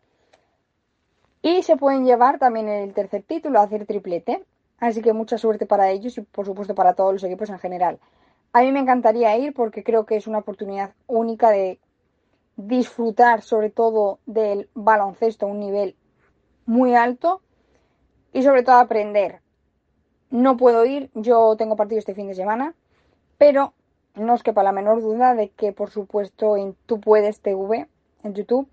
Y 1.42 1.64
se 1.64 1.78
pueden 1.78 2.06
llevar 2.06 2.40
también 2.40 2.68
el 2.68 2.94
tercer 2.94 3.24
título, 3.24 3.62
hacer 3.62 3.86
triplete. 3.86 4.44
Así 4.80 5.02
que 5.02 5.14
mucha 5.14 5.38
suerte 5.38 5.66
para 5.66 5.90
ellos 5.92 6.18
y 6.18 6.22
por 6.22 6.46
supuesto 6.46 6.76
para 6.76 6.94
todos 6.94 7.14
los 7.14 7.24
equipos 7.24 7.50
en 7.50 7.60
general. 7.60 8.00
A 8.52 8.62
mí 8.62 8.72
me 8.74 8.82
encantaría 8.82 9.38
ir 9.38 9.54
porque 9.54 9.82
creo 9.82 10.06
que 10.06 10.18
es 10.18 10.28
una 10.28 10.40
oportunidad 10.40 10.92
única 11.08 11.50
de 11.50 11.80
disfrutar 12.58 13.42
sobre 13.44 13.70
todo 13.70 14.20
del 14.26 14.70
baloncesto 14.74 15.46
a 15.46 15.50
un 15.50 15.62
nivel 15.62 15.96
muy 16.66 16.96
alto 16.96 17.42
y 18.34 18.44
sobre 18.44 18.64
todo 18.64 18.76
aprender. 18.76 19.40
No 20.32 20.58
puedo 20.58 20.84
ir, 20.86 21.10
yo 21.14 21.56
tengo 21.56 21.78
partido 21.78 22.00
este 22.00 22.14
fin 22.14 22.28
de 22.28 22.36
semana, 22.36 22.76
pero 23.44 23.74
no 24.16 24.36
os 24.36 24.42
quepa 24.42 24.64
la 24.64 24.72
menor 24.72 25.02
duda 25.02 25.36
de 25.36 25.50
que, 25.50 25.74
por 25.74 25.90
supuesto, 25.90 26.56
en 26.56 26.78
Tú 26.86 27.02
Puedes 27.02 27.42
TV, 27.42 27.90
en 28.24 28.34
YouTube, 28.34 28.70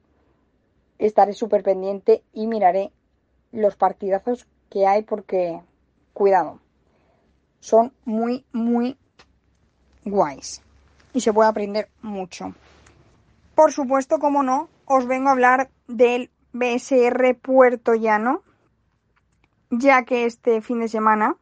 estaré 0.96 1.32
súper 1.32 1.64
pendiente 1.64 2.22
y 2.32 2.46
miraré 2.46 2.92
los 3.50 3.74
partidazos 3.74 4.46
que 4.70 4.86
hay 4.86 5.02
porque, 5.02 5.60
cuidado, 6.12 6.60
son 7.58 7.92
muy, 8.04 8.44
muy 8.52 8.96
guays 10.04 10.62
y 11.14 11.20
se 11.20 11.32
puede 11.32 11.48
aprender 11.48 11.88
mucho. 12.00 12.54
Por 13.56 13.72
supuesto, 13.72 14.20
como 14.20 14.44
no, 14.44 14.68
os 14.84 15.04
vengo 15.08 15.30
a 15.30 15.32
hablar 15.32 15.70
del 15.88 16.30
BSR 16.52 17.34
Puerto 17.42 17.96
Llano, 17.96 18.44
ya 19.68 20.04
que 20.04 20.26
este 20.26 20.60
fin 20.60 20.78
de 20.78 20.86
semana 20.86 21.34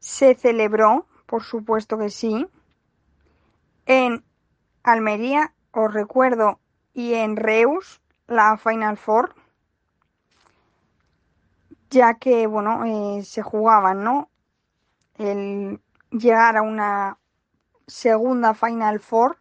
se 0.00 0.34
celebró, 0.34 1.06
por 1.28 1.44
supuesto 1.44 1.98
que 1.98 2.08
sí, 2.08 2.48
en 3.84 4.24
Almería, 4.82 5.52
os 5.72 5.92
recuerdo, 5.92 6.58
y 6.94 7.12
en 7.12 7.36
Reus, 7.36 8.00
la 8.26 8.56
Final 8.56 8.96
Four, 8.96 9.34
ya 11.90 12.14
que, 12.14 12.46
bueno, 12.46 12.84
eh, 12.86 13.24
se 13.24 13.42
jugaban, 13.42 14.02
¿no? 14.02 14.30
El 15.18 15.80
llegar 16.10 16.56
a 16.56 16.62
una 16.62 17.18
segunda 17.86 18.54
Final 18.54 18.98
Four, 18.98 19.36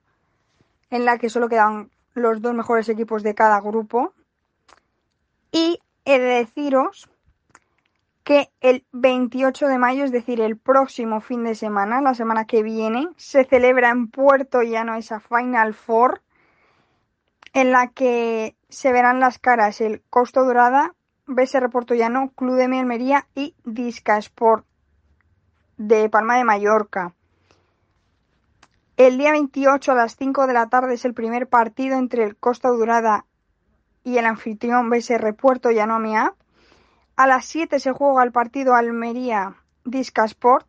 en 0.89 1.05
la 1.05 1.17
que 1.17 1.29
solo 1.29 1.47
quedan 1.47 1.89
los 2.13 2.41
dos 2.41 2.53
mejores 2.53 2.89
equipos 2.89 3.23
de 3.23 3.33
cada 3.33 3.61
grupo. 3.61 4.13
Y 5.53 5.79
he 6.03 6.19
de 6.19 6.25
deciros 6.25 7.09
que 8.27 8.51
el 8.59 8.85
28 8.91 9.69
de 9.69 9.77
mayo, 9.77 10.03
es 10.03 10.11
decir, 10.11 10.41
el 10.41 10.57
próximo 10.57 11.21
fin 11.21 11.45
de 11.45 11.55
semana, 11.55 12.01
la 12.01 12.13
semana 12.13 12.43
que 12.43 12.61
viene, 12.61 13.07
se 13.15 13.45
celebra 13.45 13.89
en 13.89 14.09
Puerto 14.09 14.63
Llano 14.63 14.95
esa 14.95 15.21
Final 15.21 15.73
Four 15.73 16.21
en 17.53 17.71
la 17.71 17.87
que 17.87 18.57
se 18.67 18.91
verán 18.91 19.21
las 19.21 19.39
caras 19.39 19.79
el 19.79 20.03
Costo 20.09 20.43
Dorada, 20.43 20.93
BSR 21.25 21.69
Puerto 21.69 21.95
Llano, 21.95 22.33
Club 22.35 22.55
de 22.55 22.65
Almería 22.65 23.27
y 23.33 23.55
Disca 23.63 24.17
Sport 24.17 24.65
de 25.77 26.09
Palma 26.09 26.35
de 26.35 26.43
Mallorca. 26.43 27.13
El 28.97 29.17
día 29.17 29.31
28 29.31 29.93
a 29.93 29.95
las 29.95 30.17
5 30.17 30.47
de 30.47 30.53
la 30.53 30.67
tarde 30.67 30.95
es 30.95 31.05
el 31.05 31.13
primer 31.13 31.47
partido 31.47 31.97
entre 31.97 32.25
el 32.25 32.35
Costa 32.35 32.67
Dorada 32.67 33.25
y 34.03 34.17
el 34.17 34.25
anfitrión 34.25 34.89
BSR 34.89 35.33
Puerto 35.33 35.71
Llano 35.71 35.97
a 37.17 37.25
las 37.25 37.45
7 37.45 37.79
se 37.79 37.91
juega 37.91 38.23
el 38.23 38.31
partido 38.31 38.75
Almería 38.75 39.55
Discasport. 39.83 40.67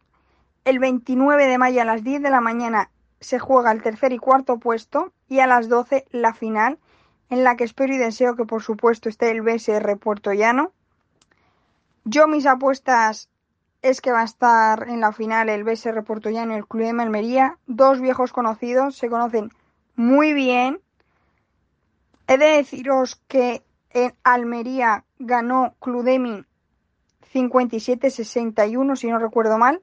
El 0.64 0.78
29 0.78 1.46
de 1.46 1.58
mayo 1.58 1.82
a 1.82 1.84
las 1.84 2.02
10 2.02 2.22
de 2.22 2.30
la 2.30 2.40
mañana 2.40 2.90
se 3.20 3.38
juega 3.38 3.70
el 3.70 3.82
tercer 3.82 4.12
y 4.12 4.18
cuarto 4.18 4.58
puesto. 4.58 5.12
Y 5.28 5.40
a 5.40 5.46
las 5.46 5.68
12 5.68 6.06
la 6.10 6.32
final, 6.32 6.78
en 7.28 7.44
la 7.44 7.56
que 7.56 7.64
espero 7.64 7.94
y 7.94 7.98
deseo 7.98 8.34
que 8.34 8.46
por 8.46 8.62
supuesto 8.62 9.10
esté 9.10 9.30
el 9.30 9.42
BSR 9.42 9.98
Puerto 9.98 10.32
Llano. 10.32 10.72
Yo 12.04 12.26
mis 12.26 12.46
apuestas 12.46 13.28
es 13.82 14.00
que 14.00 14.10
va 14.10 14.22
a 14.22 14.24
estar 14.24 14.88
en 14.88 15.00
la 15.00 15.12
final 15.12 15.50
el 15.50 15.64
BSR 15.64 16.02
Puerto 16.02 16.30
Llano 16.30 16.54
y 16.54 16.56
el 16.56 16.66
Club 16.66 16.84
de 16.84 17.02
Almería. 17.02 17.58
Dos 17.66 18.00
viejos 18.00 18.32
conocidos, 18.32 18.96
se 18.96 19.10
conocen 19.10 19.50
muy 19.96 20.32
bien. 20.32 20.80
He 22.26 22.38
de 22.38 22.46
deciros 22.46 23.16
que 23.28 23.62
en 24.04 24.14
Almería 24.22 25.04
ganó 25.18 25.74
Cludemi 25.80 26.44
57-61, 27.32 28.96
si 28.96 29.08
no 29.08 29.18
recuerdo 29.18 29.58
mal. 29.58 29.82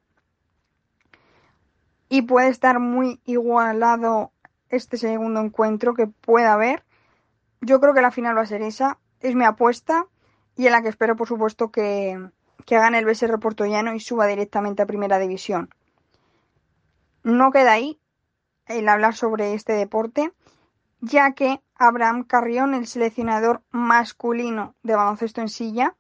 Y 2.10 2.24
puede 2.24 2.50
estar 2.50 2.80
muy 2.80 3.20
igualado 3.26 4.32
este 4.70 4.98
segundo 4.98 5.42
encuentro 5.42 5.94
que 5.94 6.08
pueda 6.08 6.54
haber. 6.54 6.84
Yo 7.62 7.80
creo 7.80 7.94
que 7.94 8.02
la 8.02 8.12
final 8.12 8.38
va 8.38 8.42
a 8.42 8.48
ser 8.48 8.62
esa. 8.62 9.00
Es 9.20 9.36
mi 9.36 9.46
apuesta. 9.46 10.08
Y 10.56 10.68
en 10.68 10.72
la 10.72 10.82
que 10.82 10.90
espero, 10.90 11.16
por 11.16 11.28
supuesto, 11.28 11.72
que, 11.72 12.30
que 12.66 12.76
gane 12.78 13.00
el 13.00 13.06
BSR 13.06 13.40
Llano 13.68 13.94
y 13.94 14.00
suba 14.00 14.28
directamente 14.28 14.84
a 14.84 14.86
Primera 14.86 15.20
División. 15.20 15.70
No 17.24 17.52
queda 17.52 17.74
ahí 17.74 18.00
el 18.68 18.88
hablar 18.88 19.16
sobre 19.16 19.54
este 19.54 19.74
deporte, 19.74 20.32
ya 21.02 21.34
que 21.34 21.62
Abraham 21.78 22.24
Carrión, 22.24 22.74
el 22.74 22.88
seleccionador 22.88 23.62
masculino 23.72 24.76
de 24.84 24.96
baloncesto 24.96 25.42
en 25.42 25.50
silla, 25.50 25.96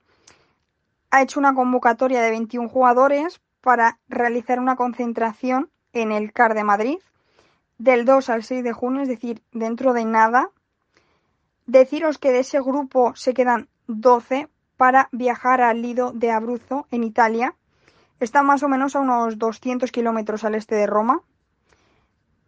ha 1.12 1.22
hecho 1.22 1.40
una 1.40 1.54
convocatoria 1.54 2.22
de 2.22 2.32
21 2.32 2.70
jugadores 2.70 3.42
para 3.62 4.00
realizar 4.08 4.60
una 4.60 4.76
concentración 4.76 5.70
en 5.94 6.12
el 6.12 6.34
CAR 6.34 6.54
de 6.54 6.64
Madrid 6.64 6.98
del 7.78 8.06
2 8.06 8.30
al 8.30 8.44
6 8.44 8.64
de 8.64 8.74
junio, 8.74 9.02
es 9.02 9.10
decir, 9.10 9.42
dentro 9.52 9.94
de 9.94 10.06
nada. 10.06 10.50
Deciros 11.66 12.18
que 12.18 12.32
de 12.32 12.40
ese 12.40 12.62
grupo 12.62 13.16
se 13.16 13.34
quedan 13.34 13.70
12 13.88 14.50
para 14.78 15.10
viajar 15.12 15.62
al 15.62 15.82
Lido 15.82 16.12
de 16.12 16.32
Abruzzo, 16.32 16.88
en 16.92 17.04
Italia. 17.04 17.56
Está 18.20 18.44
más 18.44 18.64
o 18.64 18.70
menos 18.70 18.96
a 18.96 19.00
unos 19.00 19.38
200 19.38 19.92
kilómetros 19.92 20.44
al 20.44 20.56
este 20.56 20.76
de 20.76 20.88
Roma 20.88 21.22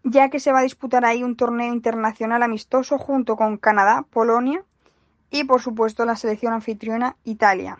ya 0.09 0.29
que 0.29 0.39
se 0.39 0.51
va 0.51 0.59
a 0.59 0.63
disputar 0.63 1.03
ahí 1.03 1.23
un 1.23 1.35
torneo 1.35 1.73
internacional 1.73 2.41
amistoso 2.41 2.97
junto 2.97 3.35
con 3.35 3.57
Canadá, 3.57 4.05
Polonia 4.09 4.63
y 5.29 5.43
por 5.43 5.61
supuesto 5.61 6.05
la 6.05 6.15
selección 6.15 6.53
anfitriona 6.53 7.17
Italia. 7.25 7.79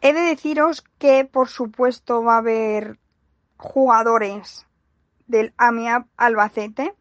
He 0.00 0.12
de 0.12 0.20
deciros 0.20 0.82
que 0.98 1.24
por 1.24 1.48
supuesto 1.48 2.22
va 2.22 2.34
a 2.34 2.38
haber 2.38 2.98
jugadores 3.56 4.66
del 5.26 5.52
AMIAB 5.56 6.06
Albacete, 6.16 6.94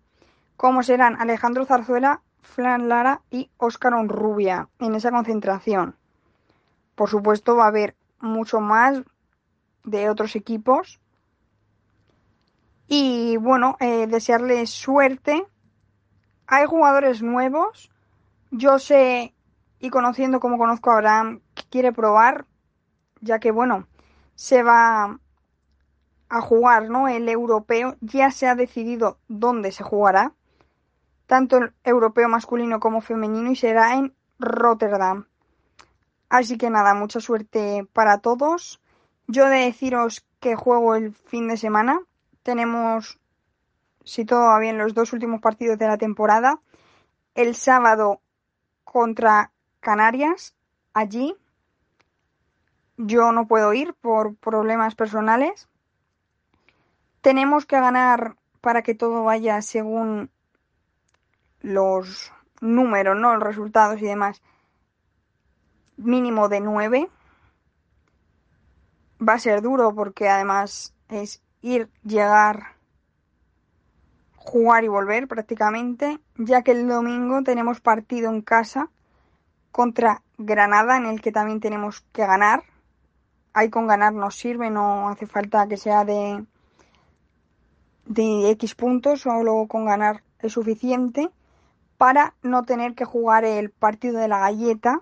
como 0.56 0.84
serán 0.84 1.20
Alejandro 1.20 1.66
Zarzuela, 1.66 2.22
Flan 2.42 2.88
Lara 2.88 3.22
y 3.32 3.50
Óscar 3.58 3.94
Onrubia 3.94 4.70
en 4.80 4.96
esa 4.96 5.12
concentración. 5.12 5.96
Por 6.96 7.10
supuesto 7.10 7.56
va 7.56 7.66
a 7.66 7.70
haber 7.70 7.96
mucho 8.20 8.60
más 8.60 9.02
de 9.84 10.10
otros 10.10 10.36
equipos 10.36 11.00
y 12.88 13.38
bueno, 13.38 13.76
eh, 13.80 14.08
desearles 14.08 14.70
suerte. 14.70 15.46
Hay 16.48 16.66
jugadores 16.66 17.22
nuevos. 17.22 17.92
Yo 18.52 18.80
sé, 18.80 19.34
y 19.80 19.90
conociendo 19.90 20.40
como 20.40 20.58
conozco 20.58 20.92
a 20.92 20.96
Abraham, 20.96 21.42
que 21.54 21.64
quiere 21.70 21.92
probar, 21.92 22.46
ya 23.20 23.40
que 23.40 23.52
bueno, 23.52 23.88
se 24.36 24.64
va 24.64 25.20
a 26.30 26.42
jugar, 26.42 26.90
¿no? 26.90 27.08
El 27.08 27.28
europeo. 27.28 27.98
Ya 28.02 28.32
se 28.32 28.48
ha 28.48 28.56
decidido 28.56 29.20
dónde 29.28 29.72
se 29.72 29.84
jugará, 29.84 30.34
tanto 31.26 31.58
el 31.58 31.74
europeo 31.84 32.30
masculino 32.30 32.80
como 32.80 33.02
femenino, 33.02 33.52
y 33.52 33.56
será 33.56 33.96
en 33.96 34.14
Rotterdam. 34.40 35.28
Así 36.30 36.58
que 36.58 36.70
nada, 36.70 36.94
mucha 36.94 37.20
suerte 37.20 37.88
para 37.94 38.20
todos. 38.20 38.82
Yo 39.28 39.48
de 39.48 39.58
deciros 39.66 40.26
que 40.40 40.56
juego 40.56 40.96
el 40.96 41.14
fin 41.14 41.48
de 41.48 41.58
semana. 41.58 42.00
Tenemos, 42.48 43.20
si 44.06 44.24
todo 44.24 44.46
va 44.46 44.60
bien, 44.60 44.78
los 44.78 44.94
dos 44.94 45.12
últimos 45.12 45.42
partidos 45.42 45.78
de 45.78 45.86
la 45.86 45.98
temporada. 45.98 46.62
El 47.36 47.56
sábado 47.56 48.22
contra 48.86 49.52
Canarias, 49.82 50.56
allí. 50.94 51.36
Yo 52.96 53.34
no 53.34 53.50
puedo 53.50 53.74
ir 53.74 53.94
por 53.96 54.38
problemas 54.38 54.96
personales. 54.96 55.68
Tenemos 57.20 57.66
que 57.66 57.82
ganar 57.82 58.38
para 58.62 58.82
que 58.82 58.96
todo 58.96 59.26
vaya 59.26 59.62
según 59.62 60.32
los 61.60 62.32
números, 62.62 63.18
¿no? 63.20 63.34
Los 63.34 63.44
resultados 63.44 64.02
y 64.02 64.06
demás. 64.06 64.42
Mínimo 65.98 66.48
de 66.48 66.62
9. 66.62 67.10
Va 69.20 69.34
a 69.34 69.40
ser 69.40 69.62
duro 69.62 69.94
porque 69.94 70.30
además 70.30 70.96
es 71.10 71.42
ir, 71.62 71.90
llegar, 72.04 72.76
jugar 74.36 74.84
y 74.84 74.88
volver 74.88 75.28
prácticamente, 75.28 76.20
ya 76.38 76.62
que 76.62 76.72
el 76.72 76.88
domingo 76.88 77.44
tenemos 77.44 77.82
partido 77.82 78.30
en 78.30 78.42
casa 78.42 78.90
contra 79.72 80.22
Granada 80.38 80.98
en 80.98 81.06
el 81.06 81.22
que 81.22 81.32
también 81.32 81.60
tenemos 81.60 82.02
que 82.14 82.26
ganar. 82.26 82.64
Ahí 83.54 83.70
con 83.70 83.88
ganar 83.88 84.14
nos 84.14 84.36
sirve, 84.36 84.70
no 84.70 85.10
hace 85.10 85.26
falta 85.26 85.68
que 85.68 85.78
sea 85.78 86.06
de 86.06 86.46
de 88.08 88.52
X 88.52 88.76
puntos, 88.76 89.22
solo 89.22 89.66
con 89.68 89.86
ganar 89.86 90.24
es 90.40 90.54
suficiente 90.54 91.30
para 91.98 92.36
no 92.42 92.64
tener 92.64 92.96
que 92.96 93.06
jugar 93.06 93.44
el 93.44 93.70
partido 93.70 94.20
de 94.20 94.28
la 94.28 94.40
galleta, 94.40 95.02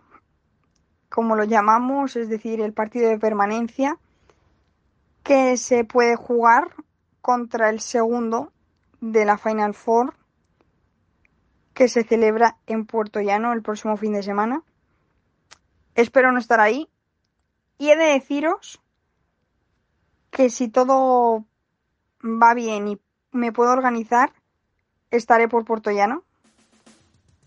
como 1.09 1.35
lo 1.35 1.43
llamamos, 1.43 2.15
es 2.15 2.29
decir, 2.29 2.61
el 2.61 2.73
partido 2.73 3.09
de 3.09 3.19
permanencia, 3.19 3.97
que 5.25 5.57
se 5.57 5.83
puede 5.83 6.15
jugar 6.15 6.75
contra 7.19 7.71
el 7.71 7.79
segundo 7.79 8.53
de 9.01 9.25
la 9.25 9.39
Final 9.39 9.73
Four, 9.73 10.13
que 11.73 11.89
se 11.89 12.03
celebra 12.03 12.57
en 12.67 12.85
Puerto 12.85 13.19
Llano 13.19 13.51
el 13.51 13.63
próximo 13.63 13.97
fin 13.97 14.13
de 14.13 14.21
semana. 14.21 14.61
Espero 15.95 16.31
no 16.31 16.37
estar 16.37 16.59
ahí. 16.59 16.87
Y 17.79 17.89
he 17.89 17.97
de 17.97 18.05
deciros 18.05 18.79
que 20.29 20.51
si 20.51 20.67
todo 20.67 21.43
va 22.21 22.53
bien 22.53 22.87
y 22.87 23.01
me 23.31 23.51
puedo 23.51 23.71
organizar, 23.71 24.31
estaré 25.09 25.47
por 25.47 25.65
Puerto 25.65 25.89
Llano 25.89 26.23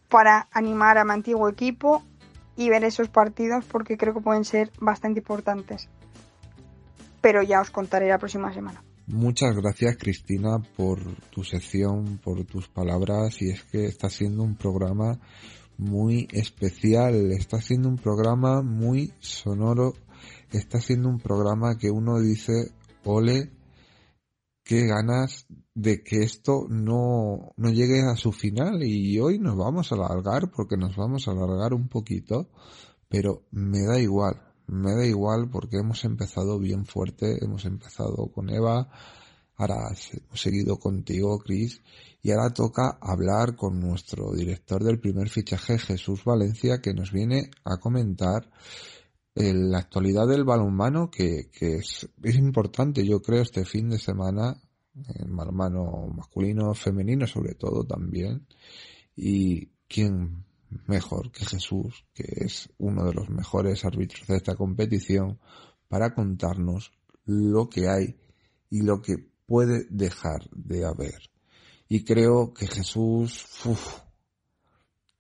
para 0.08 0.48
animar 0.50 0.98
a 0.98 1.04
mi 1.04 1.12
antiguo 1.12 1.48
equipo 1.48 2.02
y 2.56 2.70
ver 2.70 2.82
esos 2.82 3.08
partidos 3.08 3.64
porque 3.66 3.96
creo 3.96 4.14
que 4.14 4.20
pueden 4.20 4.44
ser 4.44 4.72
bastante 4.80 5.20
importantes. 5.20 5.88
Pero 7.20 7.42
ya 7.42 7.60
os 7.60 7.70
contaré 7.70 8.08
la 8.08 8.18
próxima 8.18 8.52
semana. 8.52 8.82
Muchas 9.06 9.56
gracias 9.56 9.96
Cristina 9.96 10.58
por 10.76 11.00
tu 11.30 11.42
sección, 11.42 12.18
por 12.18 12.44
tus 12.44 12.68
palabras 12.68 13.40
y 13.40 13.50
es 13.50 13.64
que 13.64 13.86
está 13.86 14.10
siendo 14.10 14.42
un 14.42 14.54
programa 14.54 15.18
muy 15.78 16.28
especial, 16.32 17.32
está 17.32 17.60
siendo 17.62 17.88
un 17.88 17.96
programa 17.96 18.60
muy 18.60 19.14
sonoro, 19.20 19.94
está 20.50 20.80
siendo 20.80 21.08
un 21.08 21.20
programa 21.20 21.78
que 21.78 21.90
uno 21.90 22.20
dice, 22.20 22.72
ole, 23.04 23.50
qué 24.64 24.86
ganas 24.86 25.46
de 25.74 26.02
que 26.02 26.22
esto 26.22 26.66
no, 26.68 27.52
no 27.56 27.70
llegue 27.70 28.02
a 28.02 28.16
su 28.16 28.32
final 28.32 28.82
y 28.82 29.18
hoy 29.20 29.38
nos 29.38 29.56
vamos 29.56 29.90
a 29.90 29.94
alargar 29.94 30.50
porque 30.50 30.76
nos 30.76 30.96
vamos 30.96 31.28
a 31.28 31.30
alargar 31.30 31.72
un 31.72 31.88
poquito, 31.88 32.50
pero 33.08 33.46
me 33.52 33.84
da 33.84 33.98
igual, 33.98 34.47
me 34.68 34.94
da 34.94 35.06
igual 35.06 35.50
porque 35.50 35.78
hemos 35.78 36.04
empezado 36.04 36.58
bien 36.58 36.84
fuerte, 36.84 37.42
hemos 37.44 37.64
empezado 37.64 38.30
con 38.32 38.50
Eva, 38.50 38.88
ahora 39.56 39.88
hemos 40.12 40.40
seguido 40.40 40.78
contigo, 40.78 41.38
Chris, 41.38 41.82
y 42.22 42.30
ahora 42.30 42.50
toca 42.52 42.98
hablar 43.00 43.56
con 43.56 43.80
nuestro 43.80 44.32
director 44.34 44.84
del 44.84 45.00
primer 45.00 45.28
fichaje, 45.28 45.78
Jesús 45.78 46.24
Valencia, 46.24 46.80
que 46.80 46.94
nos 46.94 47.12
viene 47.12 47.50
a 47.64 47.78
comentar 47.78 48.50
la 49.34 49.78
actualidad 49.78 50.26
del 50.26 50.44
balonmano 50.44 51.10
que, 51.10 51.48
que 51.52 51.76
es, 51.76 52.08
es, 52.22 52.36
importante, 52.36 53.06
yo 53.06 53.20
creo, 53.22 53.42
este 53.42 53.64
fin 53.64 53.88
de 53.88 53.98
semana, 53.98 54.60
en 54.94 55.36
balonmano 55.36 56.08
masculino, 56.14 56.74
femenino 56.74 57.26
sobre 57.26 57.54
todo 57.54 57.84
también. 57.84 58.46
Y 59.14 59.68
quién 59.88 60.44
mejor 60.86 61.30
que 61.30 61.44
Jesús, 61.44 62.04
que 62.14 62.24
es 62.44 62.68
uno 62.78 63.04
de 63.04 63.14
los 63.14 63.30
mejores 63.30 63.84
árbitros 63.84 64.26
de 64.26 64.36
esta 64.36 64.54
competición, 64.54 65.38
para 65.88 66.14
contarnos 66.14 66.92
lo 67.24 67.68
que 67.68 67.88
hay 67.88 68.16
y 68.70 68.82
lo 68.82 69.00
que 69.00 69.16
puede 69.46 69.86
dejar 69.90 70.48
de 70.50 70.84
haber. 70.84 71.30
Y 71.88 72.04
creo 72.04 72.52
que 72.52 72.66
Jesús, 72.66 73.46
uff, 73.64 74.00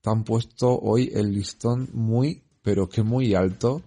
te 0.02 0.10
han 0.10 0.24
puesto 0.24 0.78
hoy 0.78 1.10
el 1.14 1.32
listón 1.32 1.88
muy, 1.92 2.44
pero 2.62 2.88
que 2.88 3.02
muy 3.02 3.34
alto 3.34 3.82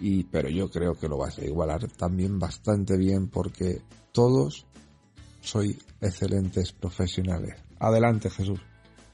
y 0.00 0.24
pero 0.24 0.48
yo 0.48 0.68
creo 0.68 0.94
que 0.94 1.08
lo 1.08 1.16
vas 1.16 1.38
a 1.38 1.44
igualar 1.44 1.86
también 1.92 2.38
bastante 2.38 2.96
bien 2.96 3.28
porque 3.28 3.82
todos 4.10 4.66
soy 5.40 5.78
excelentes 6.00 6.72
profesionales. 6.72 7.54
Adelante, 7.78 8.28
Jesús. 8.28 8.60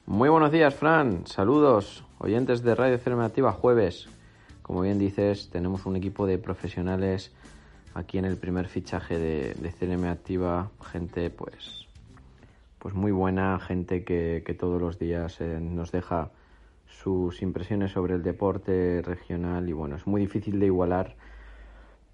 Muy 0.09 0.27
buenos 0.27 0.51
días, 0.51 0.73
Fran. 0.73 1.27
Saludos, 1.27 2.03
oyentes 2.17 2.63
de 2.63 2.73
Radio 2.73 2.99
Activa 3.21 3.51
Jueves. 3.51 4.09
Como 4.63 4.81
bien 4.81 4.97
dices, 4.97 5.51
tenemos 5.51 5.85
un 5.85 5.95
equipo 5.95 6.25
de 6.25 6.39
profesionales 6.39 7.31
aquí 7.93 8.17
en 8.17 8.25
el 8.25 8.35
primer 8.35 8.67
fichaje 8.67 9.19
de, 9.19 9.53
de 9.53 10.09
Activa, 10.09 10.71
gente 10.91 11.29
pues 11.29 11.87
pues 12.79 12.95
muy 12.95 13.11
buena, 13.11 13.59
gente 13.59 14.03
que, 14.03 14.41
que 14.43 14.55
todos 14.55 14.81
los 14.81 14.97
días 14.97 15.41
eh, 15.41 15.59
nos 15.61 15.91
deja 15.91 16.31
sus 16.87 17.43
impresiones 17.43 17.91
sobre 17.91 18.15
el 18.15 18.23
deporte 18.23 19.03
regional 19.03 19.69
y 19.69 19.73
bueno, 19.73 19.95
es 19.95 20.07
muy 20.07 20.21
difícil 20.21 20.59
de 20.59 20.65
igualar. 20.65 21.17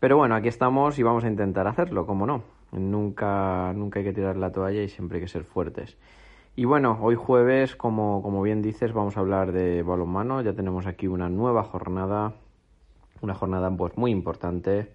Pero 0.02 0.18
bueno, 0.18 0.36
aquí 0.36 0.50
estamos 0.50 1.00
y 1.00 1.04
vamos 1.04 1.24
a 1.24 1.30
intentar 1.30 1.66
hacerlo, 1.66 2.06
como 2.06 2.28
no. 2.28 2.44
Nunca, 2.74 3.72
nunca 3.74 4.00
hay 4.00 4.06
que 4.06 4.12
tirar 4.12 4.36
la 4.36 4.52
toalla 4.52 4.84
y 4.84 4.90
siempre 4.90 5.20
hay 5.20 5.24
que 5.24 5.30
ser 5.30 5.46
fuertes. 5.46 5.96
Y 6.58 6.64
bueno, 6.64 6.98
hoy 7.02 7.16
jueves, 7.16 7.76
como, 7.76 8.22
como 8.22 8.42
bien 8.42 8.62
dices, 8.62 8.94
vamos 8.94 9.18
a 9.18 9.20
hablar 9.20 9.52
de 9.52 9.84
balonmano. 9.84 10.42
Ya 10.42 10.54
tenemos 10.54 10.88
aquí 10.88 11.06
una 11.06 11.28
nueva 11.28 11.64
jornada, 11.64 12.36
una 13.20 13.34
jornada 13.34 13.70
pues 13.76 13.98
muy 13.98 14.12
importante, 14.12 14.94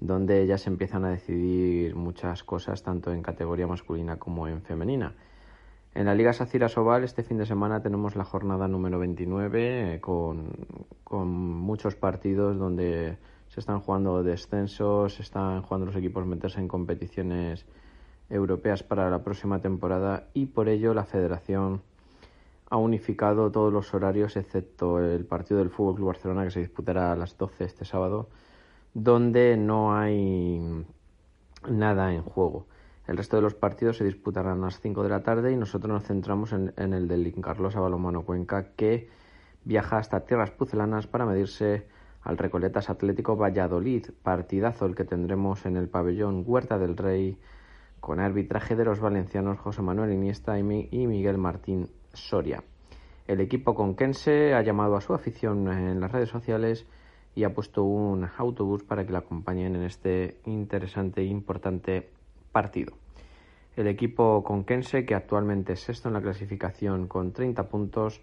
donde 0.00 0.46
ya 0.46 0.58
se 0.58 0.68
empiezan 0.68 1.06
a 1.06 1.08
decidir 1.08 1.96
muchas 1.96 2.44
cosas, 2.44 2.82
tanto 2.82 3.10
en 3.10 3.22
categoría 3.22 3.66
masculina 3.66 4.18
como 4.18 4.48
en 4.48 4.60
femenina. 4.60 5.14
En 5.94 6.04
la 6.04 6.14
Liga 6.14 6.34
Sacira 6.34 6.68
Sobal 6.68 7.04
este 7.04 7.22
fin 7.22 7.38
de 7.38 7.46
semana 7.46 7.80
tenemos 7.80 8.14
la 8.14 8.24
jornada 8.24 8.68
número 8.68 8.98
29 8.98 9.94
eh, 9.94 10.00
con, 10.02 10.50
con, 11.04 11.28
muchos 11.28 11.94
partidos 11.96 12.58
donde 12.58 13.16
se 13.48 13.60
están 13.60 13.80
jugando 13.80 14.22
descensos, 14.22 15.14
se 15.14 15.22
están 15.22 15.62
jugando 15.62 15.86
los 15.86 15.96
equipos 15.96 16.26
meterse 16.26 16.60
en 16.60 16.68
competiciones 16.68 17.64
europeas 18.32 18.82
para 18.82 19.10
la 19.10 19.22
próxima 19.22 19.60
temporada 19.60 20.28
y 20.34 20.46
por 20.46 20.68
ello 20.68 20.94
la 20.94 21.04
federación 21.04 21.82
ha 22.70 22.76
unificado 22.78 23.52
todos 23.52 23.72
los 23.72 23.92
horarios 23.92 24.36
excepto 24.36 24.98
el 24.98 25.26
partido 25.26 25.58
del 25.58 25.70
Fútbol 25.70 25.96
Club 25.96 26.06
Barcelona 26.08 26.44
que 26.44 26.50
se 26.50 26.60
disputará 26.60 27.12
a 27.12 27.16
las 27.16 27.36
12 27.36 27.64
este 27.64 27.84
sábado 27.84 28.28
donde 28.94 29.56
no 29.56 29.94
hay 29.94 30.84
nada 31.68 32.12
en 32.12 32.22
juego. 32.22 32.66
El 33.06 33.16
resto 33.16 33.36
de 33.36 33.42
los 33.42 33.54
partidos 33.54 33.96
se 33.96 34.04
disputarán 34.04 34.62
a 34.62 34.66
las 34.66 34.80
5 34.80 35.02
de 35.02 35.08
la 35.08 35.22
tarde 35.22 35.52
y 35.52 35.56
nosotros 35.56 35.92
nos 35.92 36.04
centramos 36.04 36.52
en, 36.52 36.72
el 36.76 37.08
del 37.08 37.34
Carlos 37.40 37.74
Balonmano 37.74 38.22
Cuenca 38.22 38.72
que 38.76 39.08
viaja 39.64 39.98
hasta 39.98 40.20
tierras 40.20 40.50
pucelanas 40.50 41.06
para 41.06 41.26
medirse 41.26 41.86
al 42.22 42.38
Recoletas 42.38 42.90
Atlético 42.90 43.36
Valladolid, 43.36 44.06
partidazo 44.22 44.86
el 44.86 44.94
que 44.94 45.04
tendremos 45.04 45.66
en 45.66 45.76
el 45.76 45.88
pabellón 45.88 46.44
Huerta 46.46 46.78
del 46.78 46.96
Rey 46.96 47.36
con 48.02 48.18
arbitraje 48.18 48.74
de 48.74 48.84
los 48.84 48.98
valencianos 48.98 49.60
José 49.60 49.80
Manuel 49.80 50.12
Iniesta 50.12 50.58
y 50.58 50.64
Miguel 50.64 51.38
Martín 51.38 51.88
Soria. 52.12 52.64
El 53.28 53.40
equipo 53.40 53.76
conquense 53.76 54.54
ha 54.54 54.62
llamado 54.62 54.96
a 54.96 55.00
su 55.00 55.14
afición 55.14 55.68
en 55.68 56.00
las 56.00 56.10
redes 56.10 56.28
sociales 56.28 56.84
y 57.36 57.44
ha 57.44 57.54
puesto 57.54 57.84
un 57.84 58.28
autobús 58.36 58.82
para 58.82 59.06
que 59.06 59.12
la 59.12 59.20
acompañen 59.20 59.76
en 59.76 59.84
este 59.84 60.40
interesante 60.46 61.20
e 61.20 61.26
importante 61.26 62.10
partido. 62.50 62.92
El 63.76 63.86
equipo 63.86 64.42
conquense, 64.42 65.06
que 65.06 65.14
actualmente 65.14 65.74
es 65.74 65.80
sexto 65.80 66.08
en 66.08 66.14
la 66.14 66.22
clasificación 66.22 67.06
con 67.06 67.32
30 67.32 67.68
puntos, 67.68 68.20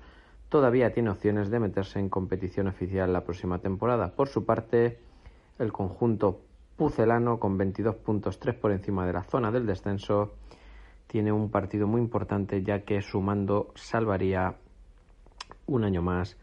todavía 0.49 0.91
tiene 0.91 1.11
opciones 1.11 1.49
de 1.49 1.59
meterse 1.61 1.99
en 1.99 2.09
competición 2.09 2.67
oficial 2.67 3.13
la 3.13 3.23
próxima 3.23 3.59
temporada. 3.59 4.13
Por 4.13 4.27
su 4.27 4.45
parte, 4.45 4.99
el 5.57 5.71
conjunto 5.71 6.41
Pucelano 6.79 7.41
con 7.41 7.57
22 7.57 7.97
puntos, 7.97 8.39
3 8.39 8.55
por 8.55 8.71
encima 8.71 9.05
de 9.05 9.11
la 9.11 9.23
zona 9.23 9.51
del 9.51 9.65
descenso. 9.65 10.35
Tiene 11.07 11.29
un 11.29 11.51
partido 11.51 11.87
muy 11.87 11.99
importante 11.99 12.63
ya 12.63 12.85
que 12.85 13.01
sumando 13.01 13.73
salvaría 13.75 14.55
un 15.65 15.83
año 15.83 16.01
más 16.01 16.37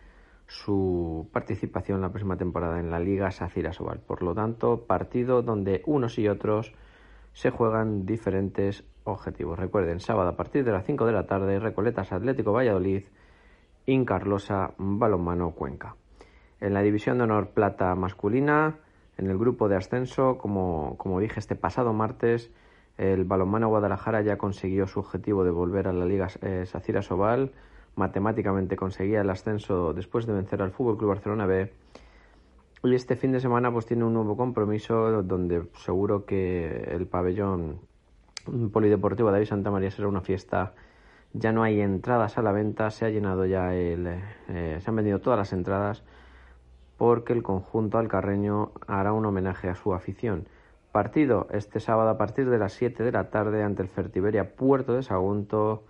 su 0.46 1.26
participación 1.32 2.02
la 2.02 2.10
próxima 2.10 2.36
temporada 2.36 2.78
en 2.78 2.90
la 2.90 3.00
Liga 3.00 3.30
Sacira 3.30 3.72
Sobal. 3.72 4.00
Por 4.00 4.22
lo 4.22 4.34
tanto, 4.34 4.84
partido 4.86 5.40
donde 5.40 5.82
unos 5.86 6.18
y 6.18 6.28
otros 6.28 6.74
se 7.32 7.48
juegan 7.48 8.04
diferentes 8.04 8.84
objetivos. 9.04 9.58
Recuerden, 9.58 10.00
sábado 10.00 10.28
a 10.28 10.36
partir 10.36 10.64
de 10.64 10.72
las 10.72 10.84
5 10.84 11.06
de 11.06 11.12
la 11.12 11.26
tarde, 11.26 11.58
Recoletas 11.58 12.12
Atlético 12.12 12.52
Valladolid, 12.52 13.04
Incarlosa 13.86 14.74
Balonmano 14.76 15.52
Cuenca. 15.52 15.96
En 16.60 16.74
la 16.74 16.82
división 16.82 17.16
de 17.16 17.24
honor 17.24 17.52
plata 17.54 17.94
masculina, 17.94 18.80
en 19.18 19.30
el 19.30 19.38
grupo 19.38 19.68
de 19.68 19.76
ascenso, 19.76 20.38
como, 20.38 20.96
como 20.98 21.20
dije 21.20 21.40
este 21.40 21.56
pasado 21.56 21.92
martes, 21.92 22.50
el 22.98 23.24
balonmano 23.24 23.68
Guadalajara 23.68 24.22
ya 24.22 24.38
consiguió 24.38 24.86
su 24.86 25.00
objetivo 25.00 25.44
de 25.44 25.50
volver 25.50 25.88
a 25.88 25.92
la 25.92 26.04
Liga 26.04 26.28
eh, 26.42 26.64
Sacira 26.66 27.02
Sobal 27.02 27.52
matemáticamente 27.96 28.76
conseguía 28.76 29.22
el 29.22 29.30
ascenso 29.30 29.92
después 29.92 30.26
de 30.26 30.34
vencer 30.34 30.62
al 30.62 30.70
Fútbol 30.70 30.98
Club 30.98 31.10
Barcelona 31.10 31.46
B. 31.46 31.72
Y 32.84 32.94
este 32.94 33.16
fin 33.16 33.32
de 33.32 33.40
semana 33.40 33.72
pues 33.72 33.86
tiene 33.86 34.04
un 34.04 34.12
nuevo 34.12 34.36
compromiso 34.36 35.22
donde 35.22 35.66
seguro 35.78 36.24
que 36.24 36.84
el 36.92 37.06
pabellón 37.06 37.80
polideportivo 38.72 39.32
David 39.32 39.46
Santa 39.46 39.70
María 39.70 39.90
será 39.90 40.08
una 40.08 40.20
fiesta. 40.20 40.74
Ya 41.32 41.52
no 41.52 41.62
hay 41.62 41.80
entradas 41.80 42.38
a 42.38 42.42
la 42.42 42.52
venta, 42.52 42.90
se 42.90 43.06
ha 43.06 43.10
llenado 43.10 43.46
ya 43.46 43.74
el, 43.74 44.06
eh, 44.48 44.78
se 44.80 44.90
han 44.90 44.96
vendido 44.96 45.20
todas 45.20 45.38
las 45.38 45.52
entradas 45.52 46.04
porque 46.96 47.32
el 47.32 47.42
conjunto 47.42 47.98
alcarreño 47.98 48.72
hará 48.86 49.12
un 49.12 49.26
homenaje 49.26 49.68
a 49.68 49.74
su 49.74 49.94
afición. 49.94 50.48
Partido 50.92 51.46
este 51.50 51.80
sábado 51.80 52.08
a 52.08 52.18
partir 52.18 52.48
de 52.48 52.58
las 52.58 52.72
7 52.72 53.02
de 53.02 53.12
la 53.12 53.30
tarde 53.30 53.62
ante 53.62 53.82
el 53.82 53.88
Fertiberia 53.88 54.56
Puerto 54.56 54.94
de 54.94 55.02
Sagunto 55.02 55.84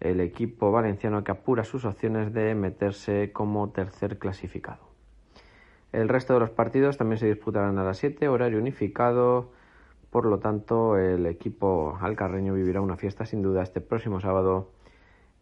el 0.00 0.20
equipo 0.20 0.72
valenciano 0.72 1.22
que 1.22 1.30
apura 1.30 1.62
sus 1.62 1.84
opciones 1.84 2.32
de 2.32 2.54
meterse 2.56 3.30
como 3.32 3.70
tercer 3.70 4.18
clasificado. 4.18 4.92
El 5.92 6.08
resto 6.08 6.34
de 6.34 6.40
los 6.40 6.50
partidos 6.50 6.96
también 6.96 7.18
se 7.18 7.26
disputarán 7.26 7.78
a 7.78 7.84
las 7.84 7.98
7, 7.98 8.26
horario 8.28 8.58
unificado. 8.58 9.52
Por 10.10 10.26
lo 10.26 10.40
tanto, 10.40 10.98
el 10.98 11.26
equipo 11.26 11.96
alcarreño 12.00 12.54
vivirá 12.54 12.80
una 12.80 12.96
fiesta 12.96 13.26
sin 13.26 13.42
duda 13.42 13.62
este 13.62 13.80
próximo 13.80 14.18
sábado 14.18 14.70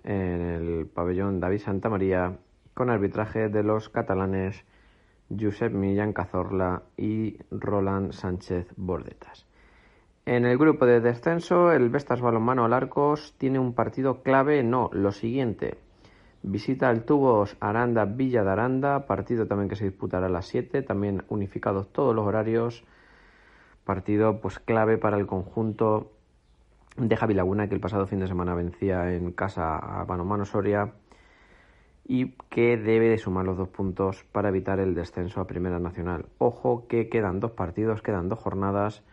en 0.05 0.40
el 0.42 0.86
pabellón 0.86 1.40
David 1.40 1.61
Santa 1.61 1.88
María 1.88 2.36
con 2.74 2.90
arbitraje 2.90 3.48
de 3.48 3.62
los 3.62 3.88
catalanes 3.88 4.64
Josep 5.39 5.72
Millán 5.72 6.12
Cazorla 6.12 6.83
y 6.97 7.39
Roland 7.51 8.12
Sánchez 8.12 8.68
Bordetas. 8.76 9.47
En 10.26 10.45
el 10.45 10.59
grupo 10.59 10.87
de 10.87 11.01
descenso, 11.01 11.72
el 11.72 11.89
Vestas 11.89 12.20
Balonmano 12.20 12.64
Alarcos 12.64 13.35
tiene 13.39 13.59
un 13.59 13.74
partido 13.74 14.22
clave, 14.22 14.62
no, 14.62 14.91
lo 14.93 15.12
siguiente. 15.12 15.78
Visita 16.43 16.91
el 16.91 17.05
Tubos 17.05 17.57
Aranda 17.61 18.05
Villa 18.05 18.45
de 18.45 18.51
Aranda, 18.51 19.07
partido 19.07 19.47
también 19.47 19.68
que 19.68 19.76
se 19.76 19.85
disputará 19.85 20.26
a 20.26 20.31
las 20.31 20.47
7, 20.47 20.83
también 20.83 21.24
unificados 21.28 21.93
todos 21.93 22.14
los 22.14 22.26
horarios. 22.26 22.85
Partido 23.85 24.41
pues 24.41 24.59
clave 24.59 24.99
para 24.99 25.16
el 25.16 25.26
conjunto 25.26 26.12
de 26.97 27.16
Javi 27.16 27.35
Laguna 27.35 27.68
que 27.68 27.74
el 27.74 27.81
pasado 27.81 28.07
fin 28.07 28.20
de 28.20 28.28
semana 28.28 28.55
vencía 28.55 29.12
en 29.14 29.33
casa 29.33 29.76
a 29.76 30.05
Balonmano 30.05 30.45
Soria 30.45 30.93
y 32.13 32.33
que 32.49 32.77
debe 32.77 33.09
de 33.09 33.19
sumar 33.19 33.45
los 33.45 33.57
dos 33.57 33.69
puntos 33.69 34.25
para 34.33 34.49
evitar 34.49 34.81
el 34.81 34.97
descenso 34.97 35.41
a 35.41 35.47
Primera 35.47 35.79
Nacional. 35.79 36.27
Ojo 36.39 36.89
que 36.89 37.09
quedan 37.09 37.39
dos 37.39 37.53
partidos, 37.53 38.03
quedan 38.03 38.29
dos 38.29 38.41
jornadas 38.41 39.05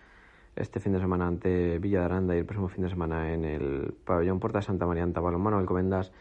este 0.56 0.80
fin 0.80 0.94
de 0.94 1.00
semana 1.00 1.28
ante 1.28 1.78
Villa 1.78 2.00
de 2.00 2.06
Aranda 2.06 2.36
y 2.36 2.40
el 2.40 2.46
próximo 2.46 2.70
fin 2.70 2.86
de 2.86 2.90
semana 2.90 3.36
en 3.36 3.46
el 3.46 3.94
pabellón 4.04 4.40
Puerta 4.40 4.58
de 4.58 4.66
Santa 4.66 4.88
María 4.88 5.04
ante 5.04 5.20
Balonmano 5.20 5.60
Alcobendas 5.60 6.12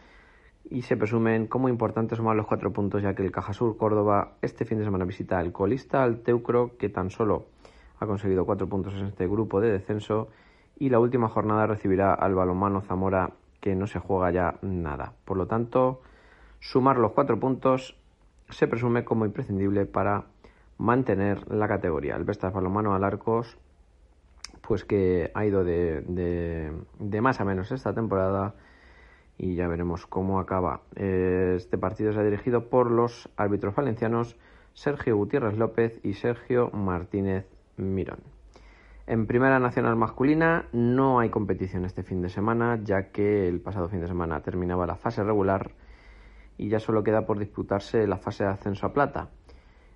y 0.69 0.83
se 0.83 0.95
presumen 0.95 1.47
como 1.47 1.67
importante 1.67 2.15
sumar 2.15 2.35
los 2.35 2.45
cuatro 2.45 2.71
puntos 2.71 3.01
ya 3.01 3.15
que 3.15 3.25
el 3.25 3.31
Cajasur 3.31 3.75
Córdoba 3.75 4.33
este 4.43 4.63
fin 4.63 4.77
de 4.77 4.83
semana 4.83 5.03
visita 5.03 5.39
al 5.39 5.51
colista 5.51 6.03
al 6.03 6.19
Teucro 6.19 6.77
que 6.77 6.89
tan 6.89 7.09
solo 7.09 7.47
ha 7.99 8.05
conseguido 8.05 8.45
cuatro 8.45 8.69
puntos 8.69 8.93
en 8.93 9.07
este 9.07 9.25
grupo 9.25 9.61
de 9.61 9.71
descenso 9.71 10.27
y 10.77 10.89
la 10.89 10.99
última 10.99 11.27
jornada 11.27 11.65
recibirá 11.65 12.13
al 12.13 12.35
balonmano 12.35 12.81
Zamora 12.81 13.31
que 13.61 13.73
no 13.73 13.87
se 13.87 13.97
juega 13.97 14.29
ya 14.29 14.59
nada. 14.61 15.13
Por 15.25 15.37
lo 15.37 15.47
tanto, 15.47 16.01
sumar 16.59 16.97
los 16.97 17.11
cuatro 17.11 17.39
puntos 17.39 17.97
se 18.49 18.67
presume 18.67 19.03
como 19.03 19.25
imprescindible 19.25 19.85
para 19.85 20.25
mantener 20.77 21.51
la 21.51 21.67
categoría. 21.67 22.15
El 22.15 22.23
Vestas 22.23 22.53
Balonmano 22.53 22.93
al 22.93 23.03
Arcos 23.03 23.57
pues 24.67 24.83
que 24.83 25.31
ha 25.33 25.45
ido 25.45 25.63
de, 25.63 26.01
de, 26.99 27.21
más 27.21 27.39
a 27.39 27.45
menos 27.45 27.71
esta 27.71 27.93
temporada 27.93 28.53
y 29.37 29.55
ya 29.55 29.67
veremos 29.67 30.05
cómo 30.05 30.39
acaba. 30.39 30.81
Este 30.95 31.77
partido 31.77 32.11
se 32.11 32.19
ha 32.19 32.23
dirigido 32.23 32.69
por 32.69 32.91
los 32.91 33.29
árbitros 33.37 33.75
valencianos 33.75 34.35
Sergio 34.73 35.15
Gutiérrez 35.15 35.57
López 35.57 35.99
y 36.03 36.13
Sergio 36.13 36.69
Martínez 36.71 37.47
Mirón. 37.77 38.19
En 39.05 39.25
Primera 39.25 39.59
Nacional 39.59 39.95
Masculina 39.95 40.65
no 40.73 41.19
hay 41.19 41.29
competición 41.29 41.85
este 41.85 42.03
fin 42.03 42.21
de 42.21 42.29
semana, 42.29 42.77
ya 42.83 43.11
que 43.11 43.47
el 43.47 43.61
pasado 43.61 43.87
fin 43.87 44.01
de 44.01 44.07
semana 44.07 44.41
terminaba 44.41 44.85
la 44.85 44.95
fase 44.95 45.23
regular 45.23 45.71
y 46.57 46.69
ya 46.69 46.79
solo 46.79 47.03
queda 47.03 47.25
por 47.25 47.39
disputarse 47.39 48.07
la 48.07 48.17
fase 48.17 48.43
de 48.43 48.51
ascenso 48.51 48.85
a 48.85 48.93
plata. 48.93 49.29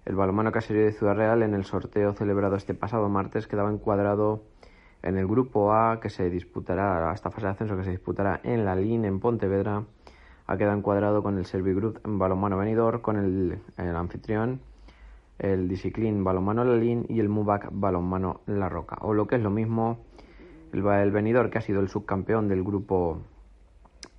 El 0.05 0.16
balonmano 0.16 0.51
caserío 0.51 0.86
de 0.86 0.93
Ciudad 0.93 1.16
Real 1.16 1.43
en 1.43 1.53
el 1.53 1.66
sorteo 1.66 2.14
celebrado 2.14 2.55
este 2.55 2.74
pasado 2.74 3.07
martes 3.09 3.47
quedaba 3.47 3.72
encuadrado 3.72 4.43
en 5.03 5.18
el 5.18 5.28
grupo 5.28 5.74
A, 5.74 5.99
que 5.99 6.09
se 6.09 6.30
disputará, 6.30 7.12
esta 7.14 7.32
fase 7.32 7.47
de 7.47 7.51
ascenso 7.51 7.78
que 7.78 7.84
se 7.84 7.91
disputará 7.91 8.39
en 8.43 8.66
la 8.66 8.76
LIN 8.76 9.05
en 9.05 9.20
Pontevedra, 9.20 9.84
ha 10.47 10.57
quedado 10.57 10.78
encuadrado 10.78 11.24
con 11.24 11.38
el 11.38 11.45
Servigroup 11.45 11.99
en 12.05 12.20
balonmano 12.20 12.57
venidor, 12.57 13.01
con 13.01 13.18
el, 13.18 13.62
anfitrión, 13.78 14.62
el 15.39 15.68
Disciclin 15.68 16.24
balonmano 16.24 16.64
La 16.64 16.76
LIN 16.76 17.05
y 17.09 17.20
el 17.20 17.30
MUBAC 17.30 17.70
balonmano 17.72 18.41
La 18.45 18.70
Roca. 18.70 18.97
O 19.01 19.14
lo 19.14 19.28
que 19.28 19.36
es 19.38 19.41
lo 19.41 19.49
mismo, 19.49 19.99
el 20.72 21.12
venidor 21.12 21.49
que 21.49 21.57
ha 21.57 21.62
sido 21.62 21.80
el 21.80 21.89
subcampeón 21.89 22.47
del 22.47 22.64
grupo 22.64 23.22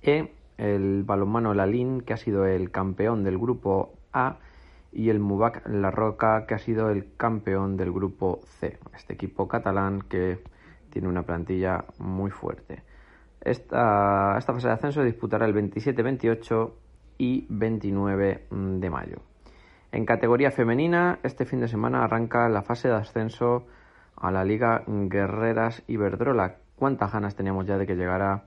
E, 0.01 0.33
el 0.57 1.03
balonmano 1.03 1.53
La 1.53 1.65
LIN 1.65 2.01
que 2.01 2.13
ha 2.13 2.17
sido 2.17 2.45
el 2.45 2.71
campeón 2.71 3.23
del 3.23 3.37
grupo 3.37 3.93
A 4.11 4.39
y 4.91 5.09
el 5.09 5.19
MUBAC 5.19 5.67
La 5.67 5.91
Roca 5.91 6.45
que 6.45 6.53
ha 6.53 6.59
sido 6.59 6.89
el 6.89 7.15
campeón 7.17 7.77
del 7.77 7.91
grupo 7.91 8.39
C. 8.59 8.77
Este 8.95 9.13
equipo 9.13 9.47
catalán 9.47 10.01
que 10.01 10.39
tiene 10.89 11.07
una 11.07 11.23
plantilla 11.23 11.85
muy 11.99 12.31
fuerte. 12.31 12.83
Esta, 13.41 14.37
esta 14.37 14.53
fase 14.53 14.67
de 14.67 14.73
ascenso 14.73 15.03
disputará 15.03 15.45
el 15.45 15.53
27, 15.53 16.01
28 16.01 16.77
y 17.17 17.45
29 17.49 18.47
de 18.51 18.89
mayo. 18.89 19.17
En 19.91 20.05
categoría 20.05 20.51
femenina, 20.51 21.19
este 21.23 21.45
fin 21.45 21.59
de 21.59 21.67
semana 21.67 22.03
arranca 22.03 22.47
la 22.49 22.61
fase 22.61 22.87
de 22.87 22.95
ascenso 22.95 23.65
a 24.15 24.31
la 24.31 24.45
Liga 24.45 24.83
Guerreras 24.87 25.83
Iberdrola. 25.87 26.57
¿Cuántas 26.75 27.11
ganas 27.11 27.35
teníamos 27.35 27.65
ya 27.65 27.77
de 27.77 27.85
que 27.85 27.95
llegara 27.95 28.45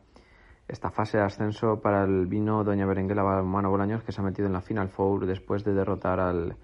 esta 0.69 0.91
fase 0.91 1.19
de 1.19 1.25
ascenso 1.25 1.81
para 1.81 2.05
el 2.05 2.27
vino 2.27 2.65
Doña 2.65 2.87
Berenguela 2.87 3.23
Balmano 3.23 3.71
Bolaños 3.71 4.03
que 4.03 4.13
se 4.13 4.21
ha 4.21 4.25
metido 4.25 4.47
en 4.47 4.53
la 4.53 4.61
Final 4.61 4.89
Four 4.89 5.27
después 5.27 5.65
de 5.65 5.75
derrotar 5.75 6.21
al, 6.21 6.57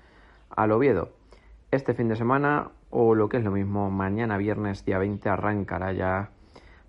al 0.51 0.73
Oviedo? 0.73 1.11
Este 1.71 1.95
fin 1.95 2.09
de 2.09 2.17
semana 2.17 2.71
o 2.91 3.15
lo 3.15 3.29
que 3.29 3.39
es 3.39 3.45
lo 3.45 3.51
mismo, 3.51 3.91
mañana 3.91 4.37
viernes 4.37 4.85
día 4.85 4.99
20 4.99 5.29
arrancará 5.29 5.93
ya 5.93 6.31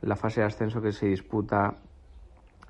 la 0.02 0.16
fase 0.16 0.42
de 0.42 0.48
ascenso 0.48 0.82
que 0.82 0.92
se 0.92 1.08
disputa 1.08 1.78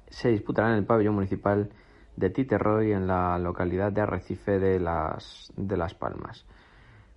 se 0.09 0.29
disputará 0.29 0.69
en 0.69 0.75
el 0.75 0.85
pabellón 0.85 1.15
municipal 1.15 1.71
de 2.15 2.29
Titerroy 2.29 2.91
en 2.91 3.07
la 3.07 3.39
localidad 3.39 3.91
de 3.91 4.01
Arrecife 4.01 4.59
de 4.59 4.79
las, 4.79 5.51
de 5.57 5.75
las 5.75 5.95
Palmas. 5.95 6.45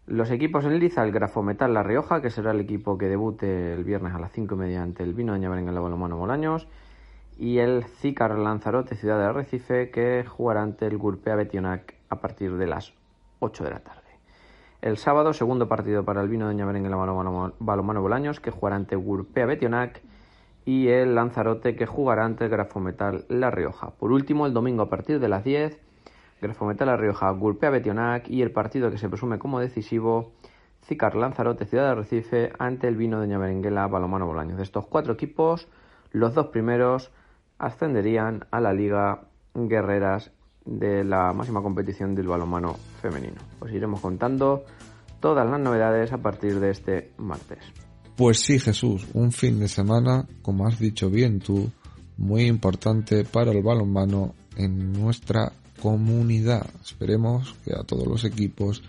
Los 0.06 0.30
equipos 0.30 0.64
en 0.64 0.78
liza, 0.78 1.02
el 1.02 1.12
Grafometal 1.12 1.74
La 1.74 1.82
Rioja, 1.82 2.22
que 2.22 2.30
será 2.30 2.52
el 2.52 2.60
equipo 2.60 2.96
que 2.96 3.08
debute 3.08 3.74
el 3.74 3.84
viernes 3.84 4.14
a 4.14 4.18
las 4.18 4.32
5 4.32 4.56
mediante 4.56 5.02
el 5.02 5.12
vino 5.12 5.34
en 5.34 5.42
el 5.42 5.50
Balomano 5.50 6.16
Molaños, 6.16 6.68
y 7.38 7.58
el 7.58 7.84
Zícar 7.84 8.38
Lanzarote 8.38 8.96
Ciudad 8.96 9.18
de 9.18 9.24
Arrecife, 9.26 9.90
que 9.90 10.24
jugará 10.26 10.62
ante 10.62 10.86
el 10.86 10.96
Gurpea 10.96 11.36
Betionac 11.36 11.94
a 12.08 12.20
partir 12.20 12.56
de 12.56 12.66
las 12.66 12.94
8 13.40 13.64
de 13.64 13.70
la 13.70 13.80
tarde. 13.80 14.02
El 14.80 14.96
sábado, 14.96 15.32
segundo 15.32 15.68
partido 15.68 16.04
para 16.04 16.22
el 16.22 16.28
Vino 16.28 16.48
de 16.48 16.64
Berenguela 16.64 16.96
Balomano, 16.96 18.02
Bolaños, 18.02 18.40
que 18.40 18.50
jugará 18.50 18.76
ante 18.76 18.96
Gurpea 18.96 19.46
Betionac, 19.46 20.02
y 20.64 20.88
el 20.88 21.14
Lanzarote, 21.14 21.76
que 21.76 21.86
jugará 21.86 22.24
ante 22.24 22.44
el 22.44 22.50
Grafometal 22.50 23.24
La 23.28 23.50
Rioja. 23.50 23.90
Por 23.90 24.12
último, 24.12 24.46
el 24.46 24.52
domingo 24.52 24.82
a 24.82 24.90
partir 24.90 25.20
de 25.20 25.28
las 25.28 25.44
10, 25.44 25.78
Grafometal 26.40 26.88
La 26.88 26.96
Rioja, 26.96 27.30
Gurpea 27.30 27.70
Betionac, 27.70 28.28
y 28.28 28.42
el 28.42 28.50
partido 28.50 28.90
que 28.90 28.98
se 28.98 29.08
presume 29.08 29.38
como 29.38 29.60
decisivo, 29.60 30.32
Zicar 30.84 31.16
Lanzarote, 31.16 31.66
Ciudad 31.66 31.88
de 31.88 31.94
Recife, 31.96 32.52
ante 32.58 32.88
el 32.88 32.96
Vino 32.96 33.20
de 33.20 33.36
Berenguela 33.36 33.86
Balomano 33.86 34.26
Bolaños. 34.26 34.56
De 34.56 34.62
estos 34.62 34.86
cuatro 34.86 35.12
equipos, 35.12 35.68
los 36.12 36.34
dos 36.34 36.46
primeros 36.48 37.12
ascenderían 37.58 38.46
a 38.50 38.60
la 38.60 38.72
Liga 38.72 39.28
Guerreras 39.54 40.30
de 40.64 41.04
la 41.04 41.32
máxima 41.32 41.62
competición 41.62 42.14
del 42.14 42.26
balonmano 42.26 42.74
femenino. 43.00 43.40
Os 43.60 43.70
iremos 43.70 44.00
contando 44.00 44.64
todas 45.20 45.48
las 45.48 45.60
novedades 45.60 46.12
a 46.12 46.18
partir 46.18 46.60
de 46.60 46.70
este 46.70 47.12
martes. 47.18 47.58
Pues 48.16 48.40
sí, 48.40 48.58
Jesús, 48.58 49.06
un 49.14 49.30
fin 49.30 49.58
de 49.60 49.68
semana, 49.68 50.26
como 50.42 50.66
has 50.66 50.78
dicho 50.78 51.10
bien 51.10 51.38
tú, 51.38 51.70
muy 52.16 52.46
importante 52.46 53.24
para 53.24 53.52
el 53.52 53.62
balonmano 53.62 54.34
en 54.56 54.92
nuestra 54.92 55.52
comunidad. 55.80 56.66
Esperemos 56.82 57.54
que 57.64 57.72
a 57.74 57.84
todos 57.84 58.06
los 58.06 58.24
equipos 58.24 58.82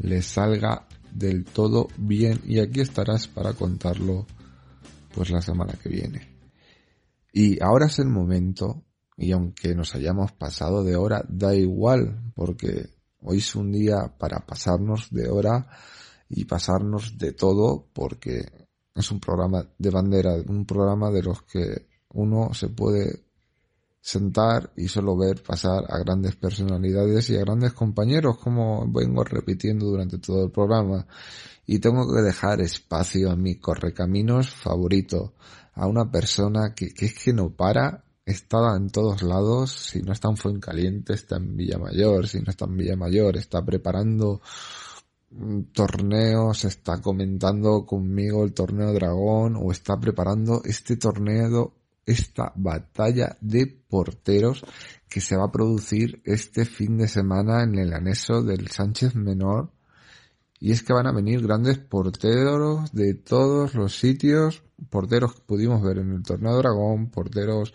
les 0.00 0.26
salga 0.26 0.86
del 1.12 1.44
todo 1.44 1.88
bien 1.96 2.40
y 2.46 2.60
aquí 2.60 2.80
estarás 2.80 3.26
para 3.26 3.52
contarlo 3.52 4.26
pues 5.14 5.30
la 5.30 5.42
semana 5.42 5.74
que 5.82 5.88
viene. 5.88 6.37
Y 7.40 7.62
ahora 7.62 7.86
es 7.86 8.00
el 8.00 8.08
momento 8.08 8.82
y 9.16 9.30
aunque 9.30 9.72
nos 9.72 9.94
hayamos 9.94 10.32
pasado 10.32 10.82
de 10.82 10.96
hora 10.96 11.24
da 11.28 11.54
igual 11.54 12.32
porque 12.34 12.90
hoy 13.20 13.38
es 13.38 13.54
un 13.54 13.70
día 13.70 14.12
para 14.18 14.44
pasarnos 14.44 15.08
de 15.12 15.28
hora 15.28 15.68
y 16.28 16.46
pasarnos 16.46 17.16
de 17.16 17.34
todo 17.34 17.90
porque 17.92 18.66
es 18.92 19.12
un 19.12 19.20
programa 19.20 19.64
de 19.78 19.90
bandera, 19.90 20.34
un 20.48 20.66
programa 20.66 21.12
de 21.12 21.22
los 21.22 21.42
que 21.42 21.86
uno 22.08 22.52
se 22.54 22.70
puede 22.70 23.28
sentar 24.00 24.72
y 24.76 24.88
solo 24.88 25.16
ver 25.16 25.40
pasar 25.40 25.84
a 25.88 25.98
grandes 25.98 26.34
personalidades 26.34 27.30
y 27.30 27.36
a 27.36 27.40
grandes 27.42 27.72
compañeros, 27.72 28.38
como 28.38 28.90
vengo 28.90 29.22
repitiendo 29.22 29.86
durante 29.86 30.18
todo 30.18 30.46
el 30.46 30.50
programa. 30.50 31.06
Y 31.66 31.78
tengo 31.78 32.12
que 32.12 32.22
dejar 32.22 32.60
espacio 32.62 33.30
a 33.30 33.36
mi 33.36 33.60
correcaminos 33.60 34.50
favorito, 34.50 35.34
a 35.78 35.86
una 35.86 36.10
persona 36.10 36.74
que, 36.74 36.92
que 36.92 37.06
es 37.06 37.14
que 37.14 37.32
no 37.32 37.50
para, 37.50 38.04
está 38.26 38.76
en 38.76 38.90
todos 38.90 39.22
lados, 39.22 39.72
si 39.72 40.02
no 40.02 40.12
está 40.12 40.28
en 40.28 40.36
Fuencaliente, 40.36 41.14
está 41.14 41.36
en 41.36 41.56
Villamayor, 41.56 42.28
si 42.28 42.40
no 42.40 42.50
está 42.50 42.66
en 42.66 42.76
Villamayor, 42.76 43.36
está 43.36 43.64
preparando 43.64 44.40
torneos, 45.72 46.64
está 46.64 47.00
comentando 47.00 47.84
conmigo 47.84 48.44
el 48.44 48.54
torneo 48.54 48.92
Dragón 48.92 49.56
o 49.56 49.70
está 49.70 49.98
preparando 49.98 50.62
este 50.64 50.96
torneo 50.96 51.74
esta 52.06 52.52
batalla 52.56 53.36
de 53.40 53.66
porteros 53.66 54.64
que 55.08 55.20
se 55.20 55.36
va 55.36 55.44
a 55.44 55.52
producir 55.52 56.22
este 56.24 56.64
fin 56.64 56.96
de 56.96 57.06
semana 57.06 57.62
en 57.62 57.78
el 57.78 57.92
anexo 57.92 58.42
del 58.42 58.68
Sánchez 58.68 59.14
Menor. 59.14 59.70
Y 60.60 60.72
es 60.72 60.82
que 60.82 60.92
van 60.92 61.06
a 61.06 61.12
venir 61.12 61.40
grandes 61.42 61.78
porteros 61.78 62.92
de 62.92 63.14
todos 63.14 63.74
los 63.74 63.96
sitios, 63.96 64.62
porteros 64.90 65.34
que 65.34 65.42
pudimos 65.46 65.82
ver 65.82 65.98
en 65.98 66.12
el 66.12 66.22
Torneo 66.22 66.56
Dragón, 66.56 67.10
porteros 67.10 67.74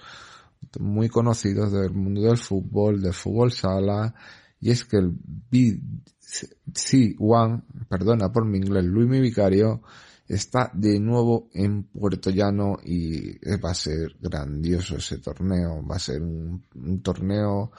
muy 0.80 1.10
conocidos 1.10 1.72
del 1.72 1.92
mundo 1.92 2.22
del 2.22 2.38
fútbol, 2.38 3.02
del 3.02 3.14
fútbol 3.14 3.52
sala, 3.52 4.16
y 4.60 4.72
es 4.72 4.86
que 4.86 4.98
el 4.98 5.12
BC1, 5.52 7.64
perdona 7.90 8.32
por 8.32 8.46
mi 8.46 8.58
inglés, 8.58 8.86
Luis 8.86 9.08
mi 9.08 9.20
vicario, 9.20 9.82
está 10.28 10.72
de 10.74 11.00
nuevo 11.00 11.50
en 11.54 11.84
Puerto 11.84 12.30
Llano 12.30 12.78
y 12.84 13.38
va 13.58 13.72
a 13.72 13.76
ser 13.76 14.16
grandioso 14.20 14.98
ese 14.98 15.18
torneo. 15.18 15.86
Va 15.86 15.98
a 15.98 16.00
ser 16.00 16.22
un, 16.22 16.64
torneo 17.02 17.72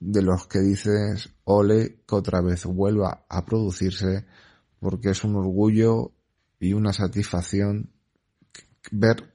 de 0.00 0.22
los 0.22 0.46
que 0.46 0.60
dices, 0.60 1.28
ole, 1.44 2.00
que 2.06 2.14
otra 2.14 2.40
vez 2.40 2.64
vuelva 2.66 3.24
a 3.28 3.44
producirse 3.44 4.26
porque 4.80 5.10
es 5.10 5.24
un 5.24 5.36
orgullo 5.36 6.12
y 6.60 6.72
una 6.72 6.92
satisfacción 6.92 7.90
ver 8.90 9.34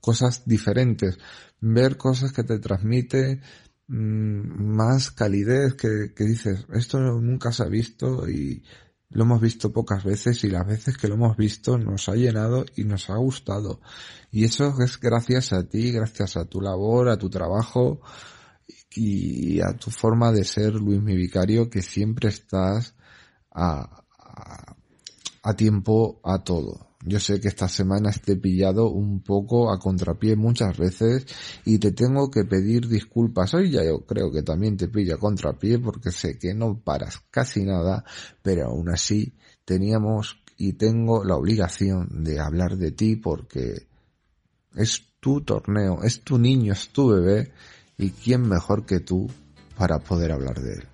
cosas 0.00 0.42
diferentes, 0.46 1.18
ver 1.60 1.96
cosas 1.96 2.32
que 2.32 2.42
te 2.42 2.58
transmite 2.58 3.40
mm, 3.88 4.74
más 4.74 5.10
calidez 5.10 5.74
que, 5.74 6.12
que 6.14 6.24
dices, 6.24 6.66
esto 6.72 6.98
nunca 6.98 7.52
se 7.52 7.62
ha 7.62 7.68
visto 7.68 8.28
y 8.28 8.62
lo 9.12 9.24
hemos 9.24 9.40
visto 9.40 9.72
pocas 9.72 10.04
veces 10.04 10.42
y 10.44 10.48
las 10.48 10.66
veces 10.66 10.96
que 10.96 11.06
lo 11.06 11.14
hemos 11.14 11.36
visto 11.36 11.76
nos 11.78 12.08
ha 12.08 12.14
llenado 12.14 12.64
y 12.76 12.84
nos 12.84 13.10
ha 13.10 13.16
gustado. 13.16 13.80
Y 14.30 14.44
eso 14.44 14.74
es 14.82 14.98
gracias 14.98 15.52
a 15.52 15.68
ti, 15.68 15.92
gracias 15.92 16.36
a 16.36 16.46
tu 16.46 16.60
labor, 16.60 17.10
a 17.10 17.18
tu 17.18 17.28
trabajo 17.28 18.00
y 18.94 19.60
a 19.60 19.74
tu 19.76 19.90
forma 19.90 20.32
de 20.32 20.44
ser 20.44 20.74
Luis 20.74 21.00
mi 21.02 21.14
vicario 21.14 21.68
que 21.68 21.82
siempre 21.82 22.30
estás 22.30 22.94
a, 23.50 24.01
a, 25.42 25.54
tiempo 25.54 26.20
a 26.24 26.42
todo. 26.42 26.88
Yo 27.04 27.18
sé 27.18 27.40
que 27.40 27.48
esta 27.48 27.68
semana 27.68 28.10
esté 28.10 28.36
pillado 28.36 28.88
un 28.90 29.22
poco 29.22 29.72
a 29.72 29.78
contrapié 29.80 30.36
muchas 30.36 30.78
veces 30.78 31.26
y 31.64 31.78
te 31.78 31.90
tengo 31.90 32.30
que 32.30 32.44
pedir 32.44 32.86
disculpas. 32.86 33.54
Hoy 33.54 33.70
ya 33.70 33.84
yo 33.84 34.06
creo 34.06 34.30
que 34.30 34.42
también 34.42 34.76
te 34.76 34.88
pilla 34.88 35.16
a 35.16 35.18
contrapié 35.18 35.80
porque 35.80 36.12
sé 36.12 36.38
que 36.38 36.54
no 36.54 36.78
paras 36.78 37.20
casi 37.30 37.64
nada, 37.64 38.04
pero 38.40 38.66
aún 38.66 38.88
así 38.88 39.34
teníamos 39.64 40.38
y 40.56 40.74
tengo 40.74 41.24
la 41.24 41.34
obligación 41.34 42.22
de 42.22 42.38
hablar 42.38 42.76
de 42.76 42.92
ti 42.92 43.16
porque 43.16 43.88
es 44.76 45.02
tu 45.18 45.40
torneo, 45.40 46.02
es 46.04 46.22
tu 46.22 46.38
niño, 46.38 46.72
es 46.72 46.90
tu 46.90 47.08
bebé 47.08 47.52
y 47.98 48.10
quién 48.10 48.48
mejor 48.48 48.86
que 48.86 49.00
tú 49.00 49.28
para 49.76 49.98
poder 49.98 50.32
hablar 50.32 50.60
de 50.60 50.74
él. 50.74 50.91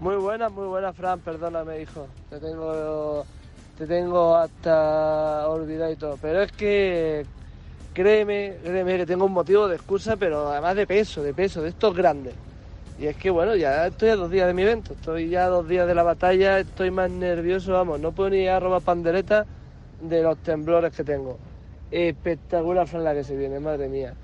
Muy 0.00 0.16
buena, 0.16 0.48
muy 0.48 0.66
buena, 0.66 0.94
Fran, 0.94 1.20
perdóname, 1.20 1.82
hijo. 1.82 2.06
Te 2.30 2.40
tengo 2.40 3.22
te 3.76 3.86
tengo 3.86 4.34
hasta 4.34 5.46
olvidado 5.46 5.92
y 5.92 5.96
todo. 5.96 6.18
Pero 6.22 6.40
es 6.40 6.52
que 6.52 7.26
créeme, 7.92 8.56
créeme 8.62 8.96
que 8.96 9.04
tengo 9.04 9.26
un 9.26 9.32
motivo 9.32 9.68
de 9.68 9.76
excusa, 9.76 10.16
pero 10.16 10.48
además 10.48 10.76
de 10.76 10.86
peso, 10.86 11.22
de 11.22 11.34
peso, 11.34 11.60
de 11.60 11.68
estos 11.68 11.94
grandes. 11.94 12.32
Y 12.98 13.08
es 13.08 13.16
que 13.16 13.28
bueno, 13.28 13.54
ya 13.56 13.88
estoy 13.88 14.08
a 14.08 14.16
dos 14.16 14.30
días 14.30 14.46
de 14.46 14.54
mi 14.54 14.62
evento, 14.62 14.94
estoy 14.94 15.28
ya 15.28 15.44
a 15.44 15.48
dos 15.48 15.68
días 15.68 15.86
de 15.86 15.94
la 15.94 16.02
batalla, 16.02 16.58
estoy 16.58 16.90
más 16.90 17.10
nervioso, 17.10 17.72
vamos, 17.72 18.00
no 18.00 18.12
puedo 18.12 18.30
ni 18.30 18.48
a 18.48 18.58
robar 18.58 18.80
pandereta 18.80 19.44
de 20.00 20.22
los 20.22 20.38
temblores 20.38 20.94
que 20.94 21.04
tengo. 21.04 21.36
Espectacular 21.90 22.88
Fran 22.88 23.04
la 23.04 23.12
que 23.12 23.24
se 23.24 23.36
viene, 23.36 23.60
madre 23.60 23.88
mía. 23.88 24.14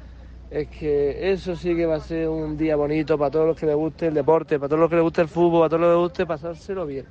Es 0.51 0.69
que 0.69 1.33
eso 1.33 1.57
sí 1.57 1.75
que 1.75 1.87
va 1.87 1.97
a 1.97 2.01
ser 2.01 2.29
un 2.29 2.57
día 2.57 2.77
bonito 2.77 3.19
para 3.19 3.33
todos 3.33 3.49
los 3.49 3.59
que 3.59 3.67
les 3.67 3.75
guste 3.75 4.07
el 4.07 4.15
deporte, 4.15 4.61
para 4.61 4.69
todos 4.69 4.81
los 4.81 4.91
que 4.91 4.97
les 4.97 5.03
guste 5.03 5.23
el 5.23 5.29
fútbol, 5.29 5.63
para 5.63 5.71
todos 5.71 5.81
los 5.81 5.89
que 5.89 5.95
les 5.95 6.03
guste 6.03 6.27
pasárselo 6.27 6.87
bien. 6.87 7.05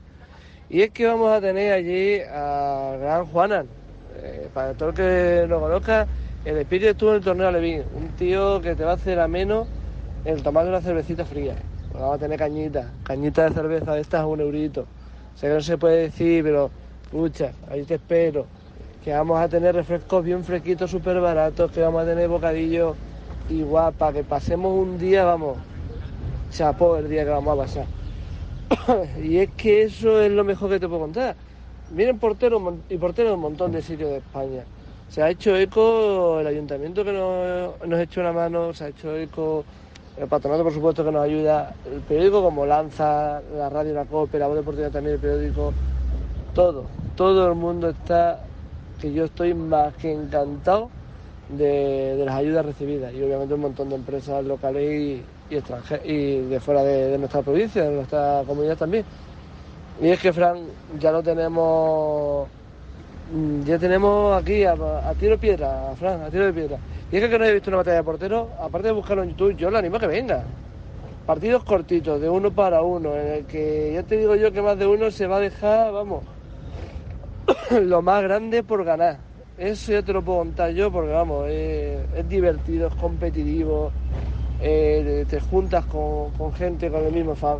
Y 0.69 0.81
es 0.81 0.91
que 0.91 1.05
vamos 1.05 1.31
a 1.31 1.41
tener 1.41 1.73
allí 1.73 2.21
a 2.21 2.95
Gran 2.99 3.25
Juanan. 3.25 3.67
Eh, 4.17 4.47
para 4.53 4.73
todo 4.73 4.89
el 4.89 4.95
que 4.95 5.45
lo 5.49 5.59
conozca, 5.59 6.07
el 6.45 6.57
espíritu 6.57 6.91
estuvo 6.91 7.09
en 7.09 7.15
el 7.17 7.23
torneo 7.23 7.51
Levín. 7.51 7.83
Un 7.93 8.07
tío 8.15 8.61
que 8.61 8.73
te 8.73 8.85
va 8.85 8.91
a 8.91 8.95
hacer 8.95 9.19
a 9.19 9.27
menos 9.27 9.67
el 10.23 10.41
tomar 10.41 10.65
una 10.65 10.79
cervecita 10.79 11.25
fría. 11.25 11.55
vamos 11.93 12.15
a 12.15 12.19
tener 12.19 12.39
cañita, 12.39 12.93
cañita 13.03 13.49
de 13.49 13.53
cerveza 13.53 13.93
de 13.95 14.01
estas 14.01 14.21
a 14.21 14.27
un 14.27 14.39
eurito. 14.39 14.85
Sé 15.35 15.47
que 15.47 15.53
no 15.55 15.61
se 15.61 15.77
puede 15.77 16.03
decir, 16.03 16.41
pero 16.41 16.71
pucha, 17.11 17.51
ahí 17.69 17.83
te 17.83 17.95
espero. 17.95 18.47
Que 19.03 19.11
vamos 19.11 19.39
a 19.39 19.49
tener 19.49 19.75
refrescos 19.75 20.23
bien 20.23 20.43
fresquitos, 20.45 20.89
súper 20.89 21.19
baratos, 21.19 21.69
que 21.71 21.81
vamos 21.81 22.01
a 22.01 22.05
tener 22.05 22.29
bocadillos 22.29 22.95
igual, 23.49 23.93
para 23.93 24.13
que 24.13 24.23
pasemos 24.23 24.73
un 24.73 24.97
día, 24.97 25.23
vamos, 25.23 25.57
chapó 26.51 26.97
el 26.97 27.09
día 27.09 27.23
que 27.23 27.29
vamos 27.29 27.53
a 27.53 27.61
pasar. 27.61 27.85
y 29.23 29.37
es 29.37 29.49
que 29.51 29.83
eso 29.83 30.21
es 30.21 30.31
lo 30.31 30.43
mejor 30.43 30.69
que 30.69 30.79
te 30.79 30.87
puedo 30.87 31.01
contar. 31.01 31.35
Vienen 31.91 32.17
porteros 32.17 32.61
y 32.89 32.97
porteros 32.97 33.31
de 33.31 33.35
un 33.35 33.41
montón 33.41 33.71
de 33.71 33.81
sitios 33.81 34.09
de 34.09 34.17
España. 34.17 34.63
Se 35.09 35.21
ha 35.21 35.29
hecho 35.29 35.55
eco 35.55 36.39
el 36.39 36.47
ayuntamiento 36.47 37.03
que 37.03 37.13
nos, 37.13 37.87
nos 37.87 37.99
hecho 37.99 38.21
una 38.21 38.33
mano, 38.33 38.73
se 38.73 38.85
ha 38.85 38.87
hecho 38.87 39.15
eco 39.15 39.63
el 40.17 40.27
patronato, 40.27 40.63
por 40.63 40.73
supuesto, 40.73 41.03
que 41.03 41.11
nos 41.11 41.23
ayuda, 41.23 41.75
el 41.85 41.99
periódico 42.01 42.41
como 42.41 42.65
Lanza, 42.65 43.41
la 43.55 43.69
radio 43.69 43.93
La 43.93 44.05
COPE, 44.05 44.39
la 44.39 44.47
voz 44.47 44.55
deportiva 44.55 44.89
también, 44.89 45.15
el 45.15 45.21
periódico, 45.21 45.73
todo, 46.53 46.85
todo 47.15 47.47
el 47.49 47.55
mundo 47.55 47.89
está, 47.89 48.43
que 48.99 49.11
yo 49.11 49.25
estoy 49.25 49.53
más 49.53 49.93
que 49.95 50.13
encantado 50.13 50.89
de, 51.49 52.23
las 52.25 52.35
ayudas 52.35 52.65
recibidas 52.65 53.13
y 53.13 53.21
obviamente 53.21 53.53
un 53.53 53.61
montón 53.61 53.89
de 53.89 53.95
empresas 53.95 54.43
locales 54.43 54.83
y, 54.83 55.23
y, 55.49 56.11
y 56.11 56.41
de 56.41 56.59
fuera 56.59 56.83
de, 56.83 57.17
nuestra 57.17 57.41
provincia, 57.41 57.83
de 57.83 57.95
nuestra 57.95 58.43
comunidad 58.45 58.77
también. 58.77 59.05
Y 60.01 60.09
es 60.09 60.19
que, 60.19 60.33
Fran, 60.33 60.57
ya 60.99 61.11
lo 61.11 61.23
tenemos, 61.23 62.47
mm, 63.33 63.63
ya 63.63 63.79
tenemos 63.79 64.41
aquí 64.41 64.65
a, 64.65 64.75
tiro 65.17 65.31
de 65.31 65.37
piedra, 65.37 65.93
Fran, 65.97 66.21
a 66.21 66.29
tiro 66.29 66.45
de 66.45 66.53
piedra. 66.53 66.77
Y 67.11 67.17
es 67.17 67.29
que, 67.29 67.39
no 67.39 67.45
he 67.45 67.53
visto 67.53 67.69
una 67.69 67.77
batalla 67.77 67.97
de 67.97 68.03
porteros, 68.03 68.47
aparte 68.59 68.87
de 68.87 68.93
buscarlo 68.93 69.23
en 69.23 69.29
YouTube, 69.29 69.55
yo 69.55 69.69
le 69.69 69.77
animo 69.77 69.97
a 69.97 69.99
que 69.99 70.07
venga. 70.07 70.43
Partidos 71.25 71.63
cortitos, 71.63 72.19
de 72.19 72.29
uno 72.29 72.51
para 72.51 72.81
uno, 72.81 73.15
en 73.15 73.27
el 73.27 73.45
que 73.45 73.93
ya 73.93 74.03
te 74.03 74.17
digo 74.17 74.35
yo 74.35 74.51
que 74.51 74.61
más 74.61 74.77
de 74.77 74.85
uno 74.85 75.09
se 75.09 75.25
va 75.25 75.37
a 75.37 75.39
dejar, 75.39 75.91
vamos, 75.91 76.23
lo 77.71 78.01
más 78.01 78.21
grande 78.21 78.63
por 78.63 78.83
ganar. 78.83 79.17
Ya 79.57 80.01
te 80.01 80.11
lo 80.11 80.21
puedo 80.21 80.39
contar 80.39 80.71
yo 80.71 80.91
porque, 80.91 81.13
vamos, 81.13 81.47
es 81.47 82.27
divertido, 82.27 82.87
es 82.87 82.95
competitivo, 82.95 83.89
eh, 84.61 85.25
te 85.29 85.39
juntas 85.39 85.85
con, 85.85 86.53
gente 86.53 86.89
con 86.89 87.05
el 87.05 87.13
mismo 87.13 87.35
fan. 87.35 87.59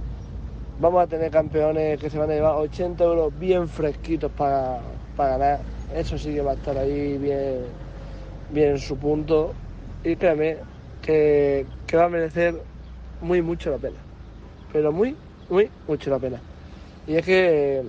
Vamos 0.81 1.01
a 1.01 1.07
tener 1.07 1.31
campeones 1.31 1.97
que 1.97 2.09
se 2.09 2.17
van 2.17 2.29
a 2.31 2.33
llevar 2.33 2.55
80 2.55 3.01
euros 3.01 3.39
bien 3.39 3.69
fresquitos 3.69 4.29
para, 4.31 4.81
ganar. 5.17 5.61
Eso 5.95 6.17
sí 6.17 6.33
que 6.33 6.41
va 6.41 6.51
a 6.51 6.55
estar 6.55 6.77
ahí 6.77 7.17
bien, 7.17 7.61
bien 8.51 8.71
en 8.71 8.79
su 8.79 8.97
punto. 8.97 9.53
Y 10.03 10.17
créeme 10.17 10.57
que, 11.01 11.65
que 11.87 11.95
va 11.95 12.05
a 12.05 12.09
merecer 12.09 12.61
muy 13.21 13.41
mucho 13.41 13.71
la 13.71 13.77
pena. 13.77 13.99
Pero 14.73 14.91
muy, 14.91 15.15
muy 15.49 15.71
mucho 15.87 16.09
la 16.09 16.19
pena. 16.19 16.41
Y 17.07 17.15
es 17.15 17.25
que 17.25 17.83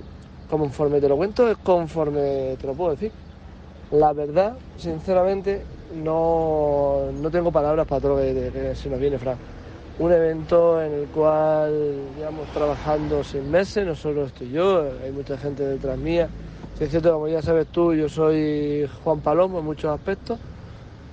conforme 0.49 1.01
te 1.01 1.09
lo 1.09 1.17
cuento, 1.17 1.51
es 1.51 1.57
conforme 1.57 2.57
te 2.57 2.69
lo 2.69 2.75
puedo 2.75 2.93
decir. 2.93 3.26
La 3.93 4.13
verdad, 4.13 4.57
sinceramente, 4.77 5.63
no, 5.95 7.03
no 7.21 7.31
tengo 7.31 7.53
palabras 7.53 7.87
para 7.87 8.01
todo 8.01 8.17
lo 8.17 8.21
que, 8.21 8.75
se 8.75 8.91
nos 8.91 8.99
viene, 8.99 9.17
Fran. 9.17 9.37
Un 10.01 10.13
evento 10.13 10.83
en 10.83 10.93
el 10.93 11.07
cual 11.07 12.01
llevamos 12.19 12.49
trabajando 12.49 13.23
seis 13.23 13.45
meses, 13.45 13.87
no 13.87 13.95
solo 13.95 14.27
estoy 14.27 14.51
yo, 14.51 14.85
hay 15.05 15.13
mucha 15.13 15.39
gente 15.39 15.65
detrás 15.65 15.97
mía. 15.99 16.29
Si 16.77 16.85
es 16.85 16.91
cierto, 16.91 17.13
como 17.13 17.29
ya 17.29 17.41
sabes 17.43 17.69
tú, 17.69 17.95
yo 17.95 18.09
soy 18.09 18.91
Juan 19.05 19.21
Palomo 19.21 19.61
en 19.61 19.65
muchos 19.65 19.95
aspectos, 19.95 20.41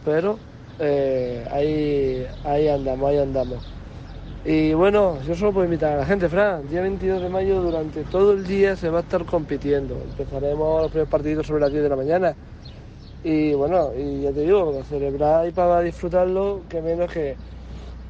pero 0.03 0.39
eh, 0.80 1.47
ahí, 1.51 2.26
ahí 2.43 2.67
andamos, 2.69 3.09
ahí 3.09 3.19
andamos. 3.19 3.71
Y 4.45 4.74
bueno, 4.74 5.19
yo 5.26 5.36
solo 5.36 5.53
puedo 5.53 5.65
invitar 5.65 5.93
a 5.93 5.97
la 5.97 6.05
gente, 6.05 6.28
Fran, 6.28 6.67
día 6.67 6.82
22 6.82 7.21
de 7.21 7.30
mayo 7.30 7.61
durante 7.61 8.03
todo 8.03 8.34
el 8.34 8.45
día 8.45 8.76
se 8.76 8.89
va 8.89 8.97
a 8.97 9.01
estar 9.03 9.24
compitiendo. 9.26 9.95
Empezaremos 10.17 10.82
los 10.82 10.91
primeros 10.91 11.09
partidos 11.09 11.47
sobre 11.47 11.61
las 11.61 11.71
10 11.71 11.84
de 11.84 11.89
la 11.89 11.95
mañana. 11.95 12.36
Y 13.24 13.53
bueno, 13.53 13.91
y 13.97 14.21
ya 14.21 14.32
te 14.32 14.41
digo, 14.41 14.71
para 14.71 14.84
celebrar 14.84 15.47
y 15.47 15.51
para 15.51 15.82
disfrutarlo, 15.82 16.61
que 16.69 16.82
menos 16.82 17.11
que 17.11 17.36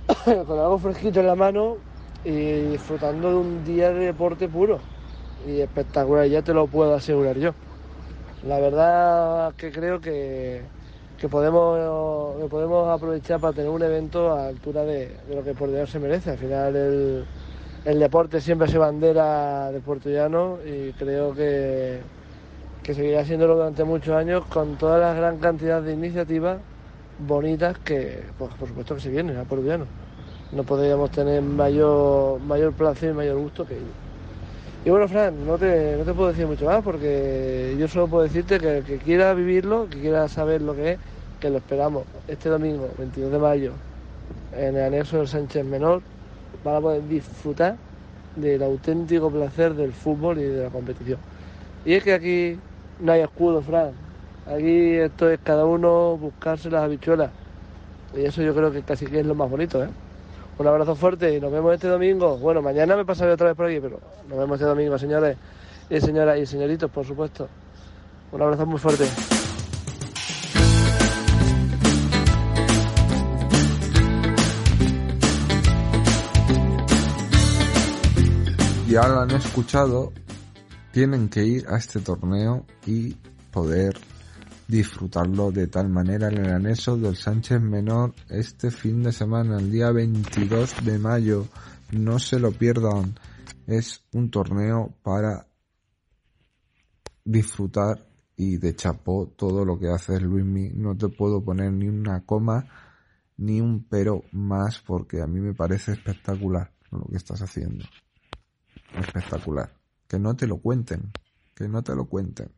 con 0.26 0.60
algo 0.60 0.80
fresquito 0.80 1.20
en 1.20 1.28
la 1.28 1.36
mano 1.36 1.78
y 2.26 2.32
disfrutando 2.72 3.30
de 3.30 3.36
un 3.36 3.66
día 3.66 3.92
de 3.92 4.06
deporte 4.06 4.48
puro 4.48 4.80
y 5.48 5.62
espectacular, 5.62 6.28
ya 6.28 6.42
te 6.42 6.54
lo 6.54 6.68
puedo 6.68 6.96
asegurar 6.96 7.38
yo. 7.38 7.52
La 8.48 8.60
verdad 8.60 9.54
que 9.56 9.72
creo 9.72 10.02
que 10.02 10.62
que 11.24 11.30
podemos, 11.30 11.80
podemos 12.50 12.90
aprovechar 12.90 13.40
para 13.40 13.54
tener 13.54 13.70
un 13.70 13.82
evento 13.82 14.34
a 14.34 14.48
altura 14.48 14.84
de, 14.84 15.10
lo 15.34 15.42
que 15.42 15.54
por 15.54 15.72
Dios 15.72 15.90
se 15.90 15.98
merece. 15.98 16.32
Al 16.32 16.38
final 16.38 16.76
el, 16.76 17.26
el 17.86 18.00
deporte 18.00 18.42
siempre 18.42 18.68
se 18.68 18.78
bandera 18.78 19.72
de 19.72 19.80
Puerto 19.80 20.10
Llano 20.10 20.58
y 20.66 20.92
creo 20.92 21.34
que, 21.34 22.02
que 22.84 22.94
seguirá 22.94 23.22
haciéndolo 23.22 23.56
durante 23.56 23.86
muchos 23.86 24.14
años 24.14 24.44
con 24.46 24.76
toda 24.78 25.00
la 25.00 25.14
gran 25.14 25.38
cantidad 25.38 25.82
de 25.82 25.94
iniciativas 25.94 26.58
bonitas 27.26 27.78
que, 27.80 28.24
pues, 28.38 28.54
por 28.56 28.68
supuesto, 28.68 28.96
que 28.96 29.02
se 29.02 29.10
vienen 29.10 29.38
a 29.38 29.46
Puerto 29.46 29.66
Llano. 29.66 29.86
No 30.52 30.64
podríamos 30.64 31.10
tener 31.10 31.42
mayor, 31.42 32.42
mayor 32.42 32.74
placer 32.74 33.12
y 33.12 33.14
mayor 33.14 33.38
gusto 33.38 33.66
que 33.66 33.76
ello. 33.76 33.86
Y 34.86 34.90
bueno, 34.90 35.08
Fran, 35.08 35.48
no 35.48 35.58
te, 35.58 35.96
no 35.98 36.04
te 36.04 36.14
puedo 36.14 36.28
decir 36.28 36.46
mucho 36.46 36.66
más 36.66 36.84
porque 36.84 37.74
yo 37.80 37.88
solo 37.88 38.08
puedo 38.08 38.24
decirte 38.24 38.60
que 38.60 38.80
el 38.80 38.84
que 38.84 38.98
quiera 38.98 39.34
vivirlo, 39.34 39.88
que 39.90 40.02
quiera 40.02 40.28
saber 40.28 40.62
lo 40.62 40.76
que 40.76 40.94
es, 40.94 41.00
que 41.40 41.50
lo 41.50 41.60
esperamos 41.60 42.04
este 42.28 42.50
domingo, 42.50 42.90
22 42.98 43.32
de 43.32 43.40
mayo, 43.40 43.72
en 44.52 44.76
el 44.76 44.84
anexo 44.84 45.18
del 45.18 45.28
Sánchez 45.30 45.66
Menor, 45.66 46.02
van 46.66 46.76
a 46.76 46.82
poder 46.82 47.08
disfrutar 47.08 47.78
del 48.36 48.62
auténtico 48.62 49.32
placer 49.32 49.74
del 49.74 49.94
fútbol 49.94 50.40
y 50.40 50.44
de 50.44 50.64
la 50.64 50.70
competición. 50.70 51.20
Y 51.86 51.94
es 51.94 52.04
que 52.04 52.14
aquí 52.14 52.60
no 53.04 53.12
hay 53.12 53.22
escudo, 53.22 53.62
Fran. 53.62 53.92
Aquí 54.48 54.96
esto 54.96 55.30
es 55.30 55.40
cada 55.44 55.66
uno 55.66 56.18
buscarse 56.18 56.70
las 56.70 56.84
habichuelas. 56.84 57.32
Y 58.16 58.22
eso 58.22 58.42
yo 58.42 58.56
creo 58.56 58.72
que 58.72 58.82
casi 58.82 59.06
que 59.06 59.20
es 59.20 59.26
lo 59.26 59.36
más 59.36 59.50
bonito, 59.50 59.84
¿eh? 59.84 59.90
Un 60.58 60.68
abrazo 60.68 60.96
fuerte 60.96 61.36
y 61.36 61.40
nos 61.40 61.52
vemos 61.52 61.74
este 61.74 61.88
domingo. 61.88 62.38
Bueno, 62.38 62.62
mañana 62.62 62.96
me 62.96 63.06
pasaré 63.06 63.34
otra 63.34 63.48
vez 63.48 63.56
por 63.56 63.66
aquí, 63.66 63.80
pero 63.82 64.00
nos 64.30 64.38
vemos 64.38 64.56
este 64.56 64.66
domingo, 64.66 64.98
señores 64.98 65.38
y 65.90 66.00
señoras 66.00 66.40
y 66.40 66.46
señoritos, 66.46 66.90
por 66.90 67.06
supuesto. 67.06 67.48
Un 68.32 68.42
abrazo 68.42 68.66
muy 68.66 68.80
fuerte. 68.80 69.06
ya 78.94 79.08
lo 79.08 79.22
han 79.22 79.32
escuchado, 79.32 80.14
tienen 80.94 81.28
que 81.28 81.44
ir 81.44 81.66
a 81.70 81.78
este 81.78 82.02
torneo 82.02 82.68
y 82.86 83.16
poder 83.52 83.98
disfrutarlo 84.68 85.52
de 85.52 85.66
tal 85.66 85.90
manera 85.90 86.28
en 86.28 86.38
el 86.38 86.52
anexo 86.52 86.96
del 86.98 87.16
Sánchez 87.16 87.60
Menor 87.60 88.14
este 88.30 88.70
fin 88.70 89.02
de 89.02 89.12
semana, 89.12 89.58
el 89.58 89.72
día 89.72 89.92
22 89.92 90.86
de 90.86 91.00
mayo. 91.00 91.48
No 91.92 92.20
se 92.20 92.40
lo 92.40 92.52
pierdan. 92.52 93.16
Es 93.66 94.04
un 94.14 94.30
torneo 94.30 94.94
para 95.02 95.48
disfrutar 97.26 98.08
y 98.36 98.58
de 98.58 98.76
chapó 98.76 99.34
todo 99.36 99.66
lo 99.66 99.80
que 99.80 99.90
hace 99.90 100.20
Luismi. 100.20 100.74
No 100.76 100.96
te 100.96 101.10
puedo 101.10 101.44
poner 101.44 101.74
ni 101.74 101.88
una 101.88 102.24
coma 102.24 102.68
ni 103.38 103.60
un 103.62 103.84
pero 103.90 104.22
más 104.32 104.80
porque 104.80 105.24
a 105.24 105.26
mí 105.26 105.40
me 105.40 105.56
parece 105.56 105.94
espectacular 105.94 106.72
lo 106.92 107.06
que 107.06 107.18
estás 107.18 107.42
haciendo 107.42 107.84
espectacular. 108.96 109.83
Que 110.08 110.20
no 110.20 110.36
te 110.36 110.48
lo 110.48 110.58
cuenten, 110.58 111.12
que 111.56 111.68
no 111.68 111.84
te 111.84 111.96
lo 111.96 112.06
cuenten. 112.06 112.52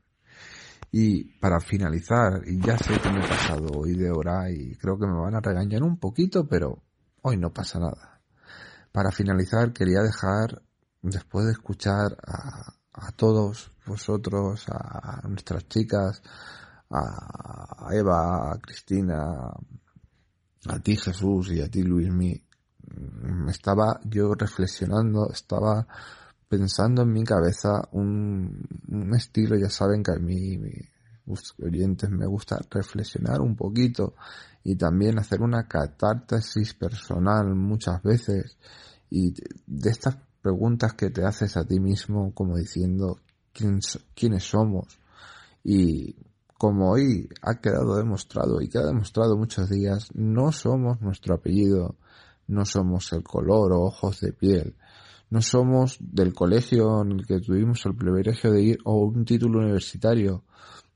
Y 0.91 1.25
para 1.39 1.59
finalizar, 1.59 2.41
y 2.45 2.59
ya 2.59 2.77
sé 2.77 2.99
que 2.99 3.09
me 3.09 3.23
he 3.23 3.27
pasado 3.27 3.67
hoy 3.79 3.95
de 3.95 4.11
hora 4.11 4.49
y 4.49 4.75
creo 4.75 4.97
que 4.97 5.07
me 5.07 5.19
van 5.19 5.35
a 5.35 5.41
regañar 5.41 5.83
un 5.83 5.97
poquito, 5.97 6.47
pero 6.47 6.83
hoy 7.21 7.37
no 7.37 7.51
pasa 7.51 7.79
nada. 7.79 8.21
Para 8.91 9.11
finalizar, 9.11 9.73
quería 9.73 10.01
dejar, 10.01 10.61
después 11.01 11.45
de 11.45 11.51
escuchar 11.51 12.17
a, 12.25 12.73
a 12.93 13.11
todos 13.11 13.71
vosotros, 13.85 14.65
a 14.69 15.21
nuestras 15.27 15.67
chicas, 15.67 16.21
a 16.89 17.89
Eva, 17.91 18.51
a 18.51 18.59
Cristina, 18.59 19.51
a 20.67 20.79
ti 20.79 20.95
Jesús 20.95 21.51
y 21.51 21.61
a 21.61 21.69
ti 21.69 21.83
Luismi, 21.83 22.41
estaba 23.49 23.99
yo 24.03 24.33
reflexionando, 24.33 25.29
estaba 25.31 25.87
pensando 26.47 27.03
en 27.03 27.11
mi 27.11 27.23
cabeza 27.23 27.87
un, 27.91 28.67
estilo, 29.15 29.55
ya 29.57 29.69
saben 29.69 30.03
que 30.03 30.11
a 30.11 30.19
mí, 30.19 30.57
mis 31.25 31.53
oyentes, 31.63 32.09
me 32.09 32.25
gusta 32.25 32.59
reflexionar 32.69 33.41
un 33.41 33.55
poquito 33.55 34.15
y 34.63 34.75
también 34.75 35.19
hacer 35.19 35.41
una 35.41 35.67
catarsis 35.67 36.73
personal 36.73 37.55
muchas 37.55 38.01
veces 38.03 38.57
y 39.09 39.33
de 39.65 39.89
estas 39.89 40.17
preguntas 40.41 40.93
que 40.93 41.09
te 41.09 41.25
haces 41.25 41.57
a 41.57 41.65
ti 41.65 41.79
mismo 41.79 42.33
como 42.33 42.57
diciendo 42.57 43.19
quién, 43.53 43.79
quiénes 44.13 44.43
somos 44.43 44.99
y 45.63 46.15
como 46.57 46.91
hoy 46.91 47.27
ha 47.41 47.55
quedado 47.55 47.97
demostrado 47.97 48.61
y 48.61 48.69
queda 48.69 48.87
demostrado 48.87 49.37
muchos 49.37 49.69
días, 49.69 50.09
no 50.13 50.51
somos 50.51 51.01
nuestro 51.01 51.35
apellido, 51.35 51.95
no 52.47 52.65
somos 52.65 53.11
el 53.13 53.23
color 53.23 53.73
o 53.73 53.81
ojos 53.81 54.21
de 54.21 54.31
piel, 54.31 54.75
no 55.29 55.41
somos 55.41 55.97
del 55.99 56.33
colegio 56.33 57.01
en 57.01 57.13
el 57.13 57.25
que 57.25 57.39
tuvimos 57.39 57.85
el 57.85 57.95
privilegio 57.95 58.51
de 58.51 58.61
ir 58.63 58.79
o 58.83 59.05
un 59.05 59.25
título 59.25 59.59
universitario, 59.59 60.43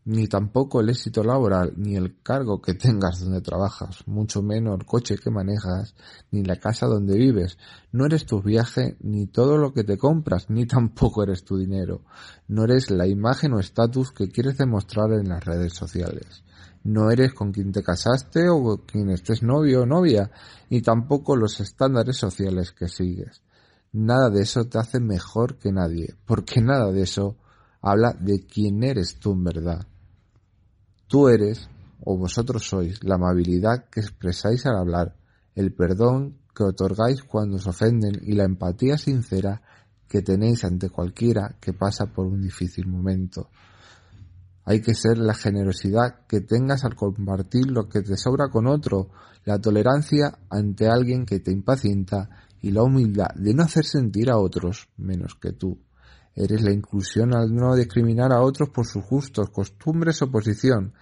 ni 0.05 0.27
tampoco 0.27 0.81
el 0.81 0.89
éxito 0.89 1.23
laboral, 1.23 1.73
ni 1.77 1.95
el 1.95 2.21
cargo 2.21 2.61
que 2.61 2.73
tengas 2.73 3.19
donde 3.19 3.41
trabajas, 3.41 4.07
mucho 4.07 4.41
menos 4.41 4.79
el 4.79 4.85
coche 4.85 5.17
que 5.17 5.29
manejas, 5.29 5.93
ni 6.31 6.43
la 6.43 6.55
casa 6.55 6.87
donde 6.87 7.17
vives. 7.17 7.57
No 7.91 8.05
eres 8.05 8.25
tu 8.25 8.41
viaje, 8.41 8.97
ni 9.01 9.27
todo 9.27 9.57
lo 9.57 9.73
que 9.73 9.83
te 9.83 9.97
compras, 9.97 10.49
ni 10.49 10.65
tampoco 10.65 11.23
eres 11.23 11.43
tu 11.43 11.57
dinero. 11.57 12.01
No 12.47 12.63
eres 12.63 12.89
la 12.89 13.07
imagen 13.07 13.53
o 13.53 13.59
estatus 13.59 14.11
que 14.11 14.29
quieres 14.29 14.57
demostrar 14.57 15.11
en 15.13 15.29
las 15.29 15.43
redes 15.43 15.73
sociales. 15.73 16.43
No 16.83 17.11
eres 17.11 17.33
con 17.33 17.51
quien 17.51 17.71
te 17.71 17.83
casaste 17.83 18.49
o 18.49 18.63
con 18.63 18.77
quien 18.85 19.09
estés 19.09 19.43
novio 19.43 19.81
o 19.81 19.85
novia, 19.85 20.31
ni 20.69 20.81
tampoco 20.81 21.35
los 21.35 21.59
estándares 21.59 22.17
sociales 22.17 22.71
que 22.71 22.87
sigues. 22.87 23.43
Nada 23.91 24.29
de 24.29 24.41
eso 24.41 24.65
te 24.65 24.77
hace 24.77 24.99
mejor 24.99 25.57
que 25.57 25.71
nadie, 25.71 26.15
porque 26.25 26.61
nada 26.61 26.91
de 26.91 27.01
eso 27.01 27.37
habla 27.81 28.13
de 28.19 28.45
quién 28.45 28.83
eres 28.83 29.19
tú 29.19 29.33
en 29.33 29.43
verdad. 29.43 29.87
Tú 31.07 31.27
eres, 31.27 31.69
o 32.03 32.17
vosotros 32.17 32.67
sois, 32.67 33.03
la 33.03 33.15
amabilidad 33.15 33.89
que 33.89 34.01
expresáis 34.01 34.65
al 34.67 34.77
hablar, 34.77 35.15
el 35.55 35.73
perdón 35.73 36.37
que 36.55 36.63
otorgáis 36.63 37.23
cuando 37.23 37.55
os 37.55 37.65
ofenden 37.65 38.19
y 38.21 38.33
la 38.33 38.43
empatía 38.43 38.97
sincera 38.97 39.61
que 40.07 40.21
tenéis 40.21 40.63
ante 40.65 40.89
cualquiera 40.89 41.55
que 41.59 41.73
pasa 41.73 42.07
por 42.07 42.27
un 42.27 42.41
difícil 42.41 42.87
momento. 42.87 43.49
Hay 44.65 44.81
que 44.81 44.93
ser 44.93 45.17
la 45.17 45.33
generosidad 45.33 46.27
que 46.27 46.41
tengas 46.41 46.83
al 46.83 46.95
compartir 46.95 47.71
lo 47.71 47.89
que 47.89 48.01
te 48.01 48.17
sobra 48.17 48.49
con 48.49 48.67
otro, 48.67 49.09
la 49.45 49.59
tolerancia 49.59 50.37
ante 50.49 50.87
alguien 50.87 51.25
que 51.25 51.39
te 51.39 51.51
impacienta 51.51 52.29
y 52.61 52.71
la 52.71 52.83
humildad 52.83 53.29
de 53.35 53.53
no 53.53 53.63
hacer 53.63 53.85
sentir 53.85 54.29
a 54.29 54.37
otros 54.37 54.89
menos 54.97 55.35
que 55.35 55.53
tú. 55.53 55.79
Eres 56.35 56.61
la 56.61 56.71
inclusión 56.71 57.35
al 57.35 57.53
no 57.53 57.75
discriminar 57.75 58.31
a 58.31 58.41
otros 58.41 58.69
por 58.69 58.85
sus 58.85 59.05
gustos, 59.05 59.49
costumbres 59.49 60.21
o 60.21 60.31
posición. 60.31 60.93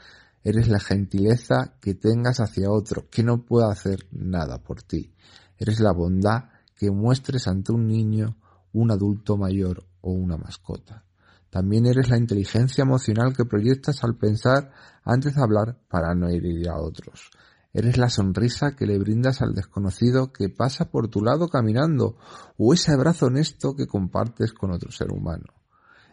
Eres 0.43 0.67
la 0.67 0.79
gentileza 0.79 1.75
que 1.81 1.93
tengas 1.93 2.39
hacia 2.39 2.71
otro, 2.71 3.07
que 3.09 3.23
no 3.23 3.43
pueda 3.43 3.71
hacer 3.71 4.07
nada 4.11 4.57
por 4.59 4.81
ti. 4.83 5.13
Eres 5.57 5.79
la 5.79 5.91
bondad 5.91 6.45
que 6.75 6.91
muestres 6.91 7.47
ante 7.47 7.71
un 7.71 7.87
niño, 7.87 8.37
un 8.73 8.91
adulto 8.91 9.37
mayor 9.37 9.83
o 10.01 10.11
una 10.11 10.37
mascota. 10.37 11.03
También 11.49 11.85
eres 11.85 12.09
la 12.09 12.17
inteligencia 12.17 12.83
emocional 12.83 13.35
que 13.35 13.45
proyectas 13.45 14.03
al 14.03 14.15
pensar 14.15 14.71
antes 15.03 15.35
de 15.35 15.41
hablar 15.41 15.77
para 15.87 16.13
no 16.13 16.29
herir 16.29 16.69
a 16.69 16.77
otros. 16.77 17.31
Eres 17.77 17.99
la 17.99 18.09
sonrisa 18.09 18.75
que 18.75 18.87
le 18.87 18.97
brindas 18.97 19.43
al 19.43 19.53
desconocido 19.53 20.33
que 20.33 20.49
pasa 20.49 20.89
por 20.89 21.09
tu 21.09 21.21
lado 21.21 21.47
caminando 21.47 22.17
o 22.57 22.73
ese 22.73 22.91
abrazo 22.91 23.27
honesto 23.27 23.75
que 23.75 23.85
compartes 23.85 24.51
con 24.51 24.71
otro 24.71 24.89
ser 24.91 25.11
humano. 25.11 25.53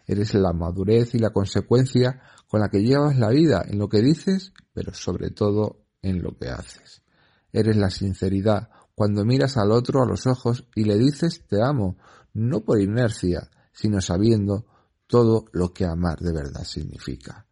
Eres 0.07 0.35
la 0.35 0.53
madurez 0.53 1.15
y 1.15 1.19
la 1.19 1.31
consecuencia 1.31 2.21
con 2.49 2.61
la 2.61 2.69
que 2.69 2.83
llevas 2.83 3.19
la 3.19 3.31
vida, 3.31 3.65
en 3.67 3.79
lo 3.79 3.89
que 3.89 4.03
dices, 4.03 4.53
pero 4.75 4.93
sobre 4.93 5.31
todo 5.31 5.87
en 6.03 6.23
lo 6.23 6.37
que 6.37 6.51
haces. 6.51 7.03
Eres 7.51 7.79
la 7.79 7.89
sinceridad 7.89 8.69
cuando 8.95 9.25
miras 9.25 9.57
al 9.57 9.73
otro 9.73 10.03
a 10.03 10.07
los 10.07 10.27
ojos 10.27 10.69
y 10.75 10.85
le 10.85 10.99
dices 10.99 11.47
te 11.49 11.63
amo, 11.63 11.97
no 12.35 12.61
por 12.61 12.79
inercia, 12.79 13.49
sino 13.73 14.03
sabiendo 14.03 14.67
todo 15.07 15.47
lo 15.53 15.73
que 15.73 15.87
amar 15.87 16.19
de 16.19 16.35
verdad 16.35 16.65
significa. 16.65 17.47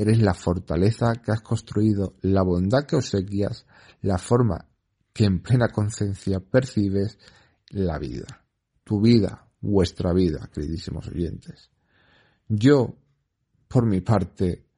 Eres 0.00 0.22
la 0.22 0.32
fortaleza 0.32 1.12
que 1.16 1.32
has 1.32 1.40
construido, 1.40 2.14
la 2.22 2.44
bondad 2.44 2.84
que 2.86 2.94
obsequias, 2.94 3.66
la 4.00 4.16
forma 4.16 4.68
que 5.12 5.24
en 5.24 5.42
plena 5.42 5.70
conciencia 5.70 6.38
percibes 6.38 7.18
la 7.70 7.98
vida. 7.98 8.44
Tu 8.84 9.00
vida, 9.00 9.48
vuestra 9.60 10.12
vida, 10.12 10.48
queridísimos 10.54 11.08
oyentes. 11.08 11.72
Yo, 12.46 12.94
por 13.66 13.86
mi 13.86 14.00
parte, 14.00 14.68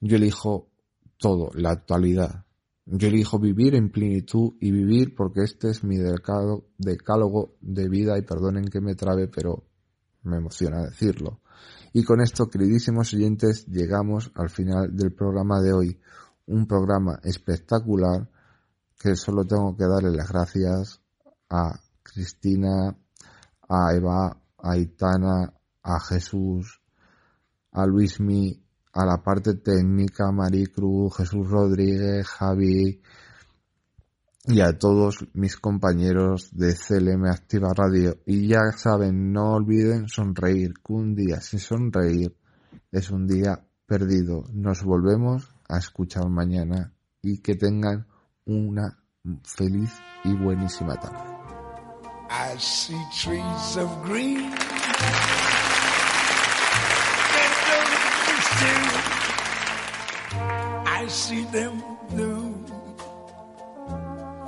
yo 0.00 0.16
elijo 0.16 0.68
todo, 1.16 1.52
la 1.54 1.70
actualidad. 1.70 2.44
Yo 2.86 3.06
elijo 3.06 3.38
vivir 3.38 3.76
en 3.76 3.92
plenitud 3.92 4.54
y 4.60 4.72
vivir 4.72 5.14
porque 5.14 5.44
este 5.44 5.70
es 5.70 5.84
mi 5.84 5.96
decálogo 5.96 7.54
de 7.60 7.88
vida 7.88 8.18
y 8.18 8.22
perdonen 8.22 8.64
que 8.64 8.80
me 8.80 8.96
trabe, 8.96 9.28
pero 9.28 9.68
me 10.24 10.38
emociona 10.38 10.82
decirlo. 10.82 11.40
Y 11.96 12.02
con 12.02 12.20
esto, 12.20 12.50
queridísimos 12.50 13.14
oyentes, 13.14 13.66
llegamos 13.68 14.32
al 14.34 14.50
final 14.50 14.96
del 14.96 15.12
programa 15.12 15.60
de 15.60 15.72
hoy. 15.72 16.00
Un 16.46 16.66
programa 16.66 17.20
espectacular 17.22 18.28
que 18.98 19.14
solo 19.14 19.44
tengo 19.44 19.76
que 19.76 19.84
darle 19.84 20.10
las 20.10 20.28
gracias 20.28 21.00
a 21.48 21.78
Cristina, 22.02 22.96
a 23.68 23.94
Eva, 23.94 24.36
a 24.58 24.76
Itana, 24.76 25.54
a 25.84 26.00
Jesús, 26.00 26.82
a 27.70 27.86
Luismi, 27.86 28.60
a 28.92 29.06
la 29.06 29.22
parte 29.22 29.54
técnica, 29.54 30.32
Maricruz, 30.32 31.16
Jesús 31.18 31.48
Rodríguez, 31.48 32.26
Javi 32.26 33.00
y 34.46 34.60
a 34.60 34.76
todos 34.78 35.26
mis 35.32 35.56
compañeros 35.56 36.50
de 36.52 36.74
CLM 36.74 37.24
Activa 37.26 37.72
Radio. 37.74 38.18
Y 38.26 38.46
ya 38.48 38.72
saben, 38.76 39.32
no 39.32 39.54
olviden 39.54 40.08
sonreír, 40.08 40.74
que 40.74 40.92
un 40.92 41.14
día 41.14 41.40
sin 41.40 41.60
sonreír 41.60 42.36
es 42.92 43.10
un 43.10 43.26
día 43.26 43.64
perdido. 43.86 44.44
Nos 44.52 44.82
volvemos 44.84 45.48
a 45.68 45.78
escuchar 45.78 46.28
mañana 46.28 46.92
y 47.22 47.38
que 47.38 47.54
tengan 47.54 48.06
una 48.44 48.98
feliz 49.44 49.92
y 50.24 50.34
buenísima 50.34 50.94
tarde. 50.96 51.34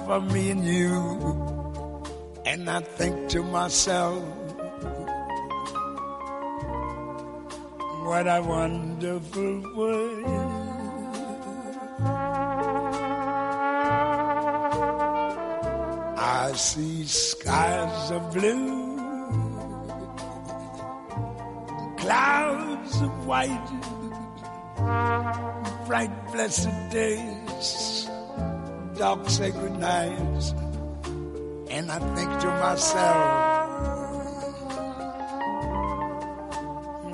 For 0.06 0.20
me 0.20 0.50
and 0.50 0.64
you. 0.64 0.94
And 2.46 2.70
I 2.70 2.80
think 2.80 3.28
to 3.30 3.42
myself, 3.42 4.22
what 8.06 8.26
a 8.28 8.40
wonderful 8.40 9.62
world. 9.74 10.46
I 16.18 16.52
see 16.52 17.04
skies 17.04 18.10
of 18.12 18.32
blue, 18.32 18.96
clouds 21.98 23.02
of 23.02 23.26
white, 23.26 23.70
bright 25.88 26.32
blessed 26.32 26.70
days, 26.92 28.08
dark 28.96 29.28
sacred 29.28 29.78
nights, 29.78 30.54
and 31.68 31.90
I 31.90 31.98
think 32.14 32.30
to 32.40 32.46
myself, 32.46 33.26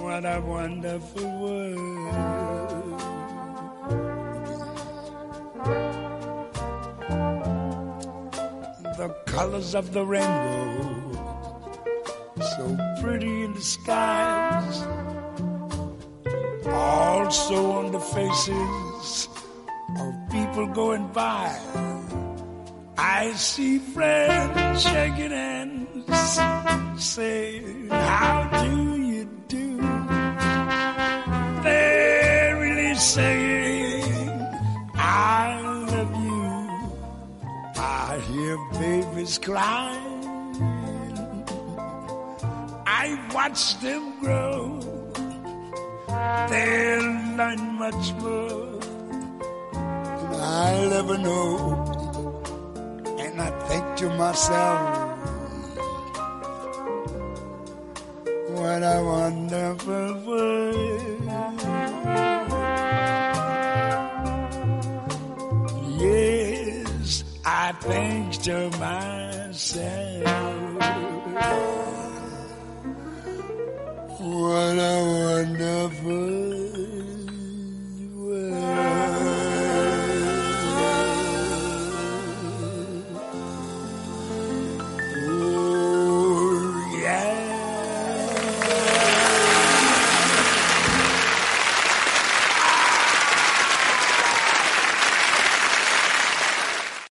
what 0.01 0.25
a 0.25 0.41
wonderful 0.41 1.41
world. 1.41 2.23
the 8.99 9.09
colors 9.27 9.75
of 9.75 9.93
the 9.93 10.05
rainbow, 10.05 11.13
so 12.37 12.77
pretty 13.01 13.43
in 13.43 13.55
the 13.55 13.61
skies, 13.61 14.83
also 16.67 17.73
on 17.73 17.91
the 17.91 17.99
faces 17.99 19.32
people 20.53 20.67
going 20.75 21.09
by. 21.13 21.59
I 22.99 23.33
see 23.33 23.79
friends 23.79 24.83
shaking 24.83 25.31
hands, 25.31 27.03
saying, 27.03 27.89
How 27.89 28.63
do 28.63 28.97
you 29.01 29.25
do? 29.49 29.77
They're 31.63 32.61
really 32.61 32.95
saying, 32.97 34.29
I 34.95 35.61
love 35.89 36.15
you. 36.29 36.45
I 37.81 38.21
hear 38.31 38.59
babies 38.73 39.39
crying. 39.39 40.21
I 42.85 43.19
watch 43.33 43.81
them 43.81 44.21
grow. 44.21 44.81
They'll 46.51 47.37
learn 47.39 47.79
much 47.79 48.13
more 48.21 48.72
I'll 50.43 50.93
ever 50.93 51.19
know. 51.19 51.47
And 53.19 53.41
I 53.41 53.51
think 53.69 53.85
to 53.99 54.09
myself, 54.17 54.81
what 58.51 58.83
a 58.83 59.03
wonderful 59.05 60.09
world. 60.27 61.23
Yes, 66.01 67.25
I 67.45 67.73
think 67.87 68.43
to 68.43 68.71
myself, 68.79 70.25
what 74.19 74.79
a 74.91 74.97
wonderful 75.19 76.42